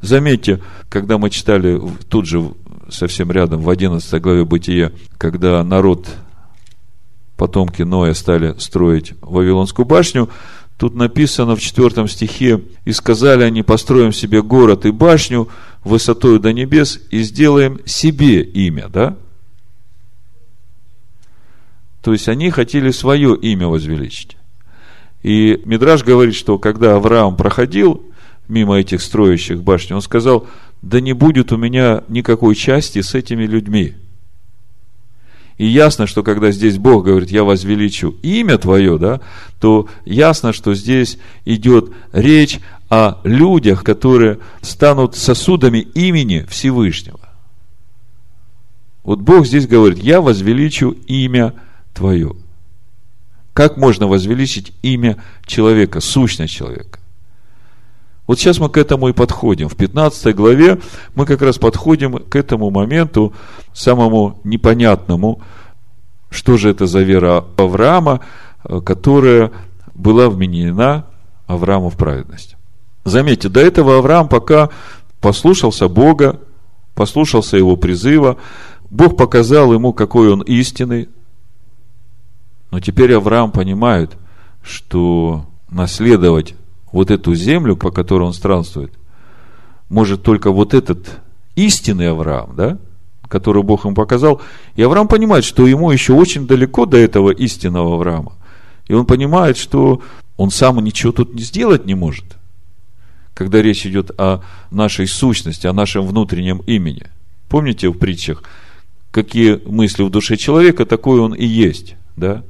Заметьте, 0.00 0.62
когда 0.88 1.18
мы 1.18 1.30
читали 1.30 1.80
тут 2.08 2.26
же 2.26 2.52
совсем 2.88 3.30
рядом 3.30 3.60
в 3.60 3.70
11 3.70 4.20
главе 4.20 4.44
Бытия, 4.44 4.92
когда 5.18 5.62
народ, 5.62 6.08
потомки 7.36 7.82
Ноя 7.82 8.14
стали 8.14 8.54
строить 8.58 9.14
Вавилонскую 9.20 9.86
башню, 9.86 10.28
Тут 10.78 10.94
написано 10.94 11.56
в 11.56 11.60
четвертом 11.60 12.06
стихе, 12.06 12.60
«И 12.84 12.92
сказали 12.92 13.42
они, 13.42 13.62
построим 13.62 14.12
себе 14.12 14.42
город 14.42 14.84
и 14.84 14.90
башню 14.90 15.48
высотою 15.84 16.38
до 16.38 16.52
небес 16.52 17.00
и 17.10 17.22
сделаем 17.22 17.80
себе 17.86 18.42
имя». 18.42 18.88
Да? 18.88 19.16
То 22.02 22.12
есть, 22.12 22.28
они 22.28 22.50
хотели 22.50 22.90
свое 22.90 23.34
имя 23.34 23.68
возвеличить. 23.68 24.36
И 25.22 25.60
Мидраж 25.64 26.04
говорит, 26.04 26.34
что 26.34 26.58
когда 26.58 26.96
Авраам 26.96 27.36
проходил 27.36 28.04
мимо 28.46 28.78
этих 28.78 29.00
строящих 29.00 29.62
башни, 29.62 29.94
он 29.94 30.02
сказал, 30.02 30.46
да 30.82 31.00
не 31.00 31.12
будет 31.12 31.52
у 31.52 31.56
меня 31.56 32.02
никакой 32.08 32.54
части 32.54 33.00
с 33.00 33.14
этими 33.14 33.44
людьми– 33.44 33.94
и 35.58 35.66
ясно, 35.66 36.06
что 36.06 36.22
когда 36.22 36.50
здесь 36.50 36.76
Бог 36.76 37.04
говорит, 37.04 37.30
я 37.30 37.42
возвеличу 37.42 38.16
имя 38.22 38.58
Твое, 38.58 38.98
да, 38.98 39.20
то 39.58 39.88
ясно, 40.04 40.52
что 40.52 40.74
здесь 40.74 41.18
идет 41.46 41.92
речь 42.12 42.60
о 42.90 43.20
людях, 43.24 43.82
которые 43.82 44.38
станут 44.60 45.16
сосудами 45.16 45.78
имени 45.78 46.44
Всевышнего. 46.48 47.20
Вот 49.02 49.20
Бог 49.20 49.46
здесь 49.46 49.66
говорит, 49.66 49.98
я 49.98 50.20
возвеличу 50.20 50.90
имя 51.06 51.54
Твое. 51.94 52.34
Как 53.54 53.78
можно 53.78 54.06
возвеличить 54.06 54.74
имя 54.82 55.16
человека, 55.46 56.00
сущность 56.00 56.52
человека? 56.52 56.95
Вот 58.26 58.38
сейчас 58.38 58.58
мы 58.58 58.68
к 58.68 58.76
этому 58.76 59.08
и 59.08 59.12
подходим. 59.12 59.68
В 59.68 59.76
15 59.76 60.34
главе 60.34 60.80
мы 61.14 61.26
как 61.26 61.42
раз 61.42 61.58
подходим 61.58 62.18
к 62.18 62.34
этому 62.34 62.70
моменту, 62.70 63.32
самому 63.72 64.40
непонятному, 64.42 65.40
что 66.30 66.56
же 66.56 66.70
это 66.70 66.86
за 66.86 67.02
вера 67.02 67.44
Авраама, 67.56 68.20
которая 68.84 69.52
была 69.94 70.28
вменена 70.28 71.06
Аврааму 71.46 71.88
в 71.88 71.96
праведность. 71.96 72.56
Заметьте, 73.04 73.48
до 73.48 73.60
этого 73.60 73.98
Авраам 73.98 74.28
пока 74.28 74.70
послушался 75.20 75.88
Бога, 75.88 76.40
послушался 76.94 77.56
его 77.56 77.76
призыва, 77.76 78.38
Бог 78.90 79.16
показал 79.16 79.72
ему, 79.72 79.92
какой 79.92 80.32
он 80.32 80.42
истинный. 80.42 81.08
Но 82.72 82.80
теперь 82.80 83.14
Авраам 83.14 83.52
понимает, 83.52 84.16
что 84.62 85.46
наследовать 85.70 86.54
вот 86.92 87.10
эту 87.10 87.34
землю, 87.34 87.76
по 87.76 87.90
которой 87.90 88.24
он 88.24 88.32
странствует, 88.32 88.92
может 89.88 90.22
только 90.22 90.50
вот 90.50 90.74
этот 90.74 91.20
истинный 91.54 92.10
Авраам, 92.10 92.54
да, 92.56 92.78
который 93.28 93.62
Бог 93.62 93.84
ему 93.84 93.94
показал. 93.94 94.40
И 94.76 94.82
Авраам 94.82 95.08
понимает, 95.08 95.44
что 95.44 95.66
ему 95.66 95.90
еще 95.90 96.12
очень 96.12 96.46
далеко 96.46 96.86
до 96.86 96.96
этого 96.96 97.30
истинного 97.30 97.94
Авраама. 97.94 98.32
И 98.88 98.94
он 98.94 99.06
понимает, 99.06 99.56
что 99.56 100.02
он 100.36 100.50
сам 100.50 100.82
ничего 100.82 101.12
тут 101.12 101.34
не 101.34 101.42
сделать 101.42 101.86
не 101.86 101.94
может, 101.94 102.24
когда 103.34 103.62
речь 103.62 103.86
идет 103.86 104.10
о 104.18 104.42
нашей 104.70 105.06
сущности, 105.06 105.66
о 105.66 105.72
нашем 105.72 106.06
внутреннем 106.06 106.58
имени. 106.66 107.06
Помните 107.48 107.88
в 107.88 107.94
притчах, 107.94 108.42
какие 109.10 109.60
мысли 109.66 110.02
в 110.02 110.10
душе 110.10 110.36
человека, 110.36 110.84
такой 110.84 111.20
он 111.20 111.34
и 111.34 111.46
есть, 111.46 111.96
да? 112.16 112.44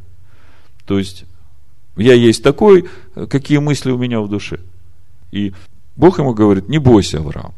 То 0.84 0.98
есть, 0.98 1.24
я 1.96 2.14
есть 2.14 2.42
такой, 2.42 2.88
какие 3.28 3.58
мысли 3.58 3.90
у 3.90 3.98
меня 3.98 4.20
в 4.20 4.28
душе. 4.28 4.60
И 5.32 5.52
Бог 5.96 6.18
ему 6.18 6.34
говорит, 6.34 6.68
не 6.68 6.78
бойся, 6.78 7.18
Авраам. 7.18 7.54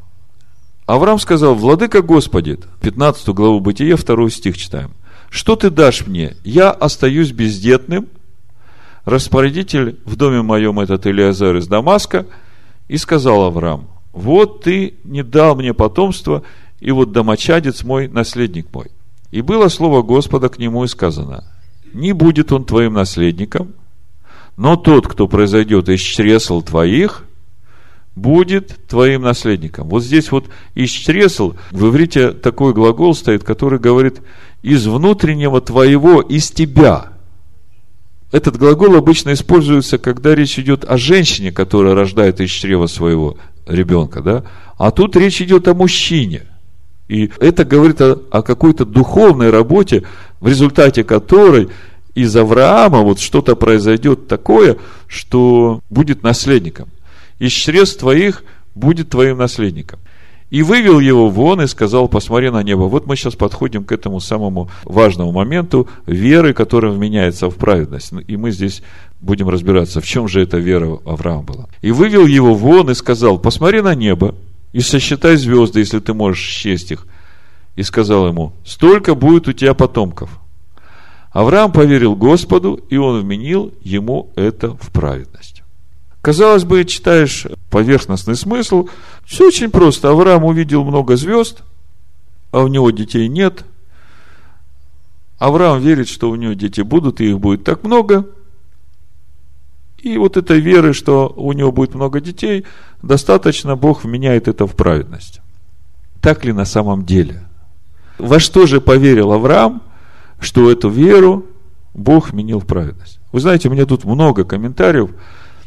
Авраам 0.86 1.18
сказал, 1.18 1.54
Владыка 1.54 2.02
Господи, 2.02 2.58
15 2.80 3.28
главу 3.28 3.60
Бытия, 3.60 3.96
2 3.96 4.30
стих 4.30 4.56
читаем. 4.56 4.92
Что 5.28 5.56
ты 5.56 5.70
дашь 5.70 6.06
мне? 6.06 6.36
Я 6.44 6.70
остаюсь 6.70 7.32
бездетным, 7.32 8.08
распорядитель 9.04 9.98
в 10.04 10.16
доме 10.16 10.42
моем 10.42 10.80
этот 10.80 11.06
Илиазар 11.06 11.56
из 11.56 11.66
Дамаска, 11.66 12.26
и 12.88 12.96
сказал 12.96 13.42
Авраам, 13.42 13.88
вот 14.12 14.62
ты 14.62 14.94
не 15.04 15.22
дал 15.22 15.56
мне 15.56 15.74
потомства, 15.74 16.42
и 16.80 16.90
вот 16.90 17.12
домочадец 17.12 17.84
мой, 17.84 18.08
наследник 18.08 18.72
мой. 18.72 18.86
И 19.30 19.42
было 19.42 19.68
слово 19.68 20.02
Господа 20.02 20.48
к 20.48 20.58
нему 20.58 20.84
и 20.84 20.88
сказано, 20.88 21.44
не 21.92 22.12
будет 22.12 22.50
он 22.50 22.64
твоим 22.64 22.94
наследником, 22.94 23.74
но 24.58 24.74
тот, 24.74 25.06
кто 25.06 25.28
произойдет 25.28 25.88
из 25.88 26.00
чресл 26.00 26.60
твоих, 26.62 27.24
будет 28.16 28.76
твоим 28.88 29.22
наследником. 29.22 29.88
Вот 29.88 30.02
здесь 30.02 30.32
вот 30.32 30.46
из 30.74 30.90
чресл 30.90 31.54
в 31.70 31.88
иврите 31.88 32.32
такой 32.32 32.74
глагол 32.74 33.14
стоит, 33.14 33.44
который 33.44 33.78
говорит 33.78 34.20
из 34.62 34.84
внутреннего 34.88 35.60
твоего, 35.60 36.20
из 36.20 36.50
тебя. 36.50 37.12
Этот 38.32 38.58
глагол 38.58 38.96
обычно 38.96 39.32
используется, 39.32 39.96
когда 39.96 40.34
речь 40.34 40.58
идет 40.58 40.84
о 40.84 40.98
женщине, 40.98 41.52
которая 41.52 41.94
рождает 41.94 42.40
из 42.40 42.50
чрева 42.50 42.88
своего 42.88 43.38
ребенка, 43.64 44.22
да? 44.22 44.44
А 44.76 44.90
тут 44.90 45.14
речь 45.14 45.40
идет 45.40 45.68
о 45.68 45.74
мужчине. 45.74 46.42
И 47.06 47.30
это 47.38 47.64
говорит 47.64 48.00
о, 48.00 48.18
о 48.32 48.42
какой-то 48.42 48.84
духовной 48.84 49.50
работе, 49.50 50.02
в 50.40 50.48
результате 50.48 51.04
которой 51.04 51.68
из 52.14 52.34
Авраама 52.36 53.00
вот 53.02 53.20
что-то 53.20 53.56
произойдет 53.56 54.28
такое, 54.28 54.76
что 55.06 55.80
будет 55.90 56.22
наследником. 56.22 56.88
Из 57.38 57.52
чрез 57.52 57.96
твоих 57.96 58.42
будет 58.74 59.10
твоим 59.10 59.38
наследником. 59.38 60.00
И 60.50 60.62
вывел 60.62 60.98
его 60.98 61.28
вон 61.28 61.60
и 61.60 61.66
сказал, 61.66 62.08
посмотри 62.08 62.50
на 62.50 62.62
небо. 62.62 62.84
Вот 62.84 63.06
мы 63.06 63.16
сейчас 63.16 63.34
подходим 63.34 63.84
к 63.84 63.92
этому 63.92 64.18
самому 64.18 64.70
важному 64.84 65.30
моменту 65.30 65.88
веры, 66.06 66.54
которая 66.54 66.92
вменяется 66.92 67.50
в 67.50 67.56
праведность. 67.56 68.12
И 68.26 68.36
мы 68.36 68.50
здесь 68.50 68.82
будем 69.20 69.48
разбираться, 69.50 70.00
в 70.00 70.06
чем 70.06 70.26
же 70.26 70.40
эта 70.40 70.56
вера 70.56 70.98
Авраама 71.04 71.42
была. 71.42 71.68
И 71.82 71.90
вывел 71.90 72.26
его 72.26 72.54
вон 72.54 72.90
и 72.90 72.94
сказал, 72.94 73.38
посмотри 73.38 73.82
на 73.82 73.94
небо 73.94 74.34
и 74.72 74.80
сосчитай 74.80 75.36
звезды, 75.36 75.80
если 75.80 75.98
ты 75.98 76.14
можешь 76.14 76.42
счесть 76.42 76.92
их. 76.92 77.06
И 77.76 77.82
сказал 77.82 78.26
ему, 78.26 78.54
столько 78.64 79.14
будет 79.14 79.48
у 79.48 79.52
тебя 79.52 79.74
потомков. 79.74 80.30
Авраам 81.30 81.72
поверил 81.72 82.16
Господу, 82.16 82.74
и 82.88 82.96
он 82.96 83.20
вменил 83.20 83.72
ему 83.82 84.30
это 84.34 84.74
в 84.74 84.90
праведность. 84.90 85.62
Казалось 86.20 86.64
бы, 86.64 86.84
читаешь 86.84 87.46
поверхностный 87.70 88.34
смысл, 88.34 88.88
все 89.24 89.46
очень 89.46 89.70
просто. 89.70 90.10
Авраам 90.10 90.44
увидел 90.44 90.84
много 90.84 91.16
звезд, 91.16 91.62
а 92.50 92.62
у 92.62 92.68
него 92.68 92.90
детей 92.90 93.28
нет. 93.28 93.64
Авраам 95.38 95.80
верит, 95.80 96.08
что 96.08 96.30
у 96.30 96.34
него 96.34 96.54
дети 96.54 96.80
будут, 96.80 97.20
и 97.20 97.30
их 97.30 97.38
будет 97.38 97.64
так 97.64 97.84
много. 97.84 98.26
И 99.98 100.16
вот 100.16 100.36
этой 100.36 100.60
веры, 100.60 100.92
что 100.92 101.32
у 101.36 101.52
него 101.52 101.72
будет 101.72 101.94
много 101.94 102.20
детей, 102.20 102.64
достаточно 103.02 103.76
Бог 103.76 104.04
вменяет 104.04 104.48
это 104.48 104.66
в 104.66 104.74
праведность. 104.74 105.40
Так 106.20 106.44
ли 106.44 106.52
на 106.52 106.64
самом 106.64 107.04
деле? 107.04 107.44
Во 108.18 108.40
что 108.40 108.66
же 108.66 108.80
поверил 108.80 109.32
Авраам, 109.32 109.82
что 110.40 110.70
эту 110.70 110.88
веру 110.88 111.46
Бог 111.94 112.30
вменил 112.30 112.60
в 112.60 112.66
праведность? 112.66 113.20
Вы 113.32 113.40
знаете, 113.40 113.68
у 113.68 113.72
меня 113.72 113.86
тут 113.86 114.04
много 114.04 114.44
комментариев– 114.44 115.10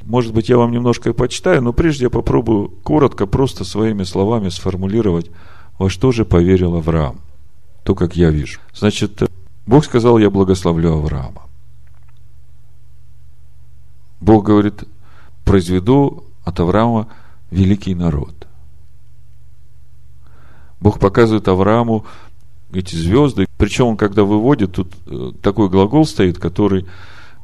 может 0.03 0.33
быть, 0.33 0.49
я 0.49 0.57
вам 0.57 0.71
немножко 0.71 1.09
и 1.09 1.13
почитаю, 1.13 1.61
но 1.61 1.73
прежде 1.73 2.05
я 2.05 2.09
попробую 2.09 2.69
коротко, 2.83 3.27
просто 3.27 3.63
своими 3.63 4.03
словами 4.03 4.49
сформулировать, 4.49 5.29
во 5.77 5.89
что 5.89 6.11
же 6.11 6.25
поверил 6.25 6.75
Авраам. 6.75 7.21
То, 7.83 7.95
как 7.95 8.15
я 8.15 8.29
вижу. 8.29 8.59
Значит, 8.73 9.21
Бог 9.65 9.85
сказал, 9.85 10.17
я 10.17 10.29
благословлю 10.29 10.93
Авраама. 10.93 11.43
Бог 14.19 14.45
говорит, 14.45 14.83
произведу 15.45 16.25
от 16.43 16.59
Авраама 16.59 17.07
великий 17.49 17.95
народ. 17.95 18.47
Бог 20.79 20.99
показывает 20.99 21.47
Аврааму 21.47 22.05
эти 22.73 22.95
звезды. 22.95 23.47
Причем 23.57 23.87
он, 23.87 23.97
когда 23.97 24.23
выводит, 24.23 24.73
тут 24.73 24.93
э, 25.07 25.31
такой 25.41 25.69
глагол 25.69 26.05
стоит, 26.05 26.37
который 26.37 26.85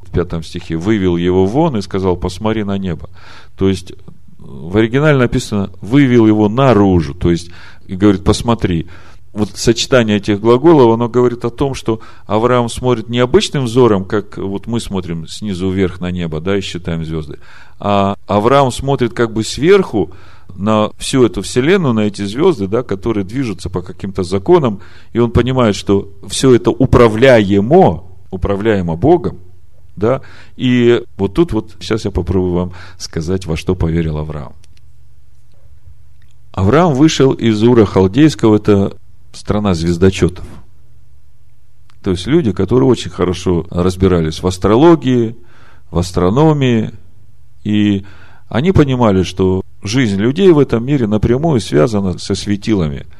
в 0.02 0.10
пятом 0.10 0.42
стихе, 0.42 0.76
вывел 0.76 1.16
его 1.16 1.46
вон 1.46 1.76
и 1.76 1.82
сказал, 1.82 2.16
посмотри 2.16 2.64
на 2.64 2.78
небо. 2.78 3.10
То 3.56 3.68
есть, 3.68 3.92
в 4.38 4.76
оригинале 4.76 5.18
написано, 5.18 5.70
вывел 5.80 6.26
его 6.26 6.48
наружу, 6.48 7.14
то 7.14 7.30
есть, 7.30 7.50
и 7.86 7.94
говорит, 7.96 8.24
посмотри. 8.24 8.88
Вот 9.34 9.50
сочетание 9.50 10.16
этих 10.16 10.40
глаголов, 10.40 10.94
оно 10.94 11.08
говорит 11.08 11.44
о 11.44 11.50
том, 11.50 11.74
что 11.74 12.00
Авраам 12.26 12.68
смотрит 12.68 13.08
не 13.08 13.18
обычным 13.18 13.64
взором, 13.64 14.04
как 14.04 14.38
вот 14.38 14.66
мы 14.66 14.80
смотрим 14.80 15.28
снизу 15.28 15.70
вверх 15.70 16.00
на 16.00 16.10
небо, 16.10 16.40
да, 16.40 16.56
и 16.56 16.62
считаем 16.62 17.04
звезды, 17.04 17.38
а 17.78 18.16
Авраам 18.26 18.72
смотрит 18.72 19.12
как 19.12 19.32
бы 19.32 19.44
сверху 19.44 20.12
на 20.58 20.90
всю 20.98 21.24
эту 21.24 21.40
вселенную, 21.42 21.94
на 21.94 22.00
эти 22.00 22.22
звезды, 22.22 22.66
да, 22.66 22.82
которые 22.82 23.24
движутся 23.24 23.70
по 23.70 23.80
каким-то 23.80 24.24
законам, 24.24 24.80
и 25.12 25.20
он 25.20 25.30
понимает, 25.30 25.76
что 25.76 26.10
все 26.26 26.52
это 26.52 26.70
управляемо, 26.70 28.02
управляемо 28.30 28.96
Богом, 28.96 29.38
да? 29.94 30.20
И 30.56 31.04
вот 31.16 31.34
тут 31.34 31.52
вот, 31.52 31.76
сейчас 31.80 32.04
я 32.04 32.10
попробую 32.10 32.54
вам 32.54 32.72
сказать, 32.98 33.46
во 33.46 33.56
что 33.56 33.76
поверил 33.76 34.18
Авраам. 34.18 34.52
Авраам 36.52 36.94
вышел 36.94 37.32
из 37.32 37.62
Ура 37.62 37.84
Халдейского, 37.84 38.56
это 38.56 38.96
страна 39.32 39.74
звездочетов. 39.74 40.44
То 42.02 42.10
есть 42.10 42.26
люди, 42.26 42.50
которые 42.50 42.88
очень 42.88 43.12
хорошо 43.12 43.64
разбирались 43.70 44.42
в 44.42 44.46
астрологии, 44.46 45.36
в 45.92 45.98
астрономии, 45.98 46.90
и 47.62 48.04
они 48.48 48.72
понимали, 48.72 49.22
что 49.22 49.62
жизнь 49.88 50.16
людей 50.16 50.50
в 50.52 50.58
этом 50.58 50.84
мире 50.84 51.06
напрямую 51.06 51.60
связана 51.60 52.18
со 52.18 52.34
светилами– 52.34 53.06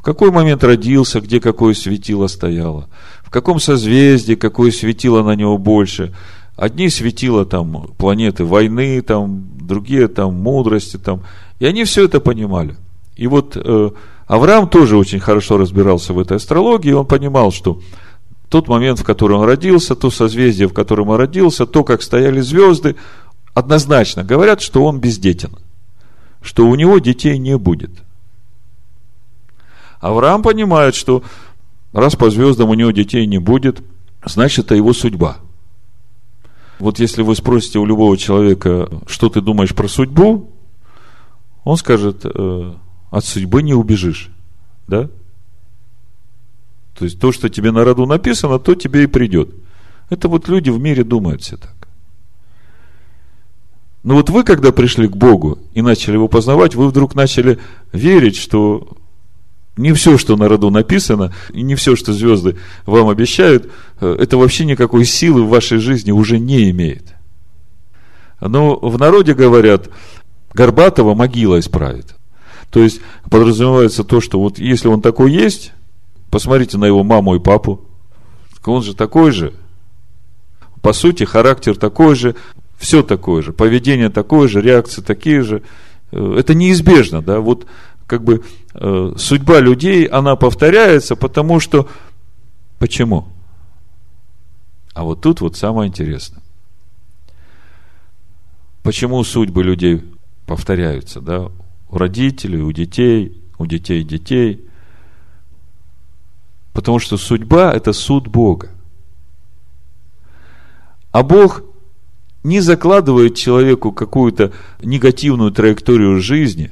в 0.00 0.02
какой 0.02 0.30
момент 0.30 0.64
родился, 0.64 1.20
где 1.20 1.40
какое 1.40 1.74
светило 1.74 2.26
стояло, 2.26 2.88
в 3.22 3.28
каком 3.28 3.60
созвездии 3.60 4.32
какое 4.34 4.70
светило 4.70 5.22
на 5.22 5.36
него 5.36 5.58
больше. 5.58 6.14
Одни 6.56 6.88
светила 6.88 7.44
там 7.44 7.88
планеты 7.98 8.46
войны, 8.46 9.02
там, 9.02 9.44
другие 9.60 10.08
там 10.08 10.36
мудрости, 10.36 10.96
там. 10.96 11.20
И 11.58 11.66
они 11.66 11.84
все 11.84 12.06
это 12.06 12.18
понимали. 12.18 12.76
И 13.14 13.26
вот 13.26 13.58
э, 13.62 13.90
Авраам 14.26 14.70
тоже 14.70 14.96
очень 14.96 15.20
хорошо 15.20 15.58
разбирался 15.58 16.14
в 16.14 16.18
этой 16.18 16.38
астрологии, 16.38 16.88
и 16.88 16.94
он 16.94 17.04
понимал, 17.04 17.52
что 17.52 17.82
тот 18.48 18.68
момент, 18.68 19.00
в 19.00 19.04
который 19.04 19.36
он 19.36 19.44
родился, 19.44 19.94
то 19.94 20.10
созвездие, 20.10 20.66
в 20.66 20.72
котором 20.72 21.10
он 21.10 21.18
родился, 21.18 21.66
то, 21.66 21.84
как 21.84 22.00
стояли 22.00 22.40
звезды, 22.40 22.96
однозначно 23.52 24.24
говорят, 24.24 24.62
что 24.62 24.82
он 24.82 24.98
бездетен, 24.98 25.50
что 26.42 26.66
у 26.66 26.74
него 26.74 26.98
детей 26.98 27.38
не 27.38 27.56
будет– 27.56 27.90
Авраам 30.00 30.42
понимает, 30.42 30.94
что 30.94 31.22
раз 31.92 32.16
по 32.16 32.30
звездам 32.30 32.70
у 32.70 32.74
него 32.74 32.90
детей 32.90 33.26
не 33.26 33.38
будет, 33.38 33.82
значит, 34.24 34.66
это 34.66 34.74
его 34.74 34.92
судьба. 34.92 35.36
Вот 36.78 36.98
если 36.98 37.22
вы 37.22 37.36
спросите 37.36 37.78
у 37.78 37.84
любого 37.84 38.16
человека, 38.16 38.90
что 39.06 39.28
ты 39.28 39.42
думаешь 39.42 39.74
про 39.74 39.86
судьбу, 39.86 40.50
он 41.64 41.76
скажет, 41.76 42.22
э, 42.24 42.74
от 43.10 43.24
судьбы 43.24 43.62
не 43.62 43.74
убежишь. 43.74 44.30
Да? 44.86 45.10
То 46.98 47.04
есть 47.04 47.20
то, 47.20 47.32
что 47.32 47.50
тебе 47.50 47.70
на 47.70 47.84
роду 47.84 48.06
написано, 48.06 48.58
то 48.58 48.74
тебе 48.74 49.04
и 49.04 49.06
придет. 49.06 49.50
Это 50.08 50.28
вот 50.28 50.48
люди 50.48 50.70
в 50.70 50.80
мире 50.80 51.04
думают 51.04 51.42
все 51.42 51.58
так. 51.58 51.79
Но 54.02 54.14
вот 54.14 54.30
вы, 54.30 54.44
когда 54.44 54.72
пришли 54.72 55.08
к 55.08 55.16
Богу 55.16 55.58
и 55.74 55.82
начали 55.82 56.14
его 56.14 56.28
познавать, 56.28 56.74
вы 56.74 56.88
вдруг 56.88 57.14
начали 57.14 57.58
верить, 57.92 58.36
что 58.36 58.96
не 59.76 59.92
все, 59.92 60.18
что 60.18 60.36
на 60.36 60.48
роду 60.48 60.70
написано, 60.70 61.32
и 61.52 61.62
не 61.62 61.74
все, 61.74 61.96
что 61.96 62.12
звезды 62.12 62.56
вам 62.86 63.08
обещают, 63.08 63.70
э, 64.00 64.16
это 64.18 64.36
вообще 64.36 64.64
никакой 64.64 65.04
силы 65.04 65.44
в 65.44 65.48
вашей 65.48 65.78
жизни 65.78 66.10
уже 66.12 66.38
не 66.38 66.70
имеет. 66.70 67.14
Но 68.40 68.76
в 68.76 68.98
народе 68.98 69.34
говорят, 69.34 69.90
Горбатого 70.54 71.14
могила 71.14 71.58
исправит. 71.58 72.16
То 72.70 72.80
есть 72.82 73.00
подразумевается 73.28 74.04
то, 74.04 74.20
что 74.20 74.40
вот 74.40 74.58
если 74.58 74.88
он 74.88 75.02
такой 75.02 75.32
есть, 75.32 75.72
посмотрите 76.30 76.78
на 76.78 76.86
его 76.86 77.02
маму 77.02 77.34
и 77.34 77.40
папу, 77.40 77.84
он 78.64 78.82
же 78.82 78.94
такой 78.94 79.32
же. 79.32 79.54
По 80.82 80.92
сути, 80.92 81.24
характер 81.24 81.76
такой 81.76 82.14
же, 82.14 82.36
все 82.80 83.02
такое 83.02 83.42
же, 83.42 83.52
поведение 83.52 84.08
такое 84.08 84.48
же, 84.48 84.62
реакции 84.62 85.02
такие 85.02 85.42
же. 85.42 85.62
Э, 86.12 86.36
это 86.38 86.54
неизбежно, 86.54 87.20
да, 87.20 87.40
вот 87.40 87.66
как 88.06 88.24
бы 88.24 88.42
э, 88.72 89.12
судьба 89.18 89.60
людей, 89.60 90.06
она 90.06 90.34
повторяется, 90.34 91.14
потому 91.14 91.60
что, 91.60 91.88
почему? 92.78 93.28
А 94.94 95.04
вот 95.04 95.20
тут 95.20 95.42
вот 95.42 95.58
самое 95.58 95.88
интересное. 95.88 96.42
Почему 98.82 99.22
судьбы 99.24 99.62
людей 99.62 100.02
повторяются, 100.46 101.20
да, 101.20 101.50
у 101.90 101.98
родителей, 101.98 102.62
у 102.62 102.72
детей, 102.72 103.42
у 103.58 103.66
детей 103.66 104.02
детей? 104.04 104.64
Потому 106.72 106.98
что 106.98 107.18
судьба– 107.18 107.72
это 107.74 107.92
суд 107.92 108.26
Бога. 108.26 108.70
А 111.12 111.22
Бог 111.22 111.62
не 112.42 112.60
закладывает 112.60 113.34
человеку 113.34 113.92
какую-то 113.92 114.52
негативную 114.82 115.50
траекторию 115.50 116.20
жизни, 116.20 116.70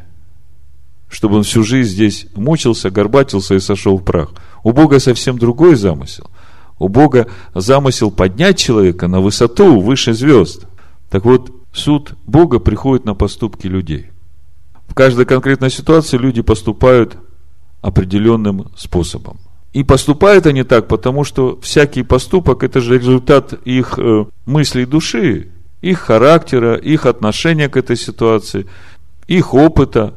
чтобы 1.08 1.36
он 1.36 1.42
всю 1.42 1.62
жизнь 1.62 1.90
здесь 1.90 2.26
мучился, 2.34 2.90
горбатился 2.90 3.54
и 3.54 3.60
сошел 3.60 3.98
в 3.98 4.04
прах. 4.04 4.30
У 4.62 4.72
Бога 4.72 4.98
совсем 4.98 5.38
другой 5.38 5.74
замысел. 5.76 6.30
У 6.78 6.88
Бога 6.88 7.26
замысел 7.54 8.10
поднять 8.10 8.58
человека 8.58 9.08
на 9.08 9.20
высоту 9.20 9.80
выше 9.80 10.12
звезд. 10.14 10.66
Так 11.10 11.24
вот, 11.24 11.50
суд 11.72 12.14
Бога 12.26 12.60
приходит 12.60 13.04
на 13.04 13.14
поступки 13.14 13.66
людей. 13.66 14.10
В 14.86 14.94
каждой 14.94 15.26
конкретной 15.26 15.70
ситуации 15.70 16.16
люди 16.16 16.42
поступают 16.42 17.16
определенным 17.80 18.70
способом. 18.76 19.38
И 19.72 19.84
поступают 19.84 20.46
они 20.46 20.64
так, 20.64 20.88
потому 20.88 21.24
что 21.24 21.58
всякий 21.60 22.02
поступок– 22.02 22.62
это 22.64 22.80
же 22.80 22.98
результат 22.98 23.52
их 23.64 23.98
э, 23.98 24.24
мыслей 24.46 24.86
души, 24.86 25.48
их 25.80 26.00
характера, 26.00 26.74
их 26.76 27.06
отношения 27.06 27.68
к 27.68 27.76
этой 27.76 27.96
ситуации, 27.96 28.66
их 29.26 29.54
опыта. 29.54 30.14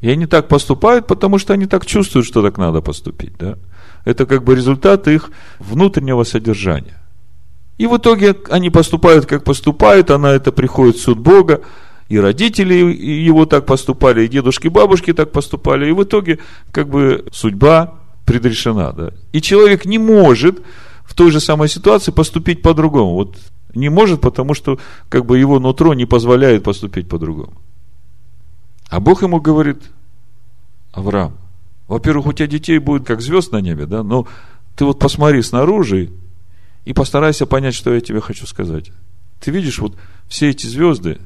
И 0.00 0.10
они 0.10 0.26
так 0.26 0.48
поступают, 0.48 1.06
потому 1.06 1.38
что 1.38 1.54
они 1.54 1.66
так 1.66 1.86
чувствуют, 1.86 2.26
что 2.26 2.42
так 2.42 2.58
надо 2.58 2.82
поступить. 2.82 3.36
Да? 3.38 3.56
Это 4.04 4.26
как 4.26 4.44
бы 4.44 4.54
результат 4.54 5.08
их 5.08 5.30
внутреннего 5.58 6.24
содержания. 6.24 6.98
И 7.78 7.86
в 7.86 7.96
итоге 7.96 8.36
они 8.50 8.70
поступают, 8.70 9.26
как 9.26 9.44
поступают, 9.44 10.10
а 10.10 10.18
на 10.18 10.28
это 10.28 10.52
приходит 10.52 10.98
суд 10.98 11.18
Бога, 11.18 11.62
и 12.08 12.18
родители 12.18 12.74
его 12.74 13.46
так 13.46 13.64
поступали, 13.66 14.24
и 14.24 14.28
дедушки, 14.28 14.68
бабушки 14.68 15.12
так 15.12 15.32
поступали, 15.32 15.88
и 15.88 15.92
в 15.92 16.04
итоге 16.04 16.38
как 16.70 16.88
бы 16.88 17.24
судьба 17.32 17.94
предрешена. 18.26 18.92
Да? 18.92 19.12
И 19.32 19.40
человек 19.40 19.86
не 19.86 19.98
может 19.98 20.60
в 21.04 21.14
той 21.14 21.30
же 21.30 21.40
самой 21.40 21.68
ситуации 21.68 22.12
поступить 22.12 22.62
по-другому. 22.62 23.14
Вот 23.14 23.36
не 23.74 23.88
может, 23.88 24.20
потому 24.20 24.54
что 24.54 24.78
как 25.08 25.26
бы 25.26 25.38
его 25.38 25.58
нутро 25.58 25.94
не 25.94 26.06
позволяет 26.06 26.64
поступить 26.64 27.08
по-другому. 27.08 27.54
А 28.88 29.00
Бог 29.00 29.22
ему 29.22 29.40
говорит, 29.40 29.82
Авраам, 30.92 31.36
во-первых, 31.88 32.26
у 32.26 32.32
тебя 32.32 32.46
детей 32.46 32.78
будет 32.78 33.06
как 33.06 33.20
звезд 33.20 33.52
на 33.52 33.60
небе, 33.60 33.86
да, 33.86 34.02
но 34.02 34.26
ты 34.76 34.84
вот 34.84 34.98
посмотри 34.98 35.42
снаружи 35.42 36.10
и 36.84 36.92
постарайся 36.92 37.46
понять, 37.46 37.74
что 37.74 37.92
я 37.92 38.00
тебе 38.00 38.20
хочу 38.20 38.46
сказать. 38.46 38.90
Ты 39.40 39.50
видишь, 39.50 39.78
вот 39.78 39.96
все 40.28 40.50
эти 40.50 40.66
звезды 40.66 41.18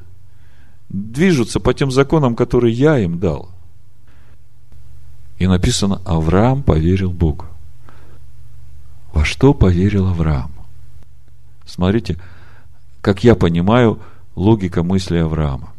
движутся 0.89 1.61
по 1.61 1.75
тем 1.75 1.91
законам, 1.91 2.35
которые 2.35 2.73
я 2.73 2.99
им 2.99 3.19
дал. 3.19 3.51
И 5.39 5.47
написано, 5.47 6.01
Авраам 6.05 6.63
поверил 6.63 7.13
Богу. 7.13 7.47
Во 9.13 9.25
что 9.25 9.55
поверил 9.55 10.09
Авраам? 10.09 10.51
Смотрите, 11.65 12.17
как 13.09 13.25
я 13.25 13.35
понимаю, 13.35 14.01
логика 14.37 14.83
мысли 14.83 15.17
Авраама. 15.17 15.73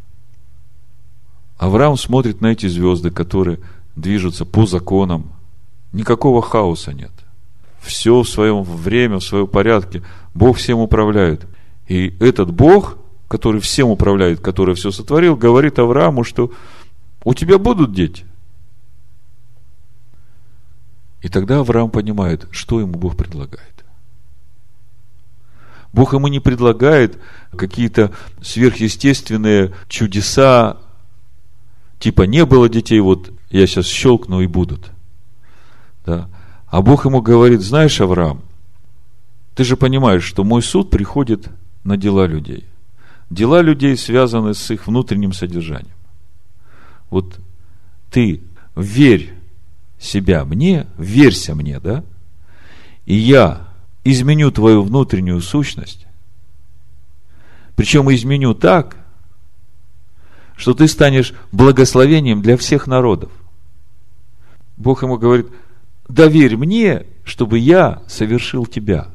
Авраам 1.59 1.95
смотрит 1.95 2.41
на 2.41 2.47
эти 2.47 2.65
звезды, 2.65 3.11
которые 3.11 3.59
движутся 3.95 4.45
по 4.45 4.65
законам. 4.65 5.32
Никакого 5.93 6.41
хаоса 6.41 6.91
нет. 6.91 7.11
Все 7.82 8.23
в 8.23 8.27
своем 8.27 8.63
время, 8.63 9.19
в 9.19 9.23
своем 9.23 9.45
порядке. 9.45 10.01
Бог 10.34 10.57
всем 10.57 10.80
управляет. 10.80 11.45
И 11.88 12.17
этот 12.19 12.51
Бог, 12.51 12.97
который 13.27 13.61
всем 13.61 13.89
управляет, 13.89 14.39
который 14.39 14.73
все 14.73 14.89
сотворил, 14.89 15.36
говорит 15.36 15.77
Аврааму, 15.77 16.23
что 16.23 16.51
у 17.23 17.36
тебя 17.36 17.59
будут 17.59 17.93
дети. 17.93 18.25
И 21.21 21.30
тогда 21.30 21.59
Авраам 21.59 21.91
понимает, 21.91 22.47
что 22.49 22.80
ему 22.80 22.93
Бог 22.93 23.15
предлагает. 23.15 23.78
Бог 25.91 26.13
ему 26.13 26.27
не 26.27 26.39
предлагает 26.39 27.17
какие-то 27.55 28.13
сверхъестественные 28.41 29.73
чудеса, 29.87 30.77
типа 31.97 32.23
не 32.23 32.45
было 32.45 32.69
детей, 32.69 32.99
вот 32.99 33.31
я 33.49 33.65
сейчас 33.65 33.87
щелкну 33.87 34.41
и 34.41 34.47
будут. 34.47 34.91
Да? 36.05 36.29
А 36.67 36.81
Бог 36.81 37.05
ему 37.05 37.21
говорит, 37.21 37.61
знаешь, 37.61 37.99
Авраам, 37.99 38.41
ты 39.55 39.63
же 39.63 39.75
понимаешь, 39.75 40.23
что 40.23 40.43
мой 40.43 40.61
суд 40.61 40.89
приходит 40.89 41.49
на 41.83 41.97
дела 41.97 42.27
людей. 42.27 42.65
Дела 43.29 43.61
людей 43.61 43.97
связаны 43.97 44.53
с 44.53 44.71
их 44.71 44.87
внутренним 44.87 45.33
содержанием. 45.33 45.95
Вот 47.09 47.39
ты 48.11 48.41
верь 48.75 49.33
себя 49.99 50.45
мне, 50.45 50.87
верься 50.97 51.55
мне, 51.55 51.79
да? 51.79 52.03
И 53.05 53.15
я 53.15 53.68
изменю 54.12 54.51
твою 54.51 54.82
внутреннюю 54.84 55.41
сущность, 55.41 56.05
причем 57.76 58.14
изменю 58.14 58.53
так, 58.53 58.97
что 60.55 60.74
ты 60.74 60.88
станешь 60.88 61.34
благословением 61.51 62.41
для 62.41 62.57
всех 62.57 62.88
народов. 62.88 63.32
Бог 64.76 65.03
ему 65.03 65.18
говорит, 65.18 65.47
доверь 66.07 66.57
мне, 66.57 67.05
чтобы 67.24 67.60
я 67.60 68.01
совершил 68.07 68.66
тебя. 68.66 69.07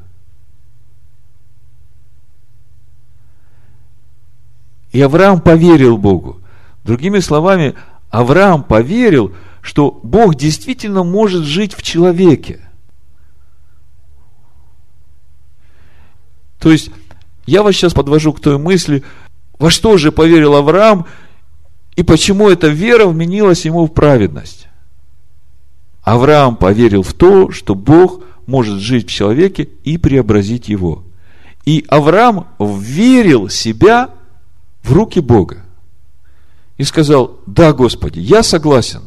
И 4.91 5.01
Авраам 5.01 5.41
поверил 5.41 5.97
Богу. 5.97 6.39
Другими 6.83 7.19
словами, 7.19 7.75
Авраам 8.09 8.63
поверил, 8.63 9.35
что 9.61 9.91
Бог 10.03 10.35
действительно 10.35 11.03
может 11.03 11.43
жить 11.43 11.73
в 11.73 11.83
человеке. 11.83 12.64
То 16.59 16.71
есть, 16.71 16.89
я 17.45 17.63
вас 17.63 17.75
сейчас 17.75 17.93
подвожу 17.93 18.33
к 18.33 18.39
той 18.39 18.57
мысли, 18.57 19.03
во 19.59 19.69
что 19.69 19.97
же 19.97 20.11
поверил 20.11 20.55
Авраам, 20.55 21.05
и 21.95 22.03
почему 22.03 22.49
эта 22.49 22.67
вера 22.67 23.05
вменилась 23.05 23.65
ему 23.65 23.85
в 23.85 23.93
праведность. 23.93 24.67
Авраам 26.03 26.55
поверил 26.55 27.03
в 27.03 27.13
то, 27.13 27.51
что 27.51 27.73
Бог 27.73 28.21
может 28.45 28.79
жить 28.79 29.09
в 29.09 29.11
человеке 29.11 29.69
и 29.83 29.97
преобразить 29.97 30.69
его. 30.69 31.03
И 31.65 31.83
Авраам 31.87 32.47
верил 32.59 33.49
себя 33.49 34.11
в 34.83 34.93
руки 34.93 35.19
Бога. 35.19 35.63
И 36.77 36.83
сказал, 36.83 37.39
да, 37.47 37.73
Господи, 37.73 38.19
я 38.19 38.43
согласен. 38.43 39.01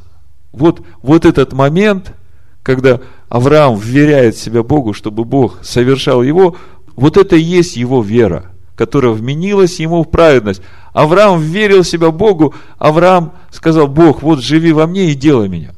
Вот, 0.53 0.83
вот 1.03 1.25
этот 1.25 1.53
момент, 1.53 2.15
когда 2.63 3.01
Авраам 3.29 3.77
вверяет 3.77 4.37
себя 4.37 4.63
Богу, 4.63 4.93
чтобы 4.93 5.25
Бог 5.25 5.59
совершал 5.63 6.23
его, 6.23 6.57
вот 6.99 7.17
это 7.17 7.37
и 7.37 7.41
есть 7.41 7.77
его 7.77 8.03
вера, 8.03 8.47
которая 8.75 9.13
вменилась 9.13 9.79
ему 9.79 10.03
в 10.03 10.11
праведность. 10.11 10.63
Авраам 10.93 11.41
верил 11.41 11.85
себя 11.85 12.11
Богу, 12.11 12.57
Авраам 12.77 13.35
сказал, 13.53 13.87
Бог, 13.87 14.23
вот 14.23 14.43
живи 14.43 14.73
во 14.73 14.89
мне 14.89 15.13
и 15.13 15.15
делай 15.15 15.49
меня. 15.49 15.75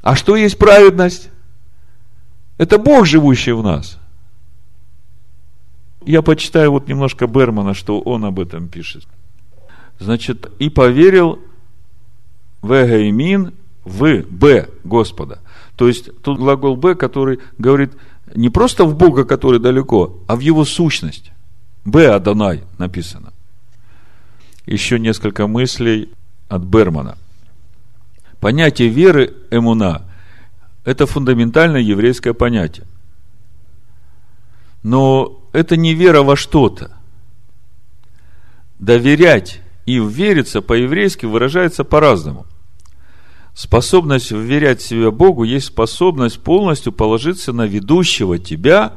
А 0.00 0.16
что 0.16 0.36
есть 0.36 0.56
праведность? 0.56 1.28
Это 2.56 2.78
Бог, 2.78 3.04
живущий 3.04 3.52
в 3.52 3.62
нас. 3.62 3.98
Я 6.06 6.22
почитаю 6.22 6.70
вот 6.70 6.88
немножко 6.88 7.26
Бермана, 7.26 7.74
что 7.74 8.00
он 8.00 8.24
об 8.24 8.40
этом 8.40 8.68
пишет. 8.68 9.06
Значит, 9.98 10.50
и 10.58 10.70
поверил 10.70 11.40
в 12.62 12.72
Эгаймин 12.72 13.52
в 13.84 14.22
Б 14.22 14.68
Господа. 14.82 15.40
То 15.76 15.88
есть 15.88 16.22
тут 16.22 16.38
глагол 16.38 16.76
Б, 16.76 16.94
который 16.94 17.38
говорит 17.58 17.92
не 18.34 18.50
просто 18.50 18.84
в 18.84 18.96
Бога, 18.96 19.24
который 19.24 19.60
далеко, 19.60 20.18
а 20.26 20.36
в 20.36 20.40
его 20.40 20.64
сущность. 20.64 21.32
Б 21.84 22.08
Адонай 22.08 22.64
написано. 22.78 23.32
Еще 24.66 24.98
несколько 24.98 25.46
мыслей 25.46 26.10
от 26.48 26.62
Бермана. 26.62 27.16
Понятие 28.40 28.88
веры 28.88 29.34
эмуна– 29.50 30.02
это 30.84 31.06
фундаментальное 31.06 31.80
еврейское 31.80 32.34
понятие. 32.34 32.86
Но 34.82 35.40
это 35.52 35.76
не 35.76 35.94
вера 35.94 36.22
во 36.22 36.36
что-то. 36.36 36.92
Доверять 38.78 39.60
и 39.86 39.98
вериться 39.98 40.60
по-еврейски 40.60 41.26
выражается 41.26 41.82
по-разному. 41.82 42.46
Способность 43.58 44.30
вверять 44.30 44.80
себя 44.80 45.10
Богу 45.10 45.42
есть 45.42 45.66
способность 45.66 46.38
полностью 46.40 46.92
положиться 46.92 47.52
на 47.52 47.66
ведущего 47.66 48.38
тебя, 48.38 48.92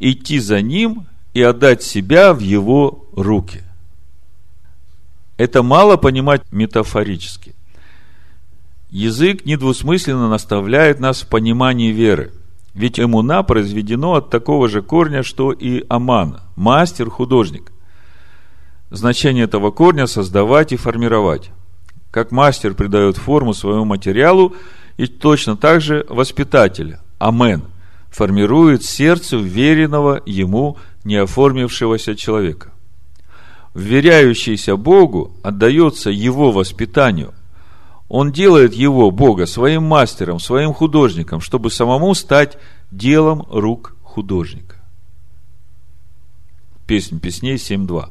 идти 0.00 0.38
за 0.38 0.62
ним 0.62 1.06
и 1.34 1.42
отдать 1.42 1.82
себя 1.82 2.32
в 2.32 2.38
его 2.38 3.04
руки. 3.12 3.60
Это 5.36 5.62
мало 5.62 5.98
понимать 5.98 6.40
метафорически. 6.50 7.54
Язык 8.88 9.44
недвусмысленно 9.44 10.30
наставляет 10.30 11.00
нас 11.00 11.20
в 11.20 11.28
понимании 11.28 11.92
веры. 11.92 12.32
Ведь 12.72 12.98
эмуна 12.98 13.42
произведено 13.42 14.14
от 14.14 14.30
такого 14.30 14.70
же 14.70 14.80
корня, 14.80 15.22
что 15.22 15.52
и 15.52 15.84
аман, 15.90 16.40
мастер, 16.56 17.10
художник. 17.10 17.72
Значение 18.88 19.44
этого 19.44 19.70
корня– 19.70 20.06
создавать 20.06 20.72
и 20.72 20.76
формировать. 20.76 21.50
Как 22.10 22.30
мастер 22.30 22.74
придает 22.74 23.16
форму 23.16 23.54
своему 23.54 23.84
материалу, 23.84 24.54
и 24.96 25.06
точно 25.06 25.56
так 25.56 25.80
же 25.80 26.06
воспитатель, 26.08 26.96
амен, 27.18 27.64
формирует 28.10 28.84
сердце 28.84 29.36
веренного 29.36 30.22
ему 30.24 30.76
неоформившегося 31.04 32.16
человека 32.16 32.72
вверяющийся 33.78 34.76
Богу, 34.76 35.32
отдается 35.42 36.10
его 36.10 36.50
воспитанию. 36.50 37.32
Он 38.08 38.32
делает 38.32 38.74
его, 38.74 39.10
Бога, 39.10 39.46
своим 39.46 39.84
мастером, 39.84 40.40
своим 40.40 40.72
художником, 40.72 41.40
чтобы 41.40 41.70
самому 41.70 42.14
стать 42.14 42.58
делом 42.90 43.46
рук 43.50 43.96
художника. 44.02 44.76
Песнь 46.86 47.20
песней 47.20 47.54
7.2. 47.54 48.08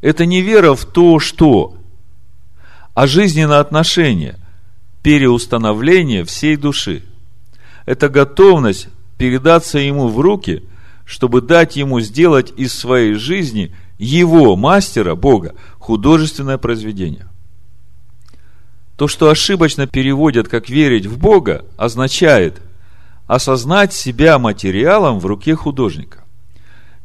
Это 0.00 0.26
не 0.26 0.42
вера 0.42 0.74
в 0.74 0.84
то, 0.84 1.20
что, 1.20 1.76
а 2.94 3.06
жизненное 3.06 3.60
отношение, 3.60 4.36
переустановление 5.02 6.24
всей 6.24 6.56
души. 6.56 7.02
Это 7.86 8.08
готовность 8.08 8.88
передаться 9.18 9.78
ему 9.78 10.08
в 10.08 10.20
руки, 10.20 10.62
чтобы 11.04 11.40
дать 11.40 11.76
ему 11.76 12.00
сделать 12.00 12.52
из 12.56 12.72
своей 12.72 13.14
жизни 13.14 13.74
его, 13.98 14.56
мастера, 14.56 15.14
Бога, 15.14 15.54
художественное 15.78 16.58
произведение. 16.58 17.26
То, 18.96 19.08
что 19.08 19.30
ошибочно 19.30 19.86
переводят 19.86 20.48
как 20.48 20.68
верить 20.68 21.06
в 21.06 21.18
Бога, 21.18 21.64
означает 21.76 22.60
осознать 23.26 23.92
себя 23.92 24.38
материалом 24.38 25.18
в 25.18 25.26
руке 25.26 25.54
художника, 25.54 26.24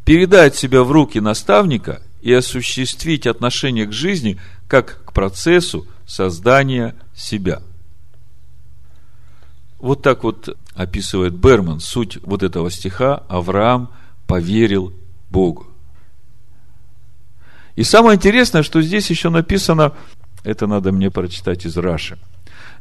передать 0.06 0.56
себя 0.56 0.84
в 0.84 0.92
руки 0.92 1.20
наставника 1.20 2.02
и 2.28 2.34
осуществить 2.34 3.26
отношение 3.26 3.86
к 3.86 3.94
жизни 3.94 4.38
как 4.68 5.02
к 5.06 5.14
процессу 5.14 5.88
создания 6.06 6.94
себя. 7.16 7.62
Вот 9.80 10.02
так 10.02 10.26
вот 10.26 10.58
описывает 10.76 11.36
Берман 11.36 11.80
суть 11.80 12.18
вот 12.24 12.44
этого 12.44 12.70
стиха 12.70 13.24
«Авраам 13.30 13.92
поверил 14.28 14.92
Богу». 15.30 15.68
И 17.78 17.84
самое 17.84 18.18
интересное, 18.18 18.62
что 18.62 18.82
здесь 18.82 19.10
еще 19.10 19.30
написано, 19.30 19.94
это 20.44 20.68
надо 20.68 20.92
мне 20.92 21.10
прочитать 21.10 21.66
из 21.66 21.78
Раши. 21.78 22.18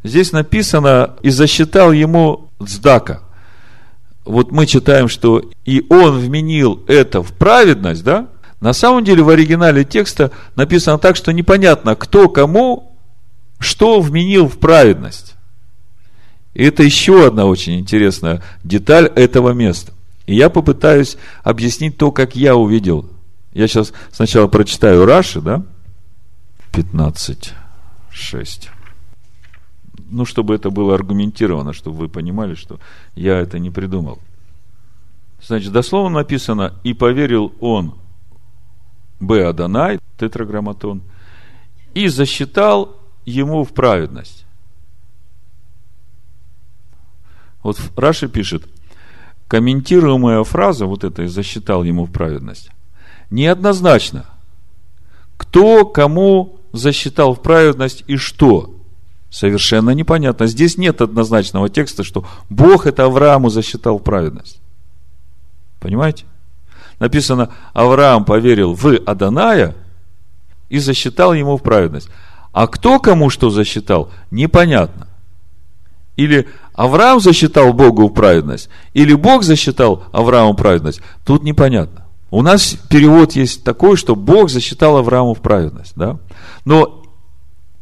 Здесь 0.03 0.33
написано, 0.33 1.15
и 1.23 1.31
засчитал 1.31 1.93
ему 1.93 2.51
цдака. 2.67 3.23
Вот 4.25 4.51
мы 4.51 4.67
читаем, 4.67 5.07
что 5.07 5.49
и 5.65 5.87
он 5.89 6.19
вменил 6.19 6.83
это 6.89 7.23
в 7.23 7.33
праведность, 7.33 8.03
да? 8.03 8.27
На 8.61 8.73
самом 8.73 9.05
деле 9.05 9.23
в 9.23 9.29
оригинале 9.29 9.85
текста 9.85 10.31
написано 10.55 10.99
так, 10.99 11.17
что 11.17 11.33
непонятно, 11.33 11.95
кто 11.95 12.29
кому 12.29 12.93
что 13.59 14.01
вменил 14.01 14.49
в 14.49 14.59
праведность. 14.59 15.35
И 16.53 16.63
это 16.63 16.83
еще 16.83 17.27
одна 17.27 17.47
очень 17.47 17.81
интересная 17.81 18.43
деталь 18.65 19.07
этого 19.07 19.51
места. 19.51 19.93
И 20.27 20.35
я 20.35 20.51
попытаюсь 20.51 21.17
объяснить 21.43 21.97
то, 21.97 22.13
как 22.13 22.37
я 22.37 22.55
увидел 22.57 23.11
я 23.57 23.69
сейчас 23.69 23.95
сначала 24.13 24.49
прочитаю 24.49 25.07
Раши, 25.07 25.41
да? 25.41 25.63
15, 26.75 27.55
6. 28.11 28.71
Ну, 30.11 30.27
чтобы 30.27 30.55
это 30.55 30.69
было 30.69 30.95
аргументировано, 30.95 31.73
чтобы 31.73 31.97
вы 31.97 32.09
понимали, 32.11 32.55
что 32.55 32.79
я 33.15 33.39
это 33.39 33.59
не 33.59 33.71
придумал. 33.71 34.19
Значит, 35.43 35.73
дословно 35.73 36.19
написано, 36.19 36.75
и 36.85 36.93
поверил 36.93 37.55
он 37.61 37.95
Б. 39.21 39.49
Адонай, 39.49 39.99
тетраграмматон, 40.19 41.03
и 41.95 42.09
засчитал 42.09 42.97
ему 43.25 43.65
в 43.65 43.73
праведность. 43.73 44.45
Вот 47.63 47.81
Раши 47.97 48.29
пишет, 48.29 48.69
комментируемая 49.49 50.45
фраза, 50.45 50.87
вот 50.87 51.05
это 51.05 51.27
засчитал 51.27 51.83
ему 51.83 52.05
в 52.05 52.13
праведность, 52.13 52.71
неоднозначно. 53.31 54.27
Кто 55.37 55.85
кому 55.85 56.61
засчитал 56.73 57.35
в 57.35 57.43
праведность 57.43 58.05
и 58.07 58.17
что? 58.17 58.75
Совершенно 59.31 59.91
непонятно. 59.91 60.47
Здесь 60.47 60.79
нет 60.79 61.01
однозначного 61.01 61.69
текста, 61.69 62.05
что 62.05 62.25
Бог 62.49 62.87
это 62.87 63.05
Аврааму 63.05 63.51
засчитал 63.51 63.99
в 63.99 64.03
праведность. 64.03 64.61
Понимаете? 65.81 66.25
Написано, 66.99 67.51
Авраам 67.73 68.25
поверил 68.25 68.75
в 68.75 68.97
Аданая 69.07 69.75
и 70.69 70.79
засчитал 70.79 71.35
ему 71.35 71.57
в 71.57 71.63
праведность. 71.63 72.09
А 72.53 72.67
кто 72.67 72.99
кому 72.99 73.29
что 73.29 73.51
засчитал, 73.51 74.11
непонятно. 74.31 75.09
Или 76.17 76.49
Авраам 76.73 77.21
засчитал 77.21 77.75
Богу 77.75 78.09
в 78.09 78.15
праведность, 78.15 78.71
или 78.95 79.13
Бог 79.13 79.43
засчитал 79.43 80.05
Аврааму 80.13 80.55
праведность, 80.55 81.03
тут 81.25 81.43
непонятно. 81.43 82.07
У 82.31 82.43
нас 82.43 82.77
перевод 82.89 83.33
есть 83.33 83.63
такой, 83.63 83.97
что 83.97 84.17
Бог 84.17 84.51
засчитал 84.51 84.97
Аврааму 84.97 85.35
в 85.35 85.41
праведность. 85.41 85.93
Да? 85.97 86.19
Но 86.65 87.03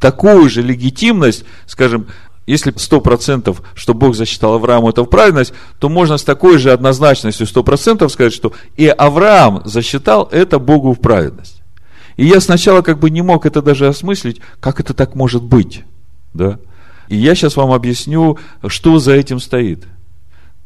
такую 0.00 0.50
же 0.50 0.60
легитимность, 0.62 1.44
скажем, 1.66 2.08
если 2.46 2.72
сто 2.76 3.00
процентов, 3.00 3.62
что 3.74 3.94
Бог 3.94 4.14
засчитал 4.14 4.54
Аврааму 4.54 4.90
это 4.90 5.02
в 5.02 5.06
праведность, 5.06 5.54
то 5.78 5.88
можно 5.88 6.18
с 6.18 6.24
такой 6.24 6.58
же 6.58 6.72
однозначностью 6.72 7.46
сто 7.46 7.62
процентов 7.62 8.12
сказать, 8.12 8.34
что 8.34 8.52
и 8.76 8.86
Авраам 8.86 9.62
засчитал 9.64 10.28
это 10.30 10.58
Богу 10.58 10.92
в 10.92 11.00
праведность. 11.00 11.62
И 12.16 12.26
я 12.26 12.40
сначала 12.40 12.82
как 12.82 12.98
бы 12.98 13.10
не 13.10 13.22
мог 13.22 13.46
это 13.46 13.62
даже 13.62 13.88
осмыслить, 13.88 14.40
как 14.60 14.78
это 14.78 14.94
так 14.94 15.14
может 15.14 15.42
быть. 15.42 15.84
Да? 16.34 16.58
И 17.08 17.16
я 17.16 17.34
сейчас 17.34 17.56
вам 17.56 17.72
объясню, 17.72 18.38
что 18.66 18.98
за 18.98 19.12
этим 19.12 19.40
стоит. 19.40 19.84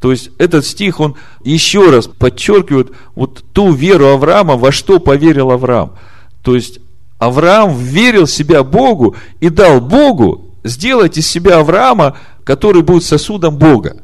То 0.00 0.10
есть 0.10 0.30
этот 0.38 0.64
стих, 0.64 1.00
он 1.00 1.16
еще 1.42 1.90
раз 1.90 2.06
подчеркивает 2.06 2.92
вот 3.14 3.44
ту 3.52 3.72
веру 3.72 4.06
Авраама, 4.08 4.56
во 4.56 4.72
что 4.72 5.00
поверил 5.00 5.50
Авраам. 5.50 5.94
То 6.42 6.54
есть 6.54 6.80
Авраам 7.18 7.76
верил 7.76 8.26
себя 8.26 8.62
Богу 8.62 9.16
и 9.40 9.48
дал 9.48 9.80
Богу 9.80 10.47
сделать 10.64 11.18
из 11.18 11.26
себя 11.28 11.58
Авраама, 11.58 12.16
который 12.44 12.82
будет 12.82 13.04
сосудом 13.04 13.56
Бога. 13.56 13.96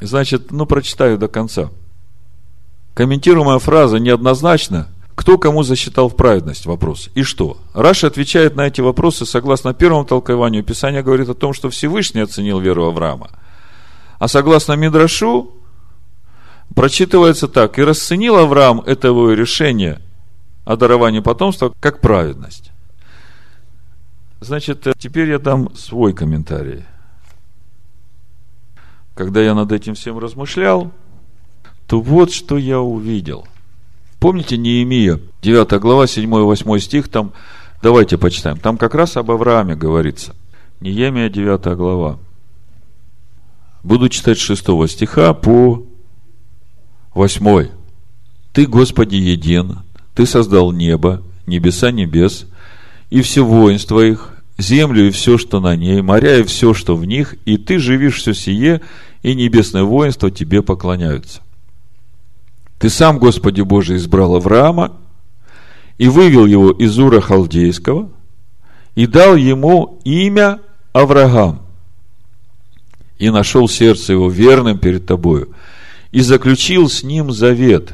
Значит, 0.00 0.50
ну 0.50 0.66
прочитаю 0.66 1.18
до 1.18 1.28
конца. 1.28 1.70
Комментируемая 2.94 3.58
фраза 3.58 3.98
неоднозначна. 3.98 4.88
Кто 5.14 5.36
кому 5.36 5.62
засчитал 5.62 6.08
в 6.08 6.16
праведность? 6.16 6.64
Вопрос. 6.64 7.10
И 7.14 7.22
что? 7.22 7.58
Раша 7.74 8.06
отвечает 8.06 8.56
на 8.56 8.66
эти 8.66 8.80
вопросы 8.80 9.26
согласно 9.26 9.74
первому 9.74 10.04
толкованию. 10.04 10.64
Писание 10.64 11.02
говорит 11.02 11.28
о 11.28 11.34
том, 11.34 11.52
что 11.52 11.68
Всевышний 11.68 12.22
оценил 12.22 12.58
веру 12.58 12.86
Авраама. 12.86 13.30
А 14.18 14.28
согласно 14.28 14.72
Мидрашу, 14.74 15.50
прочитывается 16.74 17.48
так. 17.48 17.78
И 17.78 17.82
расценил 17.82 18.36
Авраам 18.36 18.80
это 18.80 19.08
его 19.08 19.32
решение 19.32 20.00
о 20.64 20.76
даровании 20.76 21.20
потомства 21.20 21.72
как 21.80 22.00
праведность. 22.00 22.70
Значит, 24.40 24.86
теперь 24.98 25.30
я 25.30 25.38
дам 25.38 25.74
свой 25.76 26.14
комментарий. 26.14 26.84
Когда 29.14 29.42
я 29.42 29.54
над 29.54 29.70
этим 29.70 29.94
всем 29.94 30.18
размышлял, 30.18 30.92
то 31.86 32.00
вот 32.00 32.32
что 32.32 32.56
я 32.56 32.80
увидел. 32.80 33.46
Помните 34.18 34.56
Неемия, 34.56 35.20
9 35.42 35.80
глава, 35.80 36.04
7-8 36.04 36.78
стих, 36.78 37.08
там, 37.08 37.32
давайте 37.82 38.16
почитаем, 38.16 38.58
там 38.58 38.78
как 38.78 38.94
раз 38.94 39.16
об 39.16 39.30
Аврааме 39.30 39.76
говорится. 39.76 40.34
Неемия, 40.80 41.28
9 41.28 41.76
глава. 41.76 42.18
Буду 43.82 44.08
читать 44.08 44.38
с 44.38 44.42
6 44.42 44.64
стиха 44.88 45.34
по 45.34 45.84
8. 47.14 47.68
Ты, 48.52 48.66
Господи, 48.66 49.16
един, 49.16 49.80
Ты 50.14 50.26
создал 50.26 50.72
небо, 50.72 51.22
небеса 51.46 51.90
небес, 51.90 52.46
и 53.10 53.22
все 53.22 53.44
воинство 53.44 54.00
их, 54.00 54.30
землю 54.56 55.08
и 55.08 55.10
все, 55.10 55.36
что 55.36 55.60
на 55.60 55.76
ней, 55.76 56.00
моря 56.00 56.38
и 56.38 56.42
все, 56.44 56.74
что 56.74 56.96
в 56.96 57.04
них, 57.04 57.34
и 57.44 57.56
ты 57.58 57.78
живишь 57.78 58.18
все 58.18 58.32
сие, 58.32 58.80
и 59.22 59.34
небесное 59.34 59.82
воинство 59.82 60.30
тебе 60.30 60.62
поклоняются. 60.62 61.42
Ты 62.78 62.88
сам, 62.88 63.18
Господи 63.18 63.60
Боже, 63.60 63.96
избрал 63.96 64.36
Авраама 64.36 64.96
и 65.98 66.08
вывел 66.08 66.46
его 66.46 66.70
из 66.70 66.98
Ура 66.98 67.20
Халдейского 67.20 68.10
и 68.94 69.06
дал 69.06 69.36
ему 69.36 70.00
имя 70.04 70.60
Авраам. 70.92 71.60
И 73.18 73.28
нашел 73.28 73.68
сердце 73.68 74.14
его 74.14 74.30
верным 74.30 74.78
перед 74.78 75.04
тобою 75.04 75.50
и 76.10 76.22
заключил 76.22 76.88
с 76.88 77.02
ним 77.02 77.32
завет, 77.32 77.92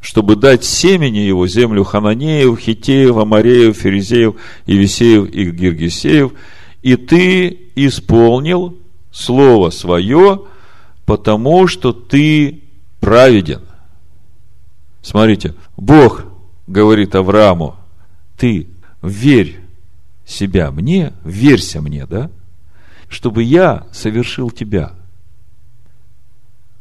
чтобы 0.00 0.36
дать 0.36 0.64
семени 0.64 1.18
его 1.18 1.46
землю 1.46 1.84
Хананеев, 1.84 2.58
Хитеев, 2.58 3.16
Амареев, 3.16 3.76
Ферезеев, 3.76 4.36
Евисеев 4.66 5.28
и 5.30 5.50
Гиргисеев, 5.50 6.32
и 6.82 6.96
ты 6.96 7.58
исполнил 7.74 8.78
слово 9.10 9.70
свое, 9.70 10.42
потому 11.04 11.66
что 11.66 11.92
ты 11.92 12.62
праведен. 13.00 13.62
Смотрите, 15.02 15.54
Бог 15.76 16.24
говорит 16.66 17.14
Аврааму, 17.14 17.76
ты 18.36 18.68
верь 19.02 19.60
себя 20.26 20.70
мне, 20.70 21.14
верься 21.24 21.80
мне, 21.80 22.06
да, 22.06 22.30
чтобы 23.08 23.42
я 23.42 23.86
совершил 23.90 24.50
тебя. 24.50 24.92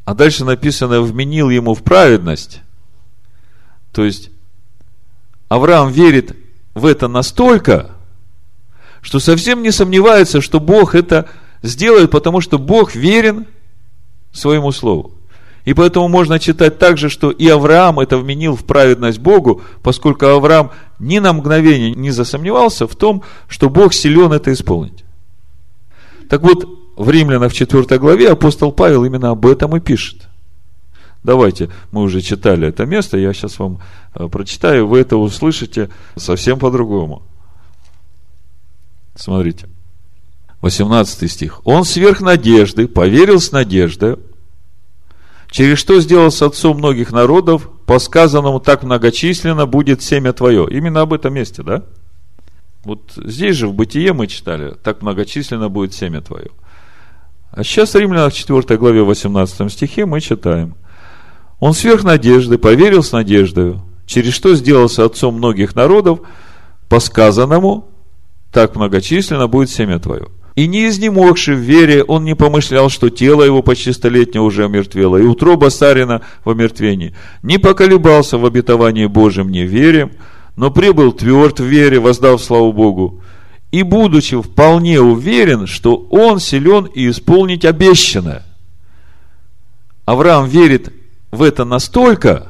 А 0.05 0.13
дальше 0.13 0.45
написано, 0.45 1.01
вменил 1.01 1.49
ему 1.49 1.73
в 1.73 1.83
праведность. 1.83 2.61
То 3.97 4.05
есть, 4.05 4.29
Авраам 5.49 5.91
верит 5.91 6.35
в 6.75 6.85
это 6.85 7.07
настолько, 7.07 7.95
что 9.01 9.17
совсем 9.17 9.63
не 9.63 9.71
сомневается, 9.71 10.39
что 10.39 10.59
Бог 10.59 10.93
это 10.93 11.27
сделает, 11.63 12.11
потому 12.11 12.39
что 12.39 12.59
Бог 12.59 12.93
верен 12.93 13.47
своему 14.31 14.71
слову. 14.71 15.13
И 15.65 15.73
поэтому 15.73 16.09
можно 16.09 16.37
читать 16.37 16.77
также, 16.77 17.09
что 17.09 17.31
и 17.31 17.47
Авраам 17.47 17.99
это 17.99 18.19
вменил 18.19 18.55
в 18.55 18.65
праведность 18.65 19.17
Богу, 19.17 19.63
поскольку 19.81 20.27
Авраам 20.27 20.69
ни 20.99 21.17
на 21.17 21.33
мгновение 21.33 21.95
не 21.95 22.11
засомневался 22.11 22.85
в 22.85 22.95
том, 22.95 23.23
что 23.47 23.67
Бог 23.67 23.95
силен 23.95 24.31
это 24.31 24.53
исполнить. 24.53 25.05
Так 26.29 26.43
вот, 26.43 26.69
в 26.95 27.09
Римлянах 27.09 27.51
в 27.51 27.55
4 27.55 27.97
главе 27.97 28.29
апостол 28.29 28.71
Павел 28.71 29.05
именно 29.05 29.31
об 29.31 29.47
этом 29.47 29.75
и 29.75 29.79
пишет. 29.79 30.27
Давайте, 31.27 31.69
мы 31.91 32.03
уже 32.03 32.21
читали 32.21 32.69
это 32.69 32.85
место, 32.85 33.17
я 33.17 33.33
сейчас 33.33 33.59
вам 33.59 33.81
э, 34.15 34.29
прочитаю, 34.29 34.87
вы 34.87 34.99
это 34.99 35.17
услышите 35.17 35.89
совсем 36.15 36.57
по-другому. 36.57 37.21
Смотрите. 39.13 39.67
18 40.61 41.29
стих. 41.29 41.59
Он 41.65 41.83
сверх 41.83 42.21
надежды, 42.21 42.87
поверил 42.87 43.41
с 43.41 43.51
надеждой, 43.51 44.15
через 45.51 45.79
что 45.79 45.99
сделал 45.99 46.31
с 46.31 46.41
отцом 46.41 46.77
многих 46.77 47.11
народов, 47.11 47.69
по 47.85 47.99
сказанному 47.99 48.61
так 48.61 48.83
многочисленно 48.83 49.65
будет 49.65 50.01
семя 50.01 50.31
твое. 50.31 50.65
Именно 50.69 51.01
об 51.01 51.11
этом 51.11 51.33
месте, 51.33 51.61
да? 51.61 51.83
Вот 52.85 53.01
здесь 53.17 53.57
же 53.57 53.67
в 53.67 53.73
Бытие 53.73 54.13
мы 54.13 54.27
читали, 54.27 54.75
так 54.81 55.01
многочисленно 55.01 55.67
будет 55.67 55.93
семя 55.93 56.21
твое. 56.21 56.51
А 57.51 57.65
сейчас 57.65 57.95
в 57.95 57.97
Римлянах 57.97 58.31
4 58.31 58.77
главе 58.77 59.03
18 59.03 59.69
стихе 59.69 60.05
мы 60.05 60.21
читаем. 60.21 60.77
Он 61.59 61.73
сверх 61.73 62.03
надежды, 62.03 62.57
поверил 62.57 63.03
с 63.03 63.11
надеждой, 63.11 63.75
через 64.05 64.33
что 64.33 64.55
сделался 64.55 65.05
отцом 65.05 65.35
многих 65.35 65.75
народов, 65.75 66.19
по 66.87 66.99
сказанному, 66.99 67.89
так 68.51 68.75
многочисленно 68.75 69.47
будет 69.47 69.69
семя 69.69 69.99
твое. 69.99 70.27
И 70.55 70.65
не 70.65 70.87
изнемогший 70.87 71.55
в 71.55 71.59
вере, 71.59 72.03
он 72.03 72.23
не 72.23 72.35
помышлял, 72.35 72.89
что 72.89 73.09
тело 73.09 73.43
его 73.43 73.61
почти 73.61 73.91
столетнее 73.91 74.41
уже 74.41 74.65
омертвело, 74.65 75.17
и 75.17 75.23
утроба 75.23 75.69
Сарина 75.69 76.23
в 76.43 76.49
омертвении. 76.49 77.15
Не 77.43 77.59
поколебался 77.59 78.39
в 78.39 78.45
обетовании 78.45 79.05
Божьем 79.05 79.49
не 79.49 79.65
вере, 79.65 80.11
но 80.55 80.71
прибыл 80.71 81.11
тверд 81.11 81.59
в 81.59 81.63
вере, 81.63 81.99
воздав 81.99 82.41
славу 82.41 82.73
Богу. 82.73 83.21
И 83.71 83.83
будучи 83.83 84.41
вполне 84.41 84.99
уверен, 84.99 85.67
что 85.67 85.95
он 86.09 86.39
силен 86.39 86.85
и 86.85 87.09
исполнить 87.09 87.65
обещанное. 87.65 88.43
Авраам 90.05 90.47
верит 90.47 90.91
в 91.37 91.43
это 91.43 91.63
настолько, 91.63 92.47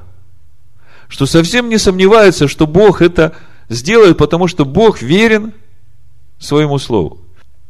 что 1.08 1.26
совсем 1.26 1.70
не 1.70 1.78
сомневается, 1.78 2.48
что 2.48 2.66
Бог 2.66 3.02
это 3.02 3.36
сделает, 3.70 4.18
потому 4.18 4.48
что 4.48 4.66
Бог 4.66 5.02
верен 5.02 5.54
своему 6.40 6.80
слову. 6.80 7.20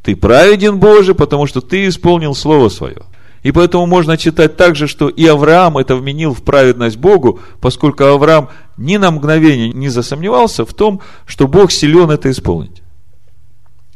Ты 0.04 0.16
праведен, 0.16 0.80
Боже, 0.80 1.14
потому 1.14 1.48
что 1.48 1.60
ты 1.60 1.88
исполнил 1.88 2.34
Слово 2.34 2.70
Свое. 2.70 3.04
И 3.44 3.52
поэтому 3.52 3.86
можно 3.86 4.18
читать 4.18 4.58
также, 4.58 4.88
что 4.88 5.10
и 5.10 5.26
Авраам 5.26 5.78
это 5.78 5.96
вменил 5.96 6.34
в 6.34 6.44
праведность 6.44 6.98
Богу, 6.98 7.40
поскольку 7.62 8.04
Авраам 8.04 8.50
ни 8.78 8.98
на 8.98 9.12
мгновение 9.12 9.70
не 9.70 9.90
засомневался 9.90 10.66
в 10.66 10.74
том, 10.74 11.02
что 11.26 11.48
Бог 11.48 11.72
силен 11.72 12.10
это 12.10 12.32
исполнить. 12.32 12.82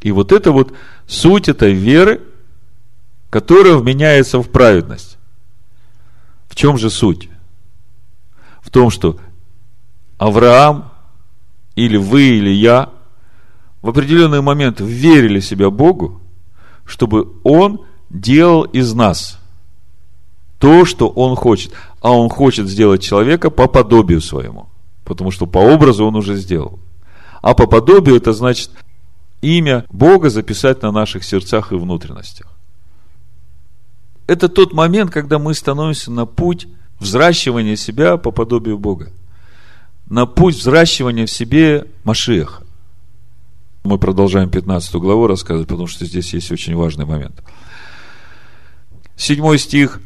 И 0.01 0.11
вот 0.11 0.31
это 0.31 0.51
вот 0.51 0.73
суть 1.07 1.49
этой 1.49 1.73
веры, 1.73 2.21
которая 3.29 3.75
вменяется 3.75 4.39
в 4.39 4.49
праведность. 4.49 5.10
В 6.51 6.55
чем 6.55 6.77
же 6.77 6.91
суть? 6.91 7.29
В 8.61 8.69
том, 8.69 8.91
что 8.91 9.17
Авраам 10.19 10.91
или 11.75 11.95
вы, 11.97 12.23
или 12.37 12.49
я– 12.51 12.89
в 13.81 13.89
определенный 13.89 14.41
момент 14.41 14.79
верили 14.79 15.39
себя 15.39 15.69
Богу, 15.69 16.21
чтобы 16.85 17.27
Он 17.43 17.81
делал 18.09 18.63
из 18.63 18.93
нас 18.93 19.39
то, 20.59 20.85
что 20.85 21.07
Он 21.07 21.35
хочет. 21.35 21.73
А 21.99 22.11
Он 22.11 22.29
хочет 22.29 22.67
сделать 22.67 23.01
человека 23.01 23.49
по 23.49 23.67
подобию 23.67 24.21
своему. 24.21 24.67
Потому 25.03 25.31
что 25.31 25.47
по 25.47 25.57
образу 25.57 26.05
Он 26.05 26.15
уже 26.15 26.35
сделал. 26.35 26.79
А 27.41 27.55
по 27.55 27.65
подобию 27.65 28.17
это 28.17 28.33
значит 28.33 28.69
имя 29.41 29.85
Бога 29.89 30.29
записать 30.29 30.83
на 30.83 30.91
наших 30.91 31.23
сердцах 31.23 31.71
и 31.71 31.75
внутренностях. 31.75 32.50
Это 34.27 34.49
тот 34.49 34.73
момент, 34.73 35.11
когда 35.11 35.39
мы 35.39 35.53
становимся 35.53 36.11
на 36.11 36.25
путь 36.25 36.67
взращивания 36.99 37.75
себя 37.75 38.17
по 38.17 38.31
подобию 38.31 38.77
Бога. 38.77 39.11
На 40.07 40.25
путь 40.25 40.55
взращивания 40.55 41.25
в 41.25 41.31
себе 41.31 41.85
Машеха. 42.03 42.63
Мы 43.83 43.97
продолжаем 43.97 44.49
15 44.49 44.93
главу 44.95 45.27
рассказывать, 45.27 45.67
потому 45.67 45.87
что 45.87 46.05
здесь 46.05 46.33
есть 46.33 46.51
очень 46.51 46.75
важный 46.75 47.05
момент. 47.05 47.41
Седьмой 49.15 49.57
стих. 49.57 49.99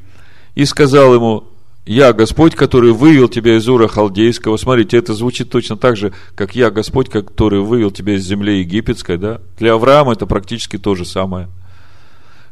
«И 0.55 0.63
сказал 0.63 1.13
ему, 1.13 1.43
я 1.85 2.13
Господь, 2.13 2.55
который 2.55 2.93
вывел 2.93 3.27
тебя 3.27 3.57
из 3.57 3.67
Ура 3.67 3.89
Халдейского». 3.89 4.55
Смотрите, 4.55 4.97
это 4.97 5.13
звучит 5.13 5.49
точно 5.49 5.75
так 5.75 5.97
же, 5.97 6.13
как 6.33 6.55
я 6.55 6.71
Господь, 6.71 7.09
который 7.09 7.59
вывел 7.59 7.91
тебя 7.91 8.15
из 8.15 8.25
земли 8.25 8.59
египетской. 8.59 9.17
Да? 9.17 9.41
Для 9.59 9.73
Авраама 9.73 10.13
это 10.13 10.25
практически 10.25 10.77
то 10.77 10.95
же 10.95 11.03
самое. 11.03 11.49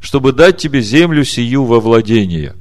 «Чтобы 0.04 0.34
дать 0.34 0.58
тебе 0.58 0.82
землю 0.82 1.24
сию 1.24 1.64
во 1.64 1.80
владение». 1.80 2.56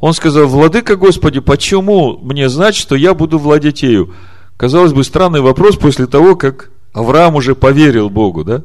Он 0.00 0.12
сказал, 0.12 0.46
Владыка 0.46 0.96
Господи, 0.96 1.40
почему 1.40 2.18
мне 2.18 2.50
знать, 2.50 2.74
что 2.74 2.94
я 2.94 3.14
буду 3.14 3.38
владеть 3.38 3.82
ею? 3.82 4.14
Казалось 4.58 4.92
бы, 4.92 5.02
странный 5.02 5.40
вопрос 5.40 5.78
после 5.78 6.06
того, 6.06 6.36
как 6.36 6.70
Авраам 6.92 7.36
уже 7.36 7.54
поверил 7.54 8.10
Богу, 8.10 8.44
да? 8.44 8.64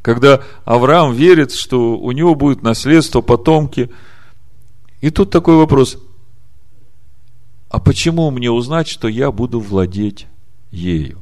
Когда 0.00 0.40
Авраам 0.64 1.12
верит, 1.12 1.50
что 1.50 1.98
у 1.98 2.12
него 2.12 2.36
будет 2.36 2.62
наследство, 2.62 3.20
потомки. 3.20 3.90
И 5.00 5.10
тут 5.10 5.30
такой 5.30 5.56
вопрос. 5.56 5.98
А 7.68 7.80
почему 7.80 8.30
мне 8.30 8.52
узнать, 8.52 8.86
что 8.86 9.08
я 9.08 9.32
буду 9.32 9.58
владеть 9.58 10.28
ею? 10.70 11.18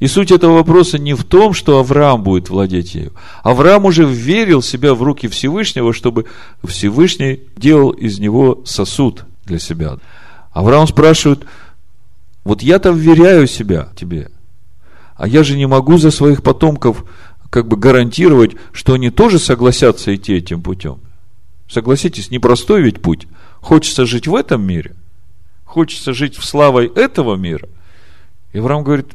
И 0.00 0.06
суть 0.06 0.32
этого 0.32 0.54
вопроса 0.54 0.98
не 0.98 1.14
в 1.14 1.24
том, 1.24 1.52
что 1.52 1.78
Авраам 1.78 2.22
будет 2.22 2.50
владеть 2.50 2.94
ею. 2.94 3.12
Авраам 3.42 3.84
уже 3.84 4.04
верил 4.04 4.62
себя 4.62 4.94
в 4.94 5.02
руки 5.02 5.28
Всевышнего, 5.28 5.92
чтобы 5.92 6.24
Всевышний 6.64 7.42
делал 7.56 7.90
из 7.90 8.18
него 8.18 8.62
сосуд 8.64 9.24
для 9.44 9.58
себя. 9.58 9.98
Авраам 10.52 10.88
спрашивает, 10.88 11.44
вот 12.44 12.62
я-то 12.62 12.90
вверяю 12.90 13.46
себя 13.46 13.88
тебе– 13.94 14.30
а 15.20 15.28
я 15.28 15.44
же 15.44 15.58
не 15.58 15.66
могу 15.66 15.98
за 15.98 16.10
своих 16.10 16.42
потомков 16.42 17.04
как 17.50 17.68
бы 17.68 17.76
гарантировать, 17.76 18.52
что 18.72 18.94
они 18.94 19.10
тоже 19.10 19.38
согласятся 19.38 20.14
идти 20.16 20.32
этим 20.32 20.62
путем. 20.62 20.98
Согласитесь, 21.68 22.30
непростой 22.30 22.80
ведь 22.80 23.02
путь. 23.02 23.28
Хочется 23.60 24.06
жить 24.06 24.26
в 24.26 24.34
этом 24.34 24.62
мире, 24.62 24.96
хочется 25.66 26.14
жить 26.14 26.38
в 26.38 26.44
славой 26.46 26.86
этого 26.86 27.36
мира. 27.36 27.68
И 28.54 28.60
Авраам 28.60 28.82
говорит, 28.82 29.08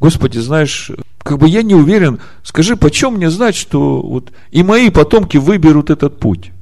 Господи, 0.00 0.38
знаешь, 0.38 0.90
как 1.18 1.38
бы 1.38 1.48
я 1.48 1.62
не 1.62 1.74
уверен, 1.74 2.20
скажи, 2.42 2.76
почем 2.76 3.14
мне 3.14 3.30
знать, 3.30 3.56
что 3.56 4.00
вот 4.00 4.32
и 4.50 4.62
мои 4.62 4.90
потомки 4.90 5.36
выберут 5.36 5.90
этот 5.90 6.18
путь? 6.18 6.52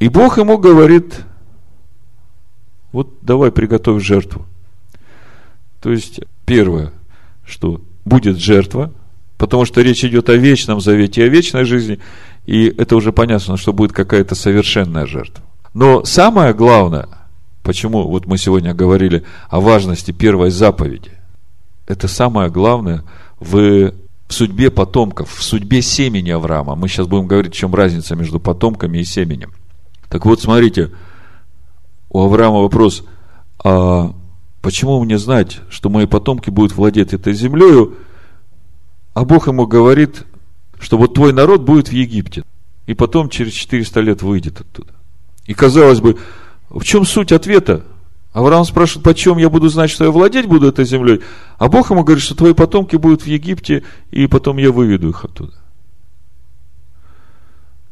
И 0.00 0.08
Бог 0.08 0.38
ему 0.38 0.58
говорит, 0.58 1.20
вот 2.90 3.08
давай 3.22 3.52
приготовь 3.52 4.02
жертву. 4.02 4.46
То 5.80 5.92
есть, 5.92 6.20
первое, 6.44 6.92
что 7.46 7.80
будет 8.04 8.38
жертва, 8.38 8.92
потому 9.38 9.64
что 9.64 9.80
речь 9.80 10.04
идет 10.04 10.28
о 10.28 10.34
вечном 10.34 10.80
завете, 10.80 11.24
о 11.24 11.28
вечной 11.28 11.64
жизни, 11.64 12.00
и 12.46 12.66
это 12.66 12.96
уже 12.96 13.12
понятно, 13.12 13.56
что 13.56 13.72
будет 13.72 13.92
какая-то 13.92 14.34
совершенная 14.34 15.06
жертва. 15.06 15.44
Но 15.74 16.04
самое 16.04 16.52
главное, 16.52 17.08
почему 17.62 18.08
вот 18.08 18.26
мы 18.26 18.38
сегодня 18.38 18.74
говорили 18.74 19.24
о 19.48 19.60
важности 19.60 20.10
первой 20.10 20.50
заповеди, 20.50 21.12
это 21.86 22.08
самое 22.08 22.50
главное 22.50 23.04
в 23.40 23.92
судьбе 24.28 24.70
потомков, 24.70 25.30
в 25.30 25.42
судьбе 25.42 25.82
семени 25.82 26.30
Авраама. 26.30 26.74
Мы 26.74 26.88
сейчас 26.88 27.06
будем 27.06 27.26
говорить, 27.26 27.54
в 27.54 27.56
чем 27.56 27.74
разница 27.74 28.16
между 28.16 28.40
потомками 28.40 28.98
и 28.98 29.04
семенем. 29.04 29.52
Так 30.08 30.24
вот, 30.26 30.40
смотрите, 30.40 30.90
у 32.10 32.20
Авраама 32.20 32.60
вопрос, 32.60 33.04
а 33.62 34.14
почему 34.60 35.02
мне 35.02 35.18
знать, 35.18 35.60
что 35.70 35.90
мои 35.90 36.06
потомки 36.06 36.50
будут 36.50 36.72
владеть 36.72 37.12
этой 37.12 37.34
землею, 37.34 37.96
а 39.14 39.24
Бог 39.24 39.48
ему 39.48 39.66
говорит, 39.66 40.24
что 40.80 40.98
вот 40.98 41.14
твой 41.14 41.32
народ 41.32 41.62
будет 41.62 41.88
в 41.88 41.92
Египте, 41.92 42.44
и 42.86 42.94
потом 42.94 43.28
через 43.28 43.52
400 43.52 44.00
лет 44.00 44.22
выйдет 44.22 44.60
оттуда. 44.60 44.92
И 45.46 45.54
казалось 45.54 46.00
бы, 46.00 46.18
в 46.78 46.84
чем 46.84 47.04
суть 47.04 47.32
ответа? 47.32 47.84
Авраам 48.32 48.64
спрашивает, 48.64 49.04
почем 49.04 49.36
я 49.36 49.50
буду 49.50 49.68
знать, 49.68 49.90
что 49.90 50.04
я 50.04 50.10
владеть 50.10 50.46
буду 50.46 50.68
этой 50.68 50.86
землей? 50.86 51.20
А 51.58 51.68
Бог 51.68 51.90
ему 51.90 52.02
говорит, 52.02 52.24
что 52.24 52.34
твои 52.34 52.54
потомки 52.54 52.96
будут 52.96 53.22
в 53.22 53.26
Египте, 53.26 53.82
и 54.10 54.26
потом 54.26 54.56
я 54.56 54.72
выведу 54.72 55.10
их 55.10 55.24
оттуда. 55.24 55.52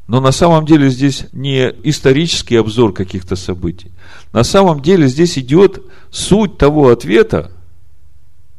Но 0.07 0.21
на 0.21 0.33
самом 0.33 0.65
деле 0.65 0.89
здесь 0.89 1.27
не 1.33 1.73
исторический 1.85 2.57
обзор 2.57 2.93
каких-то 2.93 3.37
событий. 3.37 3.93
На 4.33 4.43
самом 4.43 4.81
деле 4.81 5.07
здесь 5.09 5.39
идет 5.39 5.83
суть 6.11 6.57
того 6.57 6.89
ответа, 6.89 7.53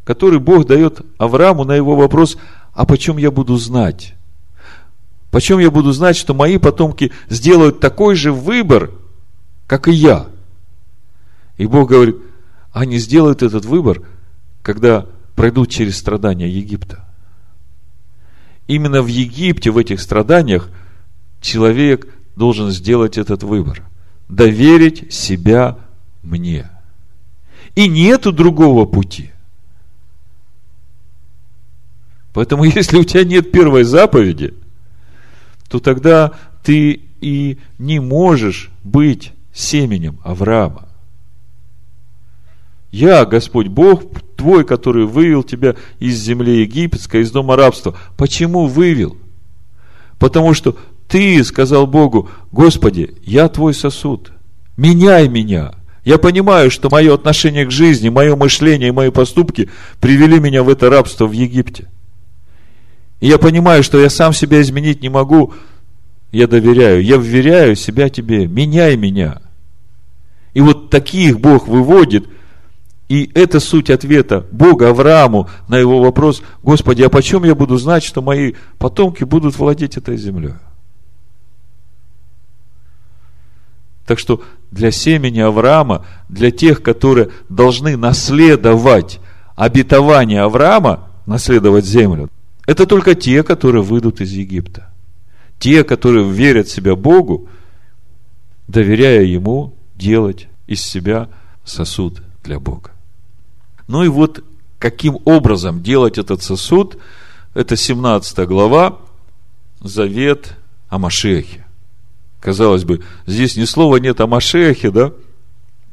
который 0.05 0.39
Бог 0.39 0.67
дает 0.67 1.01
Аврааму 1.17 1.63
на 1.63 1.73
его 1.73 1.95
вопрос, 1.95 2.37
а 2.73 2.85
почем 2.85 3.17
я 3.17 3.31
буду 3.31 3.57
знать? 3.57 4.13
Почем 5.31 5.59
я 5.59 5.71
буду 5.71 5.91
знать, 5.93 6.15
что 6.15 6.33
мои 6.33 6.57
потомки 6.57 7.11
сделают 7.27 7.79
такой 7.79 8.15
же 8.15 8.31
выбор, 8.31 8.91
как 9.71 9.87
и 9.87 9.93
я? 9.93 10.27
И 11.55 11.65
Бог 11.65 11.91
говорит, 11.91 12.17
они 12.73 12.97
сделают 12.97 13.41
этот 13.41 13.63
выбор, 13.63 14.01
когда 14.63 15.05
пройдут 15.33 15.69
через 15.69 15.97
страдания 15.97 16.49
Египта. 16.49 17.07
Именно 18.67 19.01
в 19.01 19.07
Египте, 19.07 19.71
в 19.71 19.77
этих 19.77 20.01
страданиях, 20.01 20.69
человек 21.39 22.13
должен 22.35 22.69
сделать 22.71 23.17
этот 23.17 23.43
выбор. 23.43 23.81
Доверить 24.27 25.13
себя 25.13 25.77
мне. 26.21 26.69
И 27.73 27.87
нету 27.87 28.33
другого 28.33 28.85
пути. 28.85 29.31
Поэтому, 32.33 32.63
если 32.65 32.97
у 32.97 33.05
тебя 33.05 33.23
нет 33.23 33.53
первой 33.53 33.85
заповеди, 33.85 34.53
то 35.69 35.79
тогда 35.79 36.33
ты 36.61 37.03
и 37.21 37.57
не 37.79 38.01
можешь 38.01 38.69
быть 38.83 39.31
семенем 39.53 40.19
Авраама. 40.23 40.87
Я, 42.91 43.25
Господь 43.25 43.67
Бог 43.67 44.03
твой, 44.35 44.65
который 44.65 45.05
вывел 45.05 45.43
тебя 45.43 45.75
из 45.99 46.17
земли 46.17 46.61
египетской, 46.61 47.21
из 47.21 47.31
дома 47.31 47.55
рабства. 47.55 47.95
Почему 48.17 48.67
вывел? 48.67 49.15
Потому 50.19 50.53
что 50.53 50.75
ты 51.07 51.43
сказал 51.43 51.87
Богу, 51.87 52.29
Господи, 52.51 53.15
я 53.23 53.47
твой 53.49 53.73
сосуд, 53.73 54.31
меняй 54.77 55.27
меня. 55.29 55.73
Я 56.03 56.17
понимаю, 56.17 56.71
что 56.71 56.89
мое 56.89 57.13
отношение 57.13 57.65
к 57.65 57.71
жизни, 57.71 58.09
мое 58.09 58.35
мышление 58.35 58.89
и 58.89 58.93
мои 58.93 59.11
поступки 59.11 59.69
привели 59.99 60.39
меня 60.39 60.63
в 60.63 60.69
это 60.69 60.89
рабство 60.89 61.27
в 61.27 61.31
Египте. 61.31 61.87
И 63.19 63.27
я 63.27 63.37
понимаю, 63.37 63.83
что 63.83 63.99
я 63.99 64.09
сам 64.09 64.33
себя 64.33 64.61
изменить 64.61 65.01
не 65.01 65.09
могу. 65.09 65.53
Я 66.31 66.47
доверяю, 66.47 67.03
я 67.03 67.17
вверяю 67.17 67.75
себя 67.75 68.09
тебе, 68.09 68.47
меняй 68.47 68.95
меня. 68.95 69.41
И 70.53 70.61
вот 70.61 70.89
таких 70.89 71.39
Бог 71.39 71.67
выводит, 71.67 72.25
и 73.09 73.29
это 73.33 73.59
суть 73.59 73.89
ответа 73.89 74.45
Бога 74.51 74.89
Аврааму 74.89 75.49
на 75.67 75.77
его 75.77 76.01
вопрос, 76.01 76.41
Господи, 76.63 77.03
а 77.03 77.09
почем 77.09 77.43
я 77.43 77.55
буду 77.55 77.77
знать, 77.77 78.03
что 78.03 78.21
мои 78.21 78.53
потомки 78.77 79.25
будут 79.25 79.57
владеть 79.57 79.97
этой 79.97 80.15
землей? 80.15 80.53
Так 84.05 84.17
что 84.17 84.41
для 84.71 84.91
семени 84.91 85.39
Авраама, 85.39 86.05
для 86.29 86.51
тех, 86.51 86.81
которые 86.81 87.29
должны 87.49 87.97
наследовать 87.97 89.19
обетование 89.55 90.41
Авраама, 90.41 91.09
наследовать 91.25 91.85
землю, 91.85 92.29
это 92.65 92.85
только 92.85 93.15
те, 93.15 93.43
которые 93.43 93.83
выйдут 93.83 94.21
из 94.21 94.31
Египта. 94.31 94.90
Те, 95.61 95.83
которые 95.83 96.27
верят 96.27 96.69
себя 96.69 96.95
Богу, 96.95 97.47
доверяя 98.67 99.21
Ему 99.21 99.75
делать 99.95 100.47
из 100.65 100.81
себя 100.81 101.29
сосуд 101.63 102.23
для 102.43 102.59
Бога. 102.59 102.89
Ну 103.87 104.03
и 104.03 104.07
вот 104.07 104.43
каким 104.79 105.19
образом 105.23 105.83
делать 105.83 106.17
этот 106.17 106.41
сосуд, 106.41 106.97
это 107.53 107.75
17 107.75 108.47
глава, 108.47 108.97
завет 109.81 110.57
о 110.89 110.97
Машехе. 110.97 111.63
Казалось 112.39 112.83
бы, 112.83 113.03
здесь 113.27 113.55
ни 113.55 113.65
слова 113.65 113.97
нет 113.97 114.19
о 114.19 114.25
Машехе, 114.25 114.89
да? 114.89 115.13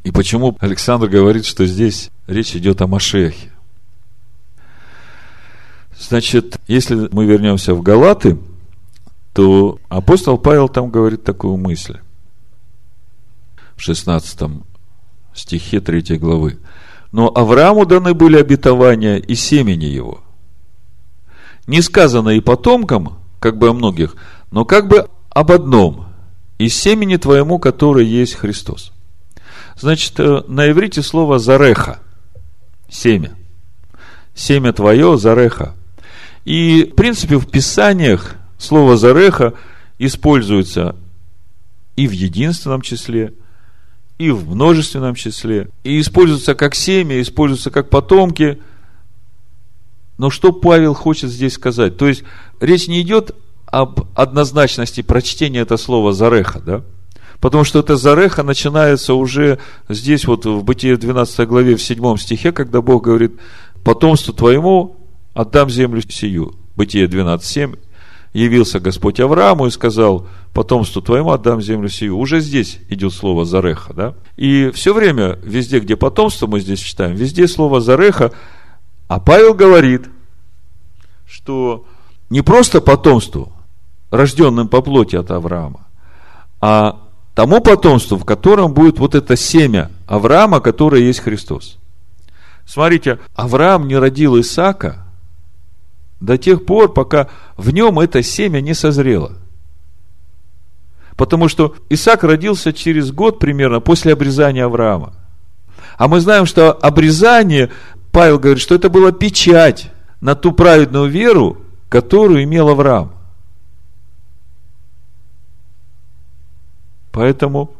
И 0.02 0.10
почему 0.10 0.56
Александр 0.60 1.08
говорит, 1.08 1.44
что 1.44 1.66
здесь 1.66 2.08
речь 2.26 2.56
идет 2.56 2.80
о 2.80 2.86
Машехе? 2.86 3.52
Значит, 5.98 6.58
если 6.68 7.10
мы 7.12 7.26
вернемся 7.26 7.74
в 7.74 7.82
Галаты, 7.82 8.38
то 9.38 9.78
апостол 9.88 10.36
Павел 10.36 10.68
там 10.68 10.90
говорит 10.90 11.22
такую 11.22 11.58
мысль. 11.58 11.98
В 13.76 13.82
16 13.82 14.50
стихе 15.32 15.80
3 15.80 16.18
главы. 16.18 16.58
Но 17.12 17.30
Аврааму 17.32 17.86
даны 17.86 18.14
были 18.14 18.36
обетования 18.36 19.18
и 19.18 19.36
семени 19.36 19.84
его. 19.84 20.24
Не 21.68 21.82
сказано 21.82 22.30
и 22.30 22.40
потомкам, 22.40 23.20
как 23.38 23.58
бы 23.58 23.68
о 23.68 23.74
многих, 23.74 24.16
но 24.50 24.64
как 24.64 24.88
бы 24.88 25.08
об 25.30 25.52
одном, 25.52 26.08
из 26.58 26.76
семени 26.76 27.14
твоему, 27.14 27.60
который 27.60 28.06
есть 28.06 28.34
Христос. 28.34 28.90
Значит, 29.76 30.18
э, 30.18 30.42
на 30.48 30.68
иврите 30.68 31.00
слово 31.00 31.38
зареха, 31.38 32.00
семя. 32.90 33.36
Семя 34.34 34.72
твое, 34.72 35.16
зареха. 35.16 35.76
И, 36.44 36.90
в 36.92 36.96
принципе, 36.96 37.36
в 37.36 37.48
Писаниях 37.48 38.34
слово 38.58 38.96
«зареха» 38.96 39.54
используется 39.98 40.96
и 41.96 42.06
в 42.06 42.12
единственном 42.12 42.82
числе, 42.82 43.34
и 44.18 44.30
в 44.30 44.50
множественном 44.50 45.14
числе, 45.14 45.68
и 45.84 46.00
используется 46.00 46.54
как 46.54 46.74
семя, 46.74 47.20
используется 47.20 47.70
как 47.70 47.88
потомки. 47.88 48.58
Но 50.18 50.30
что 50.30 50.52
Павел 50.52 50.94
хочет 50.94 51.30
здесь 51.30 51.54
сказать? 51.54 51.96
То 51.96 52.08
есть, 52.08 52.24
речь 52.60 52.88
не 52.88 53.00
идет 53.02 53.34
об 53.66 54.08
однозначности 54.14 55.02
прочтения 55.02 55.60
этого 55.60 55.78
слова 55.78 56.12
«зареха», 56.12 56.60
да? 56.60 56.82
Потому 57.40 57.62
что 57.62 57.78
это 57.78 57.96
зареха 57.96 58.42
начинается 58.42 59.14
уже 59.14 59.58
здесь 59.88 60.26
вот 60.26 60.44
в 60.44 60.64
Бытие 60.64 60.96
12 60.96 61.46
главе 61.46 61.76
в 61.76 61.82
7 61.82 62.16
стихе, 62.16 62.50
когда 62.50 62.80
Бог 62.80 63.04
говорит, 63.04 63.32
потомству 63.84 64.34
твоему 64.34 64.96
отдам 65.34 65.70
землю 65.70 66.02
сию. 66.08 66.54
Бытие 66.74 67.06
12.7. 67.06 67.78
Явился 68.32 68.78
Господь 68.78 69.20
Аврааму 69.20 69.66
и 69.66 69.70
сказал, 69.70 70.26
потомству 70.52 71.00
твоему 71.00 71.32
отдам 71.32 71.62
землю 71.62 71.88
сию. 71.88 72.18
Уже 72.18 72.40
здесь 72.40 72.78
идет 72.88 73.12
слово 73.12 73.44
зареха, 73.44 73.94
да? 73.94 74.14
И 74.36 74.70
все 74.74 74.92
время, 74.92 75.38
везде, 75.42 75.80
где 75.80 75.96
потомство 75.96 76.46
мы 76.46 76.60
здесь 76.60 76.80
читаем, 76.80 77.14
везде 77.14 77.48
слово 77.48 77.80
зареха, 77.80 78.32
а 79.08 79.20
Павел 79.20 79.54
говорит, 79.54 80.08
что 81.26 81.86
не 82.28 82.42
просто 82.42 82.80
потомству, 82.80 83.52
рожденным 84.10 84.68
по 84.68 84.82
плоти 84.82 85.16
от 85.16 85.30
Авраама, 85.30 85.86
а 86.60 87.00
тому 87.34 87.60
потомству, 87.60 88.18
в 88.18 88.24
котором 88.24 88.74
будет 88.74 88.98
вот 88.98 89.14
это 89.14 89.36
семя 89.36 89.90
Авраама, 90.06 90.60
которое 90.60 91.02
есть 91.02 91.20
Христос. 91.20 91.78
Смотрите, 92.66 93.18
Авраам 93.34 93.88
не 93.88 93.96
родил 93.96 94.38
Исаака– 94.38 95.04
до 96.20 96.36
тех 96.36 96.64
пор, 96.64 96.92
пока 96.92 97.28
в 97.56 97.70
нем 97.70 97.98
это 98.00 98.22
семя 98.22 98.60
не 98.60 98.74
созрело. 98.74 99.38
Потому 101.16 101.48
что 101.48 101.74
Исаак 101.88 102.24
родился 102.24 102.72
через 102.72 103.10
год 103.10 103.38
примерно 103.38 103.80
после 103.80 104.12
обрезания 104.12 104.64
Авраама. 104.64 105.14
А 105.96 106.06
мы 106.06 106.20
знаем, 106.20 106.46
что 106.46 106.72
обрезание, 106.72 107.70
Павел 108.12 108.38
говорит, 108.38 108.62
что 108.62 108.74
это 108.74 108.88
была 108.88 109.10
печать 109.10 109.90
на 110.20 110.34
ту 110.34 110.52
праведную 110.52 111.08
веру, 111.08 111.58
которую 111.88 112.44
имел 112.44 112.68
Авраам. 112.68 113.12
Поэтому 117.10 117.72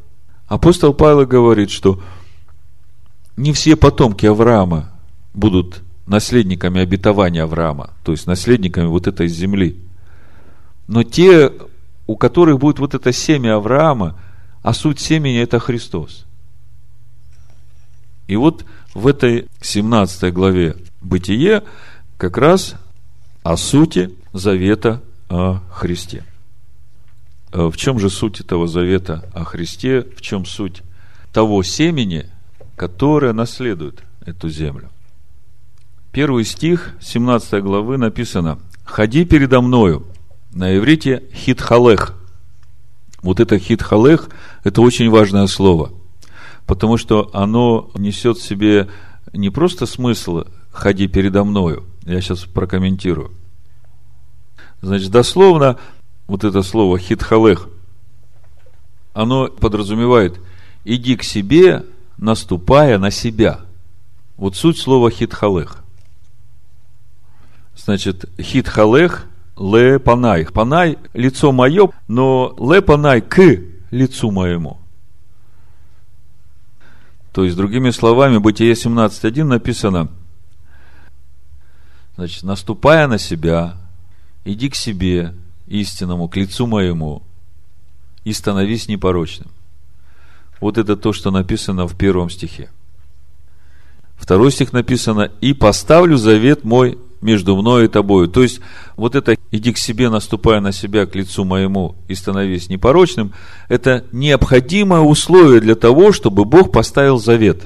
апостол 0.49 0.93
Павел 0.93 1.25
говорит, 1.27 1.71
что 1.71 2.03
не 3.37 3.53
все 3.53 3.77
потомки 3.77 4.27
Авраама 4.27 4.91
будут 5.33 5.83
наследниками 6.09 6.81
обетования 6.81 7.43
Авраама, 7.43 7.91
то 8.03 8.13
есть 8.13 8.27
наследниками 8.27 8.87
вот 8.87 9.07
этой 9.07 9.29
земли. 9.29 9.77
Но 10.87 11.03
те, 11.03 11.53
у 12.07 12.17
которых 12.17 12.59
будет 12.59 12.79
вот 12.79 12.95
это 12.95 13.13
семя 13.13 13.57
Авраама, 13.57 14.19
а 14.63 14.73
суть 14.73 15.01
семени– 15.01 15.39
это 15.41 15.59
Христос. 15.59 16.27
И 18.27 18.37
вот 18.37 18.65
в 18.95 19.07
этой 19.07 19.47
17 19.61 20.33
главе 20.33 20.77
Бытие 21.01 21.63
как 22.17 22.37
раз 22.39 22.75
о 23.43 23.57
сути 23.57 24.11
завета 24.33 25.03
о 25.29 25.61
Христе. 25.71 26.25
Э, 27.53 27.69
в 27.69 27.77
чем 27.77 27.99
же 27.99 28.11
суть 28.11 28.41
этого 28.41 28.67
завета 28.67 29.29
о 29.33 29.45
Христе? 29.45 30.03
В 30.17 30.21
чем 30.21 30.45
суть 30.45 30.83
того 31.33 31.63
семени, 31.63 32.27
которое 32.77 33.33
наследует 33.33 34.03
эту 34.27 34.49
землю? 34.49 34.91
Первый 36.19 36.45
стих 36.45 36.97
17 37.01 37.63
главы 37.63 37.97
написано 37.97 38.59
«Ходи 38.85 39.25
передо 39.25 39.61
мною». 39.61 40.05
На 40.53 40.77
иврите 40.77 41.23
«хитхалех». 41.33 42.17
Вот 43.23 43.39
это 43.39 43.57
«хитхалех»– 43.61 44.29
это 44.65 44.83
очень 44.83 45.11
важное 45.11 45.47
слово, 45.47 45.93
потому 46.67 46.97
что 46.97 47.31
оно 47.33 47.93
несет 47.95 48.39
в 48.39 48.43
себе 48.43 48.89
не 49.33 49.51
просто 49.51 49.87
смысл 49.87 50.43
«ходи 50.73 51.07
передо 51.07 51.45
мною», 51.45 51.85
я 52.05 52.21
сейчас 52.21 52.41
прокомментирую. 52.41 53.31
Значит, 54.83 55.13
дословно 55.13 55.79
вот 56.27 56.43
это 56.43 56.63
слово 56.63 56.99
хитхалех, 56.99 57.69
оно 59.13 59.47
подразумевает 59.47 60.41
иди 60.85 61.15
к 61.15 61.23
себе, 61.23 61.85
наступая 62.17 62.99
на 62.99 63.13
себя. 63.13 63.61
Вот 64.37 64.57
суть 64.57 64.81
слова 64.81 65.13
хитхалех. 65.13 65.85
Значит, 67.85 68.25
хитхалех 68.41 69.27
ле 69.57 69.99
панай. 69.99 70.47
Панай– 70.47 70.99
лицо 71.15 71.53
мое, 71.53 71.91
но 72.07 72.55
ле 72.59 72.83
панай 72.83 73.21
к 73.21 73.61
лицу 73.91 74.31
моему. 74.31 74.79
То 77.33 77.45
есть, 77.45 77.57
другими 77.57 77.91
словами, 77.91 78.39
Бытие 78.39 78.73
17.1 78.73 79.45
написано, 79.45 80.09
значит, 82.17 82.43
наступая 82.43 83.07
на 83.07 83.19
себя, 83.19 83.77
иди 84.45 84.69
к 84.69 84.75
себе, 84.75 85.35
истинному, 85.67 86.29
к 86.29 86.37
лицу 86.37 86.67
моему, 86.67 87.23
и 88.25 88.33
становись 88.33 88.89
непорочным. 88.89 89.49
Вот 90.61 90.79
это 90.79 90.97
то, 90.97 91.13
что 91.13 91.31
написано 91.31 91.87
в 91.87 91.97
первом 91.97 92.29
стихе. 92.29 92.71
Второй 94.17 94.51
стих 94.51 94.73
написано, 94.73 95.31
и 95.41 95.53
поставлю 95.53 96.17
завет 96.17 96.65
мой 96.65 96.99
между 97.21 97.57
мной 97.57 97.87
и 97.87 97.89
тобою. 97.89 98.29
То 98.29 98.43
есть, 98.43 98.61
вот 98.97 99.15
это 99.15 99.37
«иди 99.51 99.73
к 99.73 99.79
себе, 99.79 100.09
наступая 100.09 100.61
на 100.61 100.73
себя, 100.73 101.07
к 101.07 101.15
лицу 101.15 101.45
моему 101.45 101.97
и 102.09 102.15
становись 102.15 102.69
непорочным» 102.69 103.33
это 103.69 104.05
необходимое 104.13 105.01
условие 105.01 105.61
для 105.61 105.75
того, 105.75 106.13
чтобы 106.13 106.45
Бог 106.45 106.73
поставил 106.73 107.19
завет. 107.19 107.65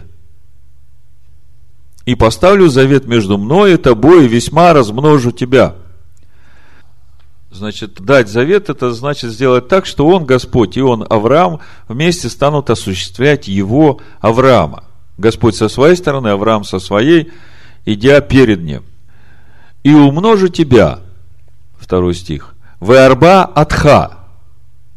«И 2.04 2.14
поставлю 2.14 2.68
завет 2.68 3.06
между 3.06 3.38
мной 3.38 3.74
и 3.74 3.76
тобой, 3.76 4.24
и 4.24 4.28
весьма 4.28 4.72
размножу 4.72 5.30
тебя». 5.30 5.76
Значит, 7.52 8.00
дать 8.00 8.28
завет, 8.28 8.70
это 8.70 8.92
значит 8.92 9.30
сделать 9.30 9.68
так, 9.68 9.84
что 9.84 10.06
он, 10.06 10.24
Господь, 10.24 10.78
и 10.78 10.80
он, 10.80 11.04
Авраам, 11.08 11.60
вместе 11.86 12.30
станут 12.30 12.70
осуществлять 12.70 13.46
его, 13.46 14.00
Авраама. 14.20 14.84
Господь 15.18 15.54
со 15.54 15.68
своей 15.68 15.96
стороны, 15.96 16.28
Авраам 16.28 16.64
со 16.64 16.78
своей, 16.78 17.30
идя 17.84 18.22
перед 18.22 18.62
ним. 18.62 18.84
И 19.82 19.92
умножу 19.92 20.48
тебя, 20.48 21.00
второй 21.76 22.14
стих, 22.14 22.54
в 22.78 22.92
арба 22.92 23.44
атха, 23.44 24.18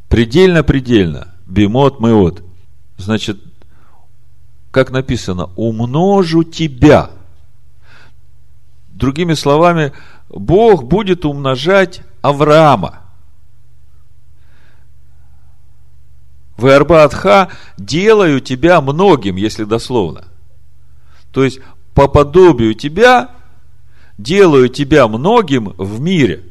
предельно-предельно, 0.09 1.33
бимот 1.45 1.99
меот. 1.99 2.43
Значит, 2.97 3.39
как 4.71 4.91
написано, 4.91 5.49
умножу 5.55 6.43
тебя. 6.43 7.09
Другими 8.89 9.33
словами, 9.33 9.93
Бог 10.29 10.83
будет 10.83 11.25
умножать 11.25 12.01
Авраама. 12.21 13.01
В 16.57 16.67
Арбаатха 16.67 17.49
делаю 17.77 18.39
тебя 18.39 18.79
многим, 18.79 19.35
если 19.35 19.65
дословно. 19.65 20.23
То 21.31 21.43
есть, 21.43 21.59
по 21.93 22.07
подобию 22.07 22.73
тебя 22.73 23.31
делаю 24.17 24.69
тебя 24.69 25.07
многим 25.07 25.73
в 25.77 25.99
мире. 25.99 26.43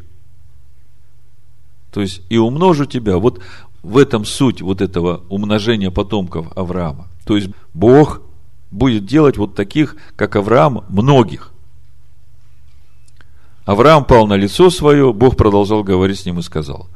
То 1.93 2.01
есть, 2.01 2.23
и 2.29 2.37
умножу 2.39 2.87
тебя. 2.87 3.19
Вот 3.19 3.41
в 3.83 3.99
этом 3.99 4.25
суть 4.25 4.63
вот 4.63 4.81
этого 4.81 5.23
умножения 5.29 5.91
потомков 5.91 6.49
Авраама. 6.57 7.09
То 7.25 7.37
есть, 7.37 7.51
Бог 7.73 8.23
будет 8.71 9.07
делать 9.07 9.37
вот 9.37 9.55
таких, 9.55 9.97
как 10.17 10.37
Авраам, 10.37 10.85
многих. 10.89 11.53
Авраам 13.65 14.05
пал 14.05 14.27
на 14.27 14.35
лицо 14.35 14.69
свое, 14.71 15.13
Бог 15.13 15.37
продолжал 15.37 15.83
говорить 15.83 16.19
с 16.19 16.27
ним 16.27 16.41
и 16.41 16.43
сказал. 16.43 16.89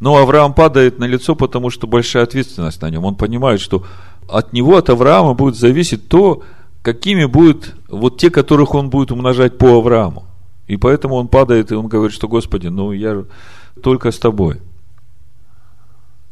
Но 0.00 0.16
Авраам 0.16 0.54
падает 0.54 0.98
на 0.98 1.04
лицо, 1.04 1.34
потому 1.34 1.70
что 1.70 1.86
большая 1.86 2.22
ответственность 2.24 2.80
на 2.82 2.90
нем. 2.90 3.04
Он 3.04 3.14
понимает, 3.14 3.60
что 3.60 3.84
от 4.28 4.52
него, 4.52 4.76
от 4.76 4.90
Авраама 4.90 5.34
будет 5.34 5.56
зависеть 5.56 6.08
то, 6.08 6.42
какими 6.92 7.26
будут 7.26 7.74
вот 7.88 8.16
те, 8.16 8.30
которых 8.30 8.74
он 8.74 8.88
будет 8.88 9.12
умножать 9.12 9.58
по 9.58 9.76
Аврааму. 9.76 10.24
И 10.68 10.78
поэтому 10.78 11.16
он 11.16 11.28
падает, 11.28 11.70
и 11.70 11.74
он 11.74 11.86
говорит, 11.86 12.14
что, 12.14 12.28
Господи, 12.28 12.68
ну 12.68 12.92
я 12.92 13.24
только 13.82 14.10
с 14.10 14.18
тобой. 14.18 14.62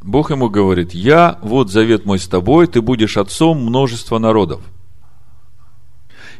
Бог 0.00 0.30
ему 0.30 0.48
говорит, 0.48 0.94
я, 0.94 1.38
вот 1.42 1.70
завет 1.70 2.06
мой 2.06 2.18
с 2.18 2.26
тобой, 2.26 2.68
ты 2.68 2.80
будешь 2.80 3.18
отцом 3.18 3.58
множества 3.66 4.18
народов. 4.18 4.62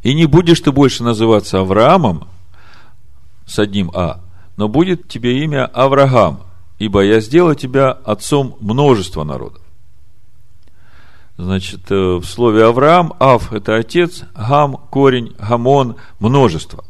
И 0.03 0.15
не 0.15 0.25
будешь 0.25 0.63
ты 0.63 0.73
больше 0.73 1.05
называться 1.05 1.61
Авраамом, 1.61 2.27
с 3.45 3.59
одним 3.59 3.91
А, 3.93 4.23
но 4.57 4.67
будет 4.67 5.09
тебе 5.09 5.45
имя 5.45 5.67
Авраам, 5.67 6.41
ибо 6.79 7.03
я 7.03 7.21
сделаю 7.21 7.55
тебя 7.55 7.91
отцом 7.91 8.57
множества 8.61 9.25
народов. 9.25 9.66
Значит, 11.39 11.91
э, 11.91 12.17
в 12.17 12.25
слове 12.25 12.65
Авраам, 12.65 13.13
Ав– 13.19 13.53
это 13.55 13.77
отец, 13.77 14.23
Гам– 14.35 14.77
корень, 14.91 15.35
Гамон– 15.39 15.97
множество. 16.19 16.85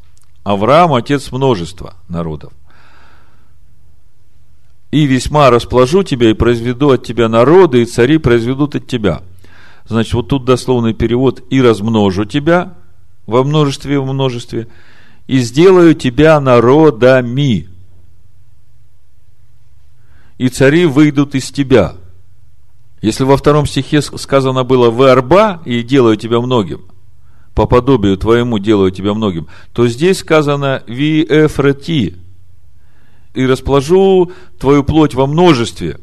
Авраам– 0.44 0.93
отец 0.94 1.32
множества 1.32 1.94
народов. 2.09 2.52
И 4.93 5.05
весьма 5.06 5.51
расположу 5.51 6.05
тебя, 6.05 6.31
и 6.31 6.35
произведу 6.35 6.90
от 6.90 7.05
тебя 7.05 7.28
народы, 7.28 7.82
и 7.82 7.86
цари 7.86 8.18
произведут 8.18 8.77
от 8.77 8.86
тебя. 8.86 9.23
Значит, 9.86 10.14
вот 10.14 10.28
тут 10.28 10.44
дословный 10.44 10.94
перевод 10.94 11.43
«и 11.51 11.60
размножу 11.60 12.24
тебя» 12.24 12.74
во 13.27 13.43
множестве 13.43 13.98
в 13.98 14.05
множестве– 14.05 14.68
и 15.27 15.39
сделаю 15.39 15.94
тебя 15.94 16.40
народами, 16.40 17.68
и 20.39 20.48
цари 20.48 20.86
выйдут 20.86 21.35
из 21.35 21.51
тебя. 21.51 21.97
Если 23.02 23.24
во 23.24 23.36
втором 23.36 23.66
стихе 23.66 24.01
сказано 24.02 24.64
было 24.64 24.90
«вы 24.90 25.10
арба» 25.10 25.60
и 25.64 25.82
«делаю 25.82 26.16
тебя 26.16 26.40
многим», 26.40 26.86
по 27.55 27.66
подобию 27.66 28.16
твоему 28.16 28.59
делаю 28.59 28.90
тебя 28.90 29.14
многим, 29.14 29.48
то 29.73 29.86
здесь 29.86 30.18
сказано 30.18 30.82
«ви 30.86 31.24
эфрати» 31.24 32.16
и 33.35 33.47
расположу 33.47 34.32
твою 34.59 34.82
плоть 34.82 35.14
во 35.14 35.27
множестве. 35.27 35.98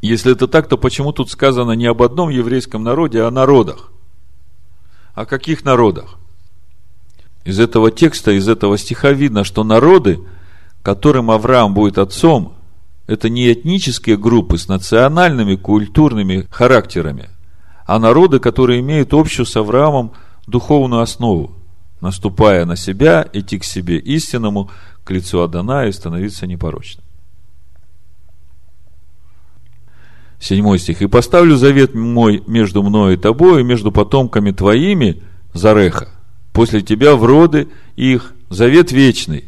Если 0.00 0.32
это 0.32 0.48
так, 0.48 0.68
то 0.68 0.78
почему 0.78 1.12
тут 1.12 1.30
сказано 1.30 1.72
не 1.72 1.86
об 1.86 2.02
одном 2.02 2.30
еврейском 2.30 2.82
народе, 2.82 3.22
а 3.22 3.28
о 3.28 3.30
народах? 3.30 3.90
О 5.14 5.26
каких 5.26 5.64
народах? 5.64 6.16
Из 7.44 7.58
этого 7.58 7.90
текста, 7.90 8.30
из 8.32 8.48
этого 8.48 8.78
стиха 8.78 9.12
видно, 9.12 9.44
что 9.44 9.64
народы, 9.64 10.20
которым 10.82 11.30
Авраам 11.30 11.74
будет 11.74 11.98
отцом, 11.98 12.54
это 13.10 13.28
не 13.28 13.52
этнические 13.52 14.16
группы 14.16 14.56
с 14.56 14.68
национальными, 14.68 15.56
культурными 15.56 16.46
характерами, 16.48 17.28
а 17.84 17.98
народы, 17.98 18.38
которые 18.38 18.78
имеют 18.78 19.12
общую 19.12 19.46
с 19.46 19.56
Авраамом 19.56 20.12
духовную 20.46 21.02
основу, 21.02 21.50
наступая 22.00 22.64
на 22.66 22.76
себя, 22.76 23.28
идти 23.32 23.58
к 23.58 23.64
себе 23.64 23.98
истинному, 23.98 24.70
к 25.02 25.10
лицу 25.10 25.40
Адана 25.40 25.86
и 25.86 25.92
становиться 25.92 26.46
непорочным. 26.46 27.04
Седьмой 30.38 30.78
стих. 30.78 31.02
«И 31.02 31.08
поставлю 31.08 31.56
завет 31.56 31.96
мой 31.96 32.44
между 32.46 32.84
мной 32.84 33.14
и 33.14 33.16
тобой, 33.16 33.62
и 33.62 33.64
между 33.64 33.90
потомками 33.90 34.52
твоими, 34.52 35.20
Зареха, 35.52 36.10
после 36.52 36.80
тебя 36.80 37.16
в 37.16 37.24
роды 37.24 37.66
их 37.96 38.34
завет 38.50 38.92
вечный 38.92 39.46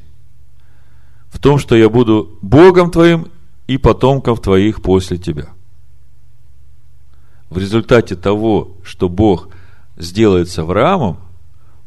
в 1.30 1.38
том, 1.38 1.58
что 1.58 1.76
я 1.76 1.88
буду 1.88 2.38
Богом 2.42 2.90
твоим 2.90 3.28
и 3.72 3.78
потомком 3.78 4.36
твоих 4.36 4.82
после 4.82 5.16
тебя. 5.16 5.48
В 7.48 7.56
результате 7.56 8.16
того, 8.16 8.72
что 8.84 9.08
Бог 9.08 9.48
сделает 9.96 10.50
с 10.50 10.58
Авраамом, 10.58 11.16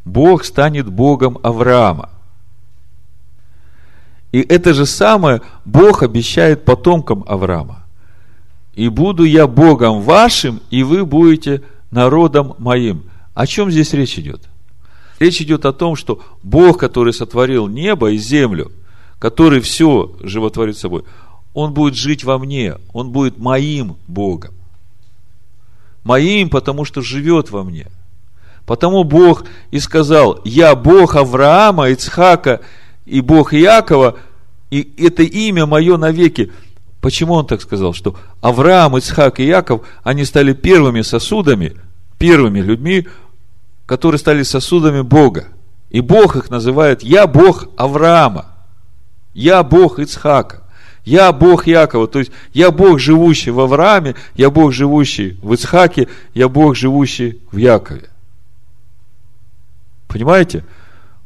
Бог 0.04 0.46
станет 0.46 0.90
Богом 0.90 1.38
Авраама. 1.44 2.10
И 4.32 4.42
это 4.42 4.74
же 4.74 4.88
самое 4.88 5.44
Бог 5.64 6.02
обещает 6.02 6.66
потомкам 6.66 7.24
Авраама. 7.28 7.86
И 8.74 8.90
буду 8.90 9.24
я 9.24 9.46
Богом 9.46 10.02
вашим, 10.02 10.62
и 10.72 10.82
вы 10.82 11.06
будете 11.06 11.62
народом 11.92 12.56
моим. 12.58 13.04
О 13.36 13.46
чем 13.46 13.70
здесь 13.70 13.94
речь 13.94 14.18
идет? 14.18 14.42
Речь 15.20 15.40
идет 15.40 15.66
о 15.66 15.72
том, 15.72 15.96
что 15.96 16.20
Бог, 16.42 16.80
который 16.80 17.14
сотворил 17.14 17.68
небо 17.68 18.10
и 18.10 18.18
землю, 18.18 18.72
который 19.20 19.62
все 19.62 20.16
животворит 20.22 20.78
собой, 20.78 21.04
Он 21.56 21.74
будет 21.74 21.96
жить 21.96 22.26
во 22.26 22.38
мне, 22.38 22.76
Он 22.92 23.12
будет 23.12 23.40
моим 23.40 23.96
Богом. 24.08 24.54
Моим, 26.04 26.50
потому 26.50 26.84
что 26.84 27.02
живет 27.02 27.50
во 27.50 27.64
мне. 27.64 27.88
Потому 28.66 29.06
Бог 29.06 29.46
и 29.72 29.80
сказал, 29.80 30.42
я 30.44 30.76
Бог 30.76 31.16
Авраама, 31.16 31.90
Ицхака 31.90 32.60
и 33.06 33.22
Бог 33.22 33.54
Иакова, 33.54 34.18
и 34.70 34.94
это 34.98 35.24
имя 35.24 35.66
мое 35.66 35.96
навеки. 35.96 36.52
Почему 37.00 37.36
он 37.36 37.48
так 37.48 37.62
сказал? 37.62 37.94
Что 37.94 38.18
Авраам, 38.42 38.98
Ицхак 38.98 39.40
и 39.40 39.46
Яков, 39.46 39.88
они 40.04 40.26
стали 40.26 40.52
первыми 40.52 41.04
сосудами, 41.04 41.78
первыми 42.18 42.60
людьми, 42.60 43.08
которые 43.86 44.20
стали 44.20 44.44
сосудами 44.44 45.02
Бога. 45.02 45.48
И 45.90 46.02
Бог 46.02 46.36
их 46.36 46.50
называет 46.50 47.02
«Я 47.02 47.28
Бог 47.28 47.70
Авраама», 47.78 48.48
«Я 49.34 49.64
Бог 49.64 50.00
Ицхака», 50.00 50.65
«Я 51.06 51.32
Бог 51.32 51.68
Якова». 51.68 52.08
То 52.08 52.20
есть, 52.20 52.32
я 52.54 52.72
Бог, 52.72 53.00
живущий 53.00 53.52
в 53.52 53.60
Аврааме, 53.60 54.16
я 54.36 54.50
Бог, 54.50 54.74
живущий 54.74 55.38
в 55.42 55.54
Ицхаке, 55.54 56.08
я 56.34 56.50
Бог, 56.50 56.76
живущий 56.76 57.40
в 57.52 57.58
Якове. 57.58 58.10
Понимаете? 60.08 60.64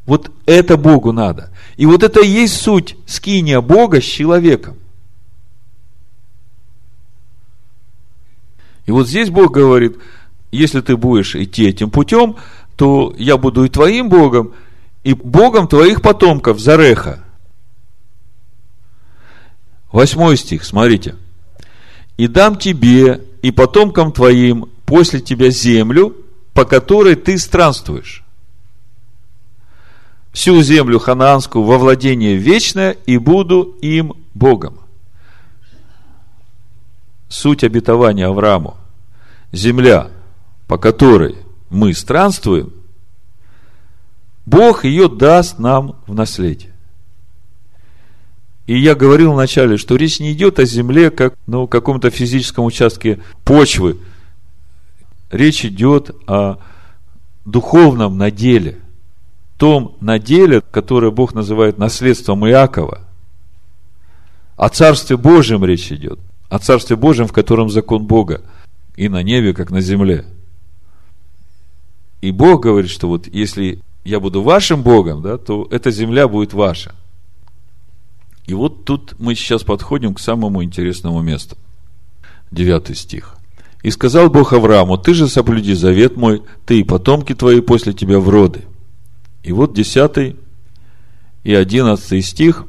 Вот 0.06 0.32
это 0.46 0.76
Богу 0.76 1.12
надо. 1.12 1.52
И 1.78 1.86
вот 1.86 2.04
это 2.04 2.22
и 2.22 2.28
есть 2.28 2.60
суть 2.60 2.98
скиния 3.06 3.62
Бога 3.62 4.02
с 4.02 4.04
человеком. 4.04 4.76
И 8.88 8.92
вот 8.92 9.08
здесь 9.08 9.30
Бог 9.30 9.54
говорит, 9.54 9.98
если 10.52 10.82
ты 10.82 10.98
будешь 10.98 11.36
идти 11.36 11.70
этим 11.70 11.92
путем, 11.92 12.38
то 12.76 13.14
я 13.20 13.38
буду 13.38 13.64
и 13.64 13.70
твоим 13.70 14.10
Богом, 14.10 14.54
и 15.04 15.14
Богом 15.14 15.68
твоих 15.68 16.02
потомков, 16.02 16.60
Зареха. 16.60 17.24
Восьмой 19.92 20.38
стих, 20.38 20.64
смотрите. 20.64 21.16
«И 22.18 22.28
дам 22.28 22.58
тебе 22.58 23.22
и 23.42 23.52
потомкам 23.52 24.12
твоим 24.12 24.70
после 24.86 25.20
тебя 25.20 25.50
землю, 25.50 26.16
по 26.54 26.66
которой 26.66 27.16
ты 27.16 27.38
странствуешь, 27.38 28.24
всю 30.32 30.62
землю 30.62 31.00
ханаанскую 31.00 31.64
во 31.64 31.78
владение 31.78 32.36
вечное, 32.36 32.92
и 33.06 33.18
буду 33.18 33.78
им 33.82 34.14
Богом. 34.34 34.80
Суть 37.30 37.64
обетования 37.64 38.28
Аврааму. 38.28 38.78
Земля, 39.52 40.10
по 40.68 40.78
которой 40.78 41.36
мы 41.70 41.94
странствуем, 41.94 42.74
Бог 44.46 44.84
ее 44.84 45.08
даст 45.08 45.60
нам 45.60 45.96
в 46.08 46.14
наследие. 46.14 46.69
И 48.70 48.78
я 48.78 48.94
говорил 48.94 49.34
вначале, 49.34 49.78
что 49.78 49.96
речь 49.96 50.20
не 50.20 50.32
идет 50.32 50.60
о 50.60 50.66
земле, 50.66 51.10
как 51.10 51.34
ну, 51.48 51.66
каком-то 51.66 52.12
физическом 52.12 52.66
участке 52.66 53.20
почвы. 53.44 53.98
Речь 55.32 55.66
идет 55.66 56.12
о 56.28 56.60
духовном 57.46 58.20
наделе– 58.20 58.78
том 59.58 59.98
наделе, 60.02 60.62
которое 60.62 61.12
Бог 61.12 61.34
называет 61.34 61.80
наследством 61.80 62.48
Иакова. 62.48 63.02
О 64.56 64.70
Царстве 64.70 65.18
Божьем 65.18 65.66
речь 65.66 65.92
идет. 65.92 66.20
О 66.50 66.60
Царстве 66.60 66.96
Божьем, 66.96 67.26
в 67.26 67.34
котором 67.34 67.72
закон 67.72 68.06
Бога. 68.06 68.44
И 68.96 69.10
на 69.10 69.24
небе, 69.24 69.56
как 69.56 69.72
на 69.72 69.82
земле. 69.82 70.26
И 72.22 72.30
Бог 72.30 72.62
говорит, 72.62 72.92
что 72.92 73.08
вот 73.08 73.26
если 73.26 73.82
я 74.04 74.20
буду 74.20 74.44
вашим 74.44 74.84
Богом, 74.84 75.24
да, 75.24 75.40
то 75.40 75.68
эта 75.72 75.90
земля 75.90 76.28
будет 76.28 76.54
ваша. 76.54 76.94
И 78.50 78.54
вот 78.56 78.84
тут 78.84 79.14
мы 79.20 79.36
сейчас 79.36 79.62
подходим 79.62 80.16
к 80.16 80.20
самому 80.20 80.64
интересному 80.64 81.22
месту. 81.22 81.56
Девятый 82.50 82.96
стих. 82.96 83.36
«И 83.84 83.92
сказал 83.92 84.32
Бог 84.32 84.54
Аврааму, 84.54 84.98
ты 84.98 85.14
же 85.14 85.28
соблюди 85.28 85.76
завет 85.76 86.18
мой, 86.18 86.42
ты 86.66 86.80
и 86.80 86.84
потомки 86.84 87.36
твои 87.36 87.62
после 87.62 87.94
тебя 87.94 88.20
в 88.20 88.28
роды, 88.28 88.64
и 89.44 89.52
вот 89.52 89.76
10 89.76 90.36
и 91.44 91.54
11 91.54 92.26
стих, 92.26 92.66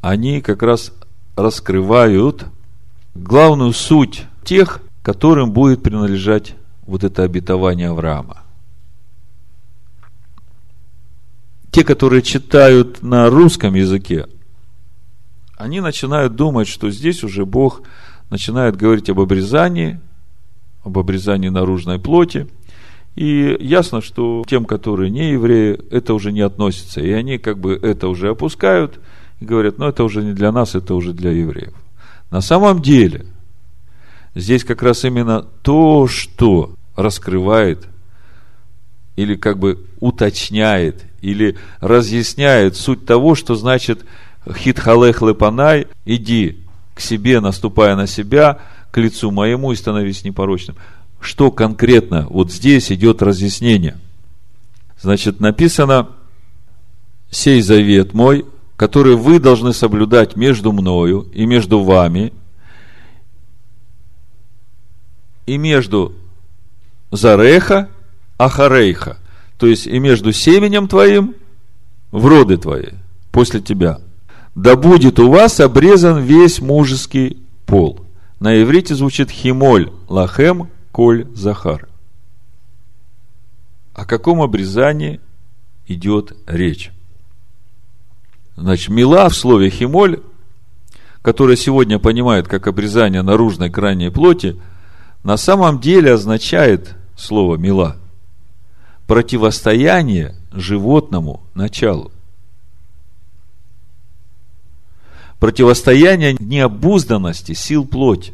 они 0.00 0.40
как 0.40 0.62
раз 0.62 0.92
раскрывают 1.34 2.46
главную 3.16 3.72
суть 3.72 4.22
тех, 4.44 4.80
которым 5.02 5.50
будет 5.50 5.82
принадлежать 5.82 6.54
вот 6.86 7.02
это 7.02 7.24
обетование 7.24 7.88
Авраама. 7.88 8.44
Те, 11.72 11.82
которые 11.82 12.22
читают 12.22 13.02
на 13.02 13.28
русском 13.28 13.74
языке, 13.74 14.28
они 15.56 15.80
начинают 15.80 16.36
думать, 16.36 16.68
что 16.68 16.90
здесь 16.90 17.24
уже 17.24 17.44
Бог 17.44 17.82
начинает 18.30 18.76
говорить 18.76 19.10
об 19.10 19.20
обрезании, 19.20 20.00
об 20.82 20.98
обрезании 20.98 21.48
наружной 21.48 21.98
плоти– 21.98 22.46
и 23.16 23.56
ясно, 23.60 24.00
что 24.00 24.42
тем, 24.46 24.64
которые 24.64 25.10
не 25.10 25.32
евреи, 25.32 25.80
это 25.90 26.14
уже 26.14 26.32
не 26.32 26.40
относится. 26.40 27.00
И 27.00 27.10
они 27.12 27.38
как 27.38 27.58
бы 27.58 27.78
это 27.80 28.08
уже 28.08 28.30
опускают 28.30 28.98
и 29.40 29.44
говорят, 29.44 29.78
ну 29.78 29.86
это 29.86 30.02
уже 30.04 30.22
не 30.22 30.32
для 30.32 30.50
нас, 30.50 30.74
это 30.74 30.94
уже 30.94 31.12
для 31.12 31.30
евреев. 31.30 31.72
На 32.30 32.40
самом 32.40 32.82
деле, 32.82 33.26
здесь 34.34 34.64
как 34.64 34.82
раз 34.82 35.04
именно 35.04 35.42
то, 35.62 36.08
что 36.08 36.74
раскрывает 36.96 37.86
или 39.14 39.36
как 39.36 39.58
бы 39.58 39.86
уточняет, 40.00 41.04
или 41.20 41.56
разъясняет 41.78 42.74
суть 42.76 43.06
того, 43.06 43.36
что 43.36 43.54
значит 43.54 44.04
хитхалех 44.52 45.22
лепанай, 45.22 45.86
иди 46.04 46.58
к 46.94 47.00
себе, 47.00 47.40
наступая 47.40 47.96
на 47.96 48.06
себя, 48.06 48.58
к 48.90 48.98
лицу 48.98 49.30
моему 49.30 49.72
и 49.72 49.76
становись 49.76 50.24
непорочным 50.24 50.76
что 51.24 51.50
конкретно 51.50 52.26
вот 52.28 52.52
здесь 52.52 52.92
идет 52.92 53.22
разъяснение. 53.22 53.96
Значит, 55.00 55.40
написано, 55.40 56.10
сей 57.30 57.62
завет 57.62 58.12
мой, 58.12 58.44
который 58.76 59.16
вы 59.16 59.40
должны 59.40 59.72
соблюдать 59.72 60.36
между 60.36 60.70
мною 60.72 61.26
и 61.32 61.46
между 61.46 61.82
вами, 61.82 62.32
и 65.46 65.56
между 65.56 66.14
Зареха, 67.10 67.88
Ахарейха, 68.38 69.18
то 69.58 69.66
есть 69.66 69.86
и 69.86 69.98
между 69.98 70.32
семенем 70.32 70.88
твоим 70.88 71.34
в 72.10 72.26
роды 72.26 72.58
твои, 72.58 72.88
после 73.32 73.60
тебя. 73.60 74.00
Да 74.54 74.76
будет 74.76 75.18
у 75.18 75.30
вас 75.30 75.60
обрезан 75.60 76.22
весь 76.22 76.60
мужеский 76.60 77.42
пол. 77.66 78.00
На 78.38 78.62
иврите 78.62 78.94
звучит 78.94 79.30
химоль 79.30 79.92
лахем 80.08 80.68
Коль 80.92 81.26
Захар. 81.34 81.88
О 83.94 84.04
каком 84.04 84.42
обрезании 84.42 85.20
идет 85.86 86.36
речь? 86.46 86.92
Значит, 88.56 88.90
мила 88.90 89.28
в 89.28 89.34
слове 89.34 89.70
химоль, 89.70 90.20
которое 91.22 91.56
сегодня 91.56 91.98
понимает 91.98 92.46
как 92.46 92.66
обрезание 92.66 93.22
наружной 93.22 93.70
крайней 93.70 94.10
плоти, 94.10 94.60
на 95.24 95.36
самом 95.36 95.80
деле 95.80 96.12
означает 96.12 96.94
слово 97.16 97.56
мила 97.56 97.96
противостояние 99.06 100.34
животному 100.52 101.42
началу. 101.54 102.10
Противостояние 105.44 106.36
необузданности 106.40 107.52
сил 107.52 107.86
плоти 107.86 108.32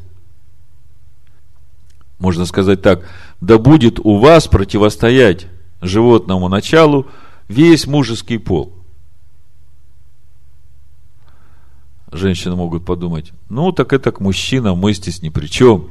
можно 2.20 2.46
сказать 2.46 2.82
так, 2.82 3.04
да 3.40 3.58
будет 3.58 3.98
у 3.98 4.18
вас 4.18 4.46
противостоять 4.46 5.48
животному 5.80 6.48
началу 6.48 7.08
весь 7.48 7.88
мужеский 7.88 8.38
пол. 8.38 8.72
Женщины 12.12 12.54
могут 12.54 12.84
подумать, 12.84 13.32
ну, 13.48 13.72
так 13.72 13.92
это 13.92 14.12
к 14.12 14.20
мужчинам, 14.20 14.78
мы 14.78 14.92
здесь 14.92 15.20
ни 15.20 15.30
при 15.30 15.48
чем. 15.48 15.90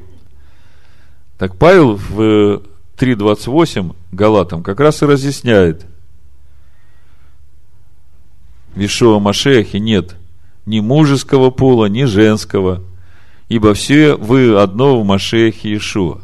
Так 1.38 1.58
Павел 1.58 1.98
в 1.98 2.62
3.28 2.98 3.94
Галатам 4.14 4.64
как 4.64 4.80
раз 4.80 5.02
и 5.02 5.06
разъясняет. 5.06 5.86
В 8.74 8.80
Ишуа 8.80 9.20
Машехе 9.20 9.82
нет 9.82 10.16
ни 10.70 10.80
мужеского 10.80 11.50
пола, 11.50 11.88
ни 11.88 12.06
женского– 12.06 12.84
ибо 13.50 13.74
все 13.74 14.16
вы 14.16 14.58
одно 14.58 15.02
в 15.02 15.04
Машехе 15.04 15.72
Иешуа. 15.72 16.22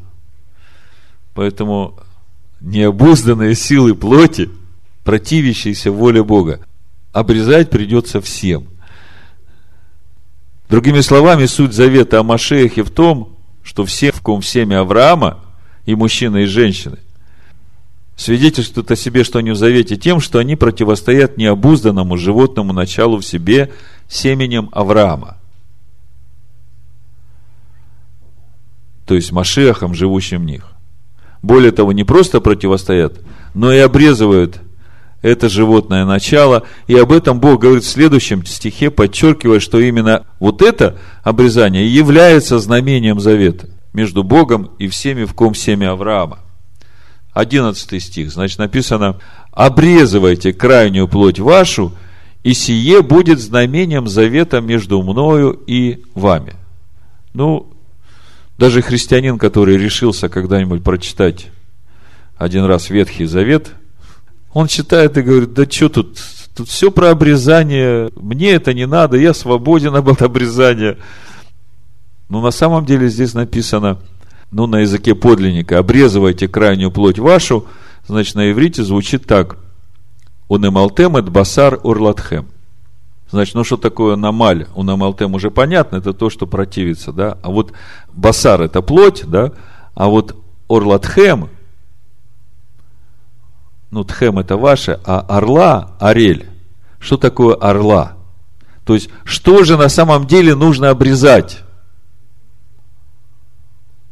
Поэтому 1.34 2.00
необузданные 2.62 3.56
силы 3.56 3.94
плоти, 3.96 4.50
противящиеся 5.04 5.92
воле 5.92 6.24
Бога, 6.24 6.62
обрезать 7.12 7.70
придется 7.70 8.22
всем. 8.22 8.68
Другими 10.70 11.02
словами, 11.02 11.46
суть 11.46 11.74
завета 11.74 12.20
о 12.20 12.24
Машеяхе 12.24 12.84
в 12.84 12.90
том, 12.90 13.36
что 13.64 13.86
все, 13.86 14.12
в 14.12 14.22
ком 14.22 14.42
семя 14.42 14.82
Авраама, 14.82 15.44
и 15.86 15.94
мужчины, 15.94 16.44
и 16.44 16.46
женщины, 16.46 16.98
свидетельствуют 18.16 18.90
о 18.90 18.96
себе, 18.96 19.24
что 19.24 19.40
они 19.40 19.52
в 19.52 19.56
завете 19.56 19.98
тем, 19.98 20.20
что 20.20 20.40
они 20.40 20.56
противостоят 20.56 21.38
необузданному 21.38 22.18
животному 22.18 22.74
началу 22.74 23.18
в 23.18 23.26
себе 23.26 23.72
семенем 24.08 24.70
Авраама. 24.72 25.38
То 29.06 29.16
есть 29.16 29.32
Машехом, 29.32 29.94
живущим 29.94 30.42
в 30.42 30.46
них. 30.46 30.66
Более 31.42 31.72
того, 31.72 31.92
не 31.92 32.04
просто 32.04 32.42
противостоят, 32.42 33.20
но 33.54 33.72
и 33.72 33.78
обрезывают 33.78 34.62
это 35.26 35.50
животное 35.50 36.06
начало. 36.06 36.64
И 36.86 36.96
об 36.96 37.12
этом 37.12 37.40
Бог 37.40 37.62
говорит 37.62 37.84
в 37.84 37.90
следующем 37.90 38.46
стихе, 38.46 38.92
подчеркивая, 38.92 39.60
что 39.60 39.80
именно 39.80 40.28
вот 40.40 40.62
это 40.62 41.00
обрезание 41.24 41.92
является 41.92 42.60
знамением 42.60 43.20
завета 43.20 43.70
между 43.92 44.24
Богом 44.24 44.70
и 44.78 44.88
всеми, 44.88 45.24
в 45.26 45.34
ком 45.34 45.56
семя 45.56 45.94
Авраама. 45.94 46.40
11 47.34 48.04
стих, 48.04 48.32
значит, 48.32 48.60
написано, 48.60 49.20
обрезывайте 49.52 50.54
крайнюю 50.54 51.08
плоть 51.08 51.40
вашу, 51.40 51.94
и 52.46 52.54
сие 52.54 53.02
будет 53.02 53.40
знамением 53.40 54.08
завета 54.08 54.62
между 54.62 55.02
мною 55.02 55.60
и 55.68 56.04
вами. 56.14 56.54
Ну, 57.34 57.68
даже 58.58 58.82
христианин, 58.82 59.38
который 59.38 59.78
решился 59.78 60.30
когда-нибудь 60.30 60.84
прочитать 60.84 61.48
один 62.38 62.64
раз 62.64 62.90
Ветхий 62.90 63.26
Завет– 63.26 63.74
он 64.56 64.68
читает 64.68 65.18
и 65.18 65.22
говорит, 65.22 65.52
да 65.52 65.70
что 65.70 65.90
тут, 65.90 66.18
тут 66.56 66.70
все 66.70 66.90
про 66.90 67.10
обрезание, 67.10 68.10
мне 68.16 68.52
это 68.52 68.74
не 68.74 68.88
надо, 68.88 69.18
я 69.18 69.34
свободен 69.34 69.94
от 69.94 70.22
обрезания. 70.22 70.98
Но 72.30 72.40
на 72.40 72.52
самом 72.52 72.86
деле 72.86 73.10
здесь 73.10 73.34
написано, 73.34 74.00
ну, 74.52 74.66
на 74.66 74.80
языке 74.80 75.14
подлинника, 75.14 75.78
обрезывайте 75.78 76.48
крайнюю 76.48 76.90
плоть 76.90 77.20
вашу, 77.20 77.66
значит, 78.08 78.36
на 78.36 78.50
иврите 78.50 78.82
звучит 78.82 79.28
так. 79.28 79.58
Унемалтем 80.48 81.18
эт 81.18 81.30
басар 81.30 81.80
урлатхем. 81.84 82.48
Значит, 83.32 83.56
ну 83.56 83.64
что 83.64 83.78
такое 83.78 84.16
намаль? 84.16 84.68
У 84.76 84.84
намалтем 84.84 85.34
уже 85.34 85.50
понятно, 85.50 85.98
это 85.98 86.14
то, 86.14 86.30
что 86.30 86.46
противится, 86.46 87.12
да? 87.12 87.38
А 87.42 87.50
вот 87.50 87.74
басар 88.14 88.62
это 88.62 88.82
плоть, 88.82 89.24
да? 89.26 89.52
А 89.96 90.08
вот 90.08 90.36
орлатхем 90.70 91.50
ну, 93.96 94.04
тхем 94.04 94.40
это 94.40 94.58
ваше, 94.58 95.00
а 95.06 95.22
орла, 95.22 95.96
орель. 96.00 96.50
Что 97.00 97.16
такое 97.16 97.56
орла? 97.56 98.18
То 98.84 98.94
есть, 98.94 99.10
что 99.24 99.64
же 99.64 99.78
на 99.78 99.88
самом 99.88 100.28
деле 100.28 100.54
нужно 100.54 100.90
обрезать? 100.90 101.60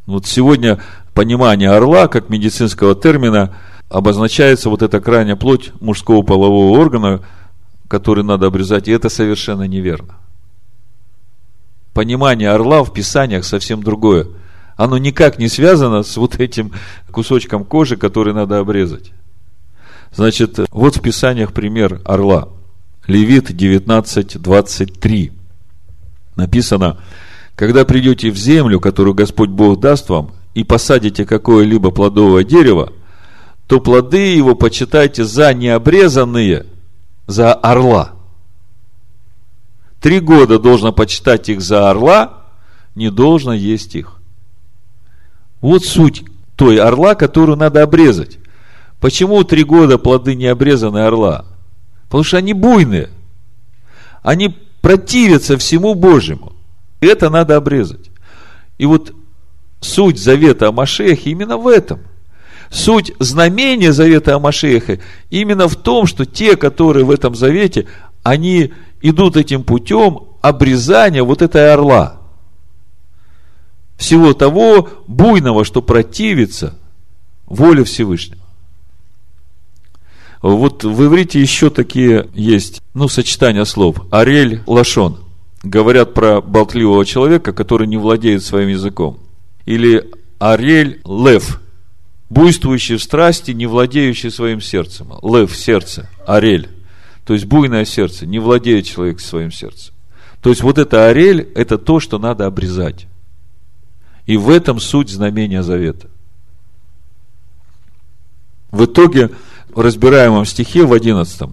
Вот 0.05 0.25
сегодня 0.25 0.79
понимание 1.13 1.69
орла, 1.69 2.07
как 2.07 2.29
медицинского 2.29 2.95
термина, 2.95 3.57
обозначается 3.93 4.71
вот 4.71 4.81
эта 4.81 4.99
крайняя 4.99 5.35
плоть 5.35 5.71
мужского 5.79 6.23
полового 6.23 6.79
органа, 6.79 7.21
который 7.87 8.23
надо 8.23 8.47
обрезать, 8.47 8.87
и 8.87 8.91
это 8.91 9.07
совершенно 9.07 9.67
неверно. 9.67 10.15
Понимание 11.93 12.49
орла 12.49 12.83
в 12.83 12.91
Писаниях 12.91 13.45
совсем 13.45 13.83
другое. 13.83 14.27
Оно 14.75 14.97
никак 14.97 15.37
не 15.37 15.47
связано 15.47 16.01
с 16.01 16.17
вот 16.17 16.39
этим 16.39 16.71
кусочком 17.11 17.63
кожи, 17.63 17.95
который 17.95 18.33
надо 18.33 18.57
обрезать. 18.57 19.11
Значит, 20.11 20.59
вот 20.71 20.97
в 20.97 21.01
Писаниях 21.01 21.53
пример 21.53 22.01
орла. 22.03 22.49
Левит 23.05 23.55
19, 23.55 24.41
23. 24.41 25.31
Написано, 26.35 26.97
когда 27.55 27.85
придете 27.85 28.31
в 28.31 28.37
землю, 28.37 28.79
которую 28.79 29.13
Господь 29.13 29.49
Бог 29.49 29.79
даст 29.79 30.09
вам, 30.09 30.31
и 30.55 30.63
посадите 30.63 31.25
какое-либо 31.25 31.91
плодовое 31.91 32.43
дерево, 32.43 32.91
то 33.73 33.79
плоды 33.79 34.35
его 34.35 34.53
почитайте 34.53 35.23
за 35.23 35.51
необрезанные, 35.51 36.67
за 37.25 37.55
орла. 37.55 38.11
Три 39.99 40.19
года 40.19 40.59
должно 40.59 40.93
почитать 40.93 41.49
их 41.49 41.59
за 41.59 41.89
орла, 41.89 42.43
не 42.93 43.09
должно 43.09 43.51
есть 43.51 43.95
их. 43.95 44.19
Вот 45.59 45.85
суть 45.85 46.23
той 46.55 46.77
орла, 46.77 47.15
которую 47.15 47.57
надо 47.57 47.81
обрезать. 47.81 48.37
Почему 48.99 49.43
три 49.43 49.63
года 49.63 49.97
плоды 49.97 50.35
не 50.35 50.45
обрезаны 50.45 50.99
орла? 50.99 51.45
Потому 52.03 52.23
что 52.23 52.37
они 52.37 52.53
буйные. 52.53 53.09
Они 54.21 54.55
противятся 54.81 55.57
всему 55.57 55.95
Божьему. 55.95 56.53
Это 56.99 57.31
надо 57.31 57.55
обрезать. 57.55 58.11
И 58.77 58.85
вот 58.85 59.15
суть 59.81 60.19
завета 60.19 60.67
о 60.67 60.71
Машехе 60.71 61.31
именно 61.31 61.57
в 61.57 61.67
этом. 61.67 62.01
Суть 62.69 63.11
знамения 63.19 63.91
завета 63.91 64.35
о 64.35 64.39
Машехе 64.39 64.99
именно 65.29 65.67
в 65.67 65.75
том, 65.75 66.05
что 66.05 66.25
те, 66.25 66.55
которые 66.55 67.05
в 67.05 67.11
этом 67.11 67.35
завете, 67.35 67.87
они 68.23 68.73
идут 69.01 69.37
этим 69.37 69.63
путем 69.63 70.21
обрезания 70.41 71.23
вот 71.23 71.41
этой 71.41 71.71
орла. 71.71 72.21
Всего 73.97 74.33
того 74.33 74.89
буйного, 75.07 75.63
что 75.65 75.81
противится 75.81 76.77
воле 77.45 77.83
Всевышнего. 77.83 78.41
Вот 80.41 80.83
в 80.83 81.05
иврите 81.05 81.39
еще 81.39 81.69
такие 81.69 82.27
есть, 82.33 82.81
ну, 82.93 83.07
сочетания 83.07 83.63
слов. 83.63 84.01
Арель, 84.11 84.61
лашон. 84.67 85.19
Говорят 85.63 86.13
про 86.13 86.41
болтливого 86.41 87.05
человека, 87.05 87.53
который 87.53 87.87
не 87.87 87.95
владеет 87.95 88.43
своим 88.43 88.67
языком. 88.67 89.19
Или 89.65 90.11
арель, 90.39 91.01
лев. 91.05 91.61
Буйствующий 92.29 92.97
в 92.97 93.03
страсти, 93.03 93.51
не 93.51 93.65
владеющий 93.65 94.31
своим 94.31 94.61
сердцем. 94.61 95.13
Лев, 95.21 95.55
сердце, 95.55 96.09
арель. 96.25 96.69
То 97.25 97.33
есть 97.33 97.45
буйное 97.45 97.85
сердце, 97.85 98.25
не 98.25 98.39
владеет 98.39 98.85
человек 98.85 99.19
своим 99.19 99.51
сердцем. 99.51 99.93
То 100.41 100.49
есть 100.49 100.61
вот 100.61 100.77
это 100.77 101.07
арель, 101.07 101.49
это 101.55 101.77
то, 101.77 101.99
что 101.99 102.19
надо 102.19 102.45
обрезать. 102.45 103.07
И 104.25 104.37
в 104.37 104.49
этом 104.49 104.79
суть 104.79 105.09
знамения 105.09 105.63
завета. 105.63 106.07
В 108.71 108.85
итоге 108.85 109.29
в 109.69 109.79
разбираемом 109.79 110.45
стихе 110.45 110.85
в 110.85 110.93
11, 110.93 111.49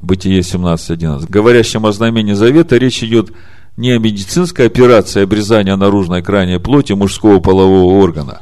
Бытие 0.00 0.40
17.11, 0.40 1.26
говорящем 1.28 1.86
о 1.86 1.92
знамении 1.92 2.32
завета, 2.32 2.76
речь 2.76 3.02
идет 3.02 3.32
не 3.76 3.92
о 3.92 3.98
медицинской 3.98 4.66
операции 4.66 5.22
обрезания 5.22 5.76
наружной 5.76 6.22
крайней 6.22 6.58
плоти 6.58 6.92
мужского 6.94 7.40
полового 7.40 8.02
органа, 8.02 8.40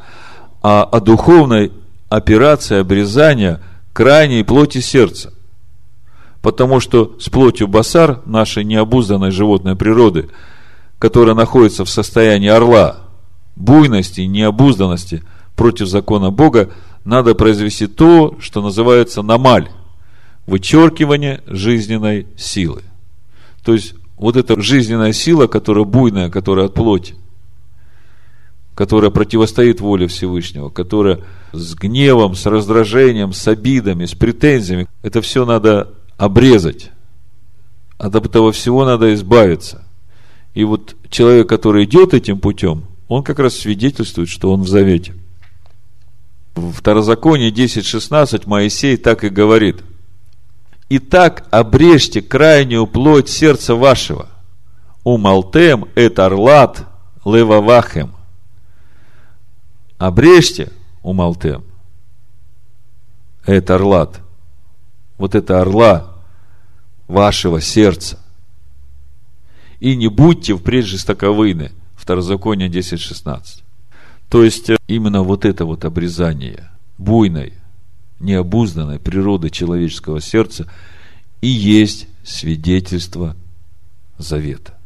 а 0.62 0.82
о 0.84 1.00
духовной 1.00 1.72
операции 2.08 2.78
обрезания 2.78 3.60
крайней 3.92 4.42
плоти 4.42 4.78
сердца. 4.78 5.32
Потому 6.42 6.80
что 6.80 7.16
с 7.18 7.28
плотью 7.28 7.68
басар 7.68 8.20
нашей 8.24 8.64
необузданной 8.64 9.30
животной 9.30 9.76
природы, 9.76 10.30
которая 10.98 11.34
находится 11.34 11.84
в 11.84 11.90
состоянии 11.90 12.48
орла, 12.48 13.00
буйности 13.56 14.22
необузданности 14.22 15.22
против 15.54 15.88
закона 15.88 16.30
Бога, 16.30 16.70
надо 17.04 17.34
произвести 17.34 17.86
то, 17.86 18.36
что 18.40 18.62
называется 18.62 19.22
намаль, 19.22 19.68
вычеркивание 20.46 21.42
жизненной 21.46 22.26
силы. 22.36 22.82
То 23.64 23.74
есть, 23.74 23.94
вот 24.16 24.36
эта 24.36 24.60
жизненная 24.60 25.12
сила, 25.12 25.46
которая 25.46 25.84
буйная, 25.84 26.30
которая 26.30 26.66
от 26.66 26.74
плоти, 26.74 27.16
которая 28.80 29.10
противостоит 29.10 29.82
воле 29.82 30.06
Всевышнего, 30.06 30.70
которая 30.70 31.20
с 31.52 31.74
гневом, 31.74 32.34
с 32.34 32.46
раздражением, 32.46 33.34
с 33.34 33.46
обидами, 33.46 34.06
с 34.06 34.14
претензиями, 34.14 34.88
это 35.02 35.20
все 35.20 35.44
надо 35.44 35.90
обрезать. 36.16 36.90
От 37.98 38.14
этого 38.14 38.52
всего 38.52 38.86
надо 38.86 39.12
избавиться. 39.12 39.84
И 40.54 40.64
вот 40.64 40.96
человек, 41.10 41.46
который 41.46 41.84
идет 41.84 42.14
этим 42.14 42.38
путем, 42.38 42.84
он 43.06 43.22
как 43.22 43.38
раз 43.38 43.54
свидетельствует, 43.54 44.30
что 44.30 44.50
он 44.50 44.62
в 44.62 44.68
завете– 44.68 45.12
в 46.54 46.72
Второзаконии 46.72 47.52
10.16 47.52 48.44
Моисей 48.46 48.96
так 48.96 49.24
и 49.24 49.28
говорит. 49.28 49.82
Итак, 50.88 51.46
обрежьте 51.50 52.22
крайнюю 52.22 52.86
плоть 52.86 53.28
сердца 53.28 53.74
вашего. 53.74 54.30
Умалтем 55.04 55.84
это 55.94 56.24
орлат 56.24 56.86
левавахем. 57.26 58.14
Обрежьте, 60.00 60.72
умалтем. 61.02 61.62
Это 63.44 63.74
орлат. 63.74 64.22
Вот 65.18 65.34
это 65.34 65.60
орла 65.60 66.16
вашего 67.06 67.60
сердца. 67.60 68.18
И 69.78 69.94
не 69.96 70.08
будьте 70.08 70.56
впредь 70.56 70.86
жестоковыны. 70.86 71.72
Второзаконие 71.96 72.70
10.16. 72.70 73.62
То 74.30 74.42
есть, 74.42 74.70
э, 74.70 74.78
именно 74.86 75.22
вот 75.22 75.44
это 75.44 75.66
вот 75.66 75.84
обрезание 75.84 76.70
буйной 76.96 77.52
необузданной 78.20 78.98
природы 78.98 79.50
человеческого 79.50 80.22
сердца 80.22 80.66
и 81.42 81.48
есть 81.48 82.06
свидетельство 82.24 83.36
завета. 84.16 84.78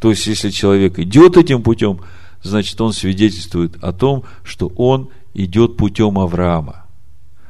То 0.00 0.08
есть, 0.08 0.26
если 0.26 0.48
человек 0.48 0.98
идет 0.98 1.36
этим 1.36 1.62
путем, 1.62 2.00
значит, 2.42 2.80
он 2.80 2.92
свидетельствует 2.92 3.82
о 3.82 3.92
том, 3.92 4.24
что 4.44 4.68
он 4.76 5.08
идет 5.34 5.76
путем 5.76 6.18
Авраама, 6.18 6.86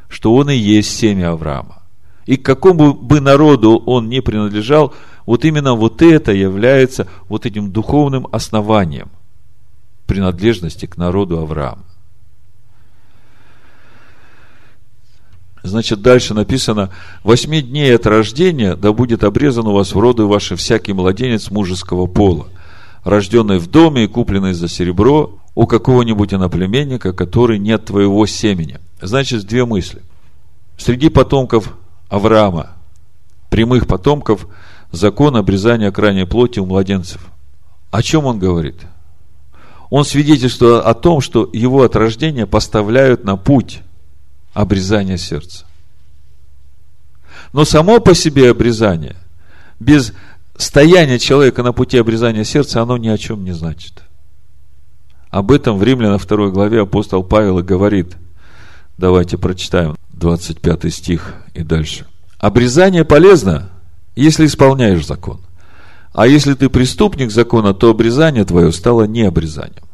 что 0.08 0.34
он 0.34 0.50
и 0.50 0.56
есть 0.56 0.96
семя 0.96 1.32
Авраама. 1.32 1.82
И 2.26 2.36
к 2.36 2.44
какому 2.44 2.92
бы 2.92 3.20
народу 3.20 3.82
он 3.86 4.08
не 4.08 4.20
принадлежал, 4.20 4.94
вот 5.24 5.44
именно 5.44 5.74
вот 5.74 6.02
это 6.02 6.32
является 6.32 7.06
вот 7.28 7.46
этим 7.46 7.70
духовным 7.70 8.26
основанием 8.32 9.10
принадлежности 10.06 10.86
к 10.86 10.96
народу 10.96 11.38
Авраама. 11.38 11.84
Значит, 15.62 16.02
дальше 16.02 16.34
написано, 16.34 16.90
восьми 17.22 17.60
дней 17.60 17.94
от 17.94 18.06
рождения 18.06 18.74
да 18.74 18.92
будет 18.92 19.24
обрезан 19.24 19.66
у 19.66 19.72
вас 19.72 19.94
в 19.94 19.98
роды 19.98 20.24
ваши 20.24 20.56
всякий 20.56 20.92
младенец 20.92 21.50
мужеского 21.50 22.06
пола, 22.06 22.48
рожденный 23.04 23.58
в 23.58 23.68
доме 23.68 24.04
и 24.04 24.08
купленный 24.08 24.52
за 24.52 24.68
серебро 24.68 25.38
у 25.54 25.66
какого-нибудь 25.66 26.34
иноплеменника, 26.34 27.12
который 27.12 27.58
нет 27.58 27.86
твоего 27.86 28.26
семени. 28.26 28.78
Значит, 29.00 29.44
две 29.44 29.64
мысли. 29.64 30.02
Среди 30.76 31.08
потомков 31.08 31.74
Авраама, 32.08 32.76
прямых 33.50 33.86
потомков, 33.86 34.46
закон 34.92 35.36
обрезания 35.36 35.90
крайней 35.90 36.26
плоти 36.26 36.60
у 36.60 36.66
младенцев. 36.66 37.26
О 37.90 38.02
чем 38.02 38.26
он 38.26 38.38
говорит? 38.38 38.76
Он 39.90 40.04
свидетельствует 40.04 40.84
о 40.84 40.94
том, 40.94 41.20
что 41.20 41.48
его 41.52 41.82
от 41.82 41.96
рождения 41.96 42.46
поставляют 42.46 43.24
на 43.24 43.36
путь 43.36 43.80
обрезания 44.52 45.16
сердца. 45.16 45.64
Но 47.52 47.64
само 47.64 48.00
по 48.00 48.14
себе 48.14 48.50
обрезание, 48.50 49.16
без 49.80 50.12
стояния 50.58 51.18
человека 51.18 51.62
на 51.62 51.72
пути 51.72 51.96
обрезания 51.98 52.44
сердца, 52.44 52.82
оно 52.82 52.96
ни 52.96 53.08
о 53.08 53.16
чем 53.16 53.44
не 53.44 53.52
значит. 53.52 54.02
Об 55.30 55.52
этом 55.52 55.78
в 55.78 55.82
Римляна 55.82 56.18
2 56.18 56.50
главе 56.50 56.82
апостол 56.82 57.22
Павел 57.22 57.58
и 57.58 57.62
говорит. 57.62 58.16
Давайте 58.98 59.38
прочитаем 59.38 59.96
25 60.10 60.92
стих 60.92 61.34
и 61.54 61.62
дальше. 61.62 62.06
Обрезание 62.38 63.04
полезно, 63.04 63.70
если 64.16 64.46
исполняешь 64.46 65.06
закон. 65.06 65.40
А 66.12 66.26
если 66.26 66.54
ты 66.54 66.68
преступник 66.68 67.30
закона, 67.30 67.74
то 67.74 67.90
обрезание 67.90 68.44
твое 68.44 68.72
стало 68.72 69.04
не 69.04 69.22
обрезанием. 69.22 69.84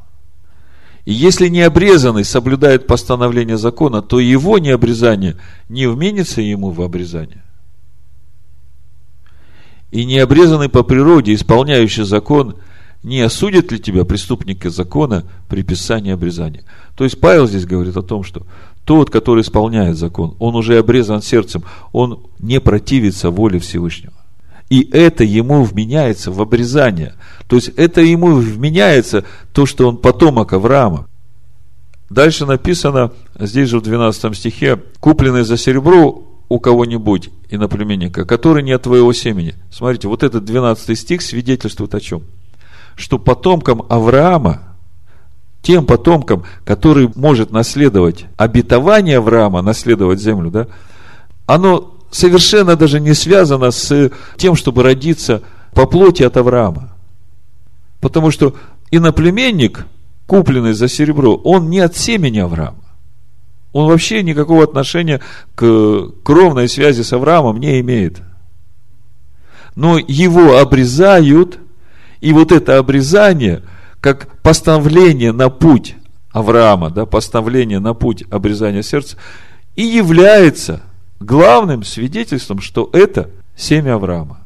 И 1.04 1.12
если 1.12 1.48
необрезанный 1.48 2.24
соблюдает 2.24 2.86
постановление 2.86 3.58
закона, 3.58 4.00
то 4.00 4.18
его 4.18 4.58
необрезание 4.58 5.36
не 5.68 5.86
вменится 5.86 6.40
ему 6.40 6.70
в 6.70 6.80
обрезание. 6.80 7.43
И 9.94 10.04
необрезанный 10.04 10.68
по 10.68 10.82
природе, 10.82 11.34
исполняющий 11.34 12.02
закон, 12.02 12.56
не 13.04 13.20
осудит 13.20 13.70
ли 13.70 13.78
тебя 13.78 14.04
преступника 14.04 14.68
закона 14.68 15.22
при 15.48 15.62
писании 15.62 16.12
обрезания? 16.12 16.64
То 16.96 17.04
есть 17.04 17.20
Павел 17.20 17.46
здесь 17.46 17.64
говорит 17.64 17.96
о 17.96 18.02
том, 18.02 18.24
что 18.24 18.44
тот, 18.84 19.10
который 19.10 19.42
исполняет 19.42 19.96
закон, 19.96 20.34
он 20.40 20.56
уже 20.56 20.78
обрезан 20.78 21.22
сердцем, 21.22 21.62
он 21.92 22.26
не 22.40 22.58
противится 22.58 23.30
воле 23.30 23.60
Всевышнего. 23.60 24.14
И 24.68 24.82
это 24.90 25.22
ему 25.22 25.62
вменяется 25.62 26.32
в 26.32 26.42
обрезание. 26.42 27.14
То 27.46 27.54
есть 27.54 27.68
это 27.76 28.00
ему 28.00 28.34
вменяется 28.34 29.24
то, 29.52 29.64
что 29.64 29.88
он 29.88 29.98
потомок 29.98 30.54
Авраама. 30.54 31.06
Дальше 32.10 32.46
написано, 32.46 33.12
здесь 33.38 33.68
же 33.68 33.78
в 33.78 33.82
12 33.82 34.36
стихе, 34.36 34.82
купленный 34.98 35.44
за 35.44 35.56
серебро 35.56 36.33
у 36.48 36.58
кого-нибудь 36.58 37.30
иноплеменника, 37.48 38.24
который 38.24 38.62
не 38.62 38.72
от 38.72 38.82
твоего 38.82 39.12
семени. 39.12 39.54
Смотрите, 39.70 40.08
вот 40.08 40.22
этот 40.22 40.44
12 40.44 40.98
стих 40.98 41.22
свидетельствует 41.22 41.94
о 41.94 42.00
чем? 42.00 42.22
Что 42.96 43.18
потомкам 43.18 43.84
Авраама, 43.88 44.76
тем 45.62 45.86
потомкам, 45.86 46.44
который 46.64 47.10
может 47.14 47.50
наследовать 47.50 48.26
обетование 48.36 49.18
Авраама, 49.18 49.62
наследовать 49.62 50.20
землю, 50.20 50.50
да, 50.50 50.68
оно 51.46 51.96
совершенно 52.10 52.76
даже 52.76 53.00
не 53.00 53.14
связано 53.14 53.70
с 53.70 54.10
тем, 54.36 54.54
чтобы 54.54 54.82
родиться 54.82 55.42
по 55.72 55.86
плоти 55.86 56.22
от 56.22 56.36
Авраама. 56.36 56.92
Потому 58.00 58.30
что 58.30 58.54
иноплеменник, 58.90 59.86
купленный 60.26 60.74
за 60.74 60.88
серебро, 60.88 61.34
он 61.34 61.70
не 61.70 61.80
от 61.80 61.96
семени 61.96 62.38
Авраама. 62.38 62.83
Он 63.74 63.88
вообще 63.88 64.22
никакого 64.22 64.64
отношения 64.64 65.20
к 65.54 66.08
кровной 66.22 66.66
связи 66.70 67.02
с 67.02 67.12
Авраамом 67.12 67.60
не 67.60 67.80
имеет. 67.80 68.22
Но 69.74 69.98
его 69.98 70.56
обрезают, 70.56 71.58
и 72.22 72.32
вот 72.32 72.52
это 72.52 72.78
обрезание, 72.78 73.62
как 74.00 74.40
постановление 74.40 75.32
на 75.32 75.50
путь 75.50 75.96
Авраама, 76.30 76.88
да, 76.88 77.04
постановление 77.04 77.80
на 77.80 77.92
путь 77.92 78.24
обрезания 78.30 78.82
сердца, 78.82 79.18
и 79.76 79.82
является– 79.82 80.80
главным 81.24 81.84
свидетельством, 81.84 82.60
что 82.60 82.88
это 82.92 83.30
семя 83.56 83.94
Авраама. 83.94 84.40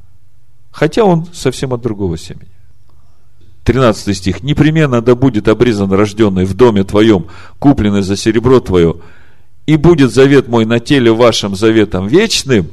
Хотя 0.71 1.05
он 1.05 1.27
совсем 1.33 1.73
от 1.73 1.81
другого 1.81 2.17
семени. 2.17 2.49
13 3.65 4.17
стих. 4.17 4.43
«Непременно 4.43 5.03
да 5.03 5.15
будет 5.15 5.49
обрезан 5.49 5.93
рожденный 5.93 6.47
в 6.47 6.55
доме 6.55 6.85
твоем, 6.85 7.27
купленный 7.59 8.03
за 8.03 8.17
серебро 8.17 8.61
твое, 8.61 8.97
и 9.69 9.77
будет 9.77 10.15
завет 10.15 10.49
мой 10.49 10.65
на 10.65 10.81
теле 10.81 11.12
вашим 11.12 11.55
заветом 11.55 12.07
вечным». 12.07 12.70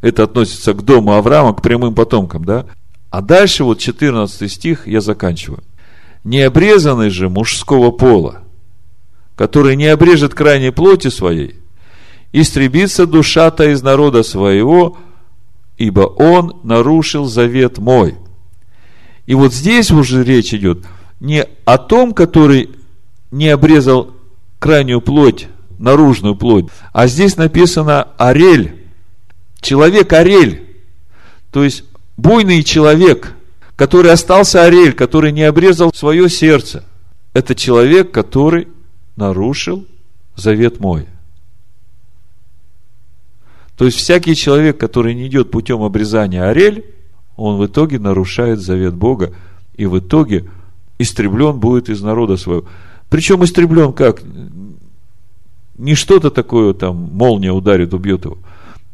Это 0.00 0.24
относится 0.24 0.72
к 0.74 0.84
дому 0.84 1.12
Авраама, 1.12 1.54
к 1.54 1.62
прямым 1.62 1.94
потомкам, 1.94 2.44
да? 2.44 2.66
А 3.10 3.20
дальше 3.20 3.62
вот 3.62 3.78
14 3.78 4.50
стих 4.50 4.88
я 4.88 5.00
заканчиваю. 5.00 5.62
«Необрезанный 6.24 7.10
же 7.10 7.28
мужского 7.28 7.92
пола, 7.92 8.42
который 9.36 9.76
не 9.76 9.86
обрежет 9.86 10.34
крайней 10.34 10.72
плоти 10.72 11.06
своей, 11.06 11.54
истребится 12.32 13.06
душа-то 13.06 13.70
из 13.70 13.80
народа 13.80 14.24
своего, 14.24 14.98
ибо 15.76 16.00
он 16.00 16.56
нарушил 16.64 17.26
завет 17.26 17.78
мой. 17.78 18.16
И 19.26 19.34
вот 19.34 19.54
здесь 19.54 19.92
уже 19.92 20.24
речь 20.24 20.52
идет 20.52 20.84
не 21.20 21.46
о 21.64 21.78
том, 21.78 22.12
который 22.12 22.70
не 23.30 23.50
обрезал 23.50 24.17
крайнюю 24.58 25.00
плоть, 25.00 25.48
наружную 25.78 26.34
плоть, 26.36 26.66
а 26.92 27.06
здесь 27.06 27.36
написано 27.36 28.08
Арель, 28.18 28.74
человек 29.60 30.12
Арель, 30.12 30.66
то 31.50 31.64
есть 31.64 31.84
буйный 32.16 32.62
человек, 32.62 33.34
который 33.76 34.12
остался 34.12 34.64
Арель, 34.64 34.92
который 34.92 35.32
не 35.32 35.42
обрезал 35.42 35.92
свое 35.94 36.28
сердце. 36.28 36.84
Это 37.32 37.54
человек, 37.54 38.10
который 38.10 38.68
нарушил 39.16 39.86
завет 40.34 40.80
мой. 40.80 41.06
То 43.76 43.84
есть 43.84 43.96
всякий 43.96 44.34
человек, 44.34 44.78
который 44.78 45.14
не 45.14 45.28
идет 45.28 45.52
путем 45.52 45.82
обрезания 45.82 46.44
орель, 46.48 46.84
он 47.36 47.58
в 47.58 47.66
итоге 47.66 48.00
нарушает 48.00 48.58
завет 48.58 48.94
Бога, 48.94 49.32
и 49.74 49.86
в 49.86 49.98
итоге 50.00 50.50
истреблен 50.98 51.60
будет 51.60 51.88
из 51.88 52.02
народа 52.02 52.36
своего. 52.36 52.64
Причем 53.08 53.44
истреблен 53.44 53.92
как? 53.92 54.22
Не 55.76 55.94
что-то 55.94 56.30
такое 56.30 56.74
там, 56.74 56.96
молния 56.96 57.52
ударит, 57.52 57.94
убьет 57.94 58.24
его. 58.24 58.38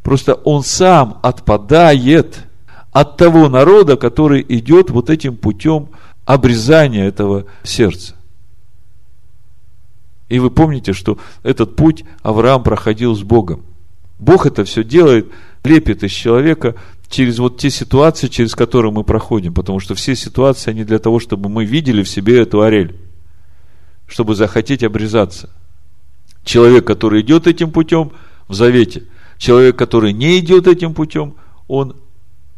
Просто 0.03 0.35
он 0.35 0.62
сам 0.62 1.19
отпадает 1.23 2.45
от 2.93 3.16
того 3.16 3.49
народа, 3.49 3.97
который 3.97 4.45
идет 4.49 4.91
вот 4.91 5.11
этим 5.11 5.36
путем 5.36 5.89
обрезания 6.27 7.07
этого 7.07 7.47
сердца. 7.62 8.15
И 10.28 10.39
вы 10.39 10.51
помните, 10.51 10.93
что 10.93 11.19
этот 11.43 11.77
путь 11.77 12.05
Авраам 12.23 12.62
проходил 12.62 13.15
с 13.15 13.23
Богом. 13.23 13.62
Бог 14.19 14.47
это 14.47 14.65
все 14.65 14.85
делает, 14.85 15.31
лепит 15.65 16.03
из 16.03 16.12
человека 16.12 16.77
через 17.09 17.39
вот 17.39 17.59
те 17.59 17.70
ситуации, 17.70 18.28
через 18.28 18.55
которые 18.55 18.93
мы 18.93 19.05
проходим. 19.05 19.55
Потому 19.55 19.81
что 19.81 19.95
все 19.95 20.15
ситуации, 20.15 20.70
они 20.70 20.85
для 20.85 20.99
того, 20.99 21.19
чтобы 21.19 21.49
мы 21.49 21.65
видели 21.65 22.03
в 22.03 22.09
себе 22.09 22.41
эту 22.41 22.62
орель. 22.62 22.97
Чтобы 24.07 24.35
захотеть 24.35 24.83
обрезаться. 24.83 25.51
Человек, 26.45 26.87
который 26.87 27.23
идет 27.23 27.47
этим 27.47 27.71
путем 27.71 28.13
в 28.49 28.55
завете. 28.55 29.05
Человек, 29.39 29.77
который 29.77 30.13
не 30.13 30.39
идет 30.39 30.67
этим 30.67 30.95
путем, 30.95 31.35
он 31.69 31.97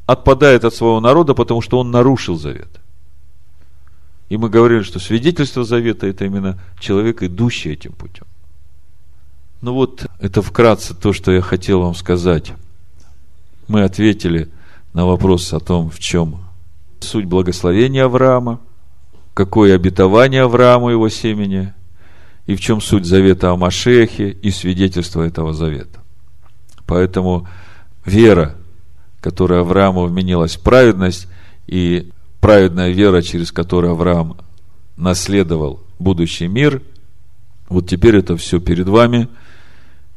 отпадает 0.06 0.64
от 0.64 0.74
своего 0.74 1.00
народа, 1.00 1.34
потому 1.34 1.60
что 1.60 1.78
он 1.78 1.90
нарушил 1.90 2.36
завет. 2.36 2.80
И 4.28 4.36
мы 4.36 4.48
говорили, 4.48 4.82
что 4.82 4.98
свидетельство 4.98 5.64
завета– 5.64 6.06
это 6.08 6.24
именно 6.24 6.58
человек, 6.80 7.22
идущий 7.22 7.70
этим 7.70 7.92
путем. 7.92 8.26
Ну 9.60 9.72
вот, 9.72 10.06
это 10.20 10.42
вкратце 10.42 10.94
то, 10.94 11.12
что 11.12 11.32
я 11.32 11.40
хотел 11.40 11.80
вам 11.80 11.94
сказать. 11.94 12.52
Мы 13.68 13.82
ответили 13.82 14.48
на 14.92 15.06
вопрос 15.06 15.52
о 15.52 15.60
том, 15.60 15.90
в 15.90 15.98
чем 15.98 16.40
суть 17.00 17.24
благословения 17.24 18.04
Авраама, 18.04 18.60
какое 19.36 19.74
обетование 19.74 20.44
Аврааму 20.44 20.88
его 20.88 21.10
семени, 21.10 21.74
и 22.46 22.56
в 22.56 22.60
чем 22.60 22.80
суть 22.80 23.04
завета 23.04 23.50
о 23.50 23.56
Машехе 23.56 24.30
и 24.30 24.50
свидетельство 24.50 25.20
этого 25.20 25.52
завета. 25.52 26.00
Поэтому 26.86 27.46
вера, 28.06 28.54
которая 29.20 29.60
Аврааму 29.60 30.06
вменилась 30.06 30.56
в 30.56 30.62
праведность, 30.62 31.28
и 31.66 32.10
праведная 32.40 32.92
вера, 32.92 33.20
через 33.20 33.52
которую 33.52 33.92
Авраам 33.92 34.38
наследовал 34.96 35.80
будущий 35.98 36.46
мир, 36.46 36.80
вот 37.68 37.90
теперь 37.90 38.16
это 38.16 38.38
все 38.38 38.58
перед 38.58 38.88
вами, 38.88 39.28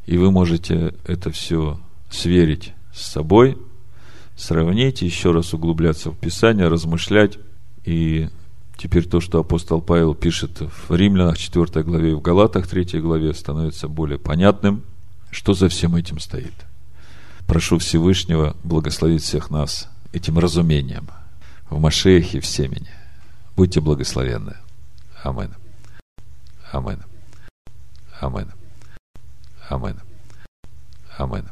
и 0.06 0.16
вы 0.16 0.30
можете 0.30 0.94
это 1.04 1.30
все 1.30 1.78
сверить 2.08 2.72
с 2.94 3.12
собой, 3.12 3.58
сравнить, 4.34 5.02
еще 5.02 5.32
раз 5.32 5.52
углубляться 5.52 6.10
в 6.10 6.16
Писание, 6.16 6.68
размышлять. 6.68 7.36
И 7.84 8.30
теперь 8.80 9.06
то, 9.06 9.20
что 9.20 9.40
апостол 9.40 9.82
Павел 9.82 10.14
пишет 10.14 10.60
в 10.60 10.94
Римлянах 10.94 11.36
4 11.36 11.84
главе 11.84 12.12
и 12.12 12.14
в 12.14 12.22
Галатах 12.22 12.66
3 12.66 13.00
главе, 13.00 13.34
становится 13.34 13.88
более 13.88 14.18
понятным, 14.18 14.84
что 15.30 15.52
за 15.52 15.68
всем 15.68 15.96
этим 15.96 16.18
стоит. 16.18 16.54
Прошу 17.46 17.78
Всевышнего 17.78 18.56
благословить 18.64 19.22
всех 19.22 19.50
нас 19.50 19.88
этим 20.12 20.38
разумением 20.38 21.08
в 21.68 21.78
Машехе, 21.78 22.40
в 22.40 22.46
семени. 22.46 22.90
Будьте 23.54 23.80
благословенны. 23.80 24.56
Амин. 25.22 25.54
Амин. 26.72 27.02
Амин. 28.20 28.50
Амин. 29.68 30.00
Амин. 31.18 31.50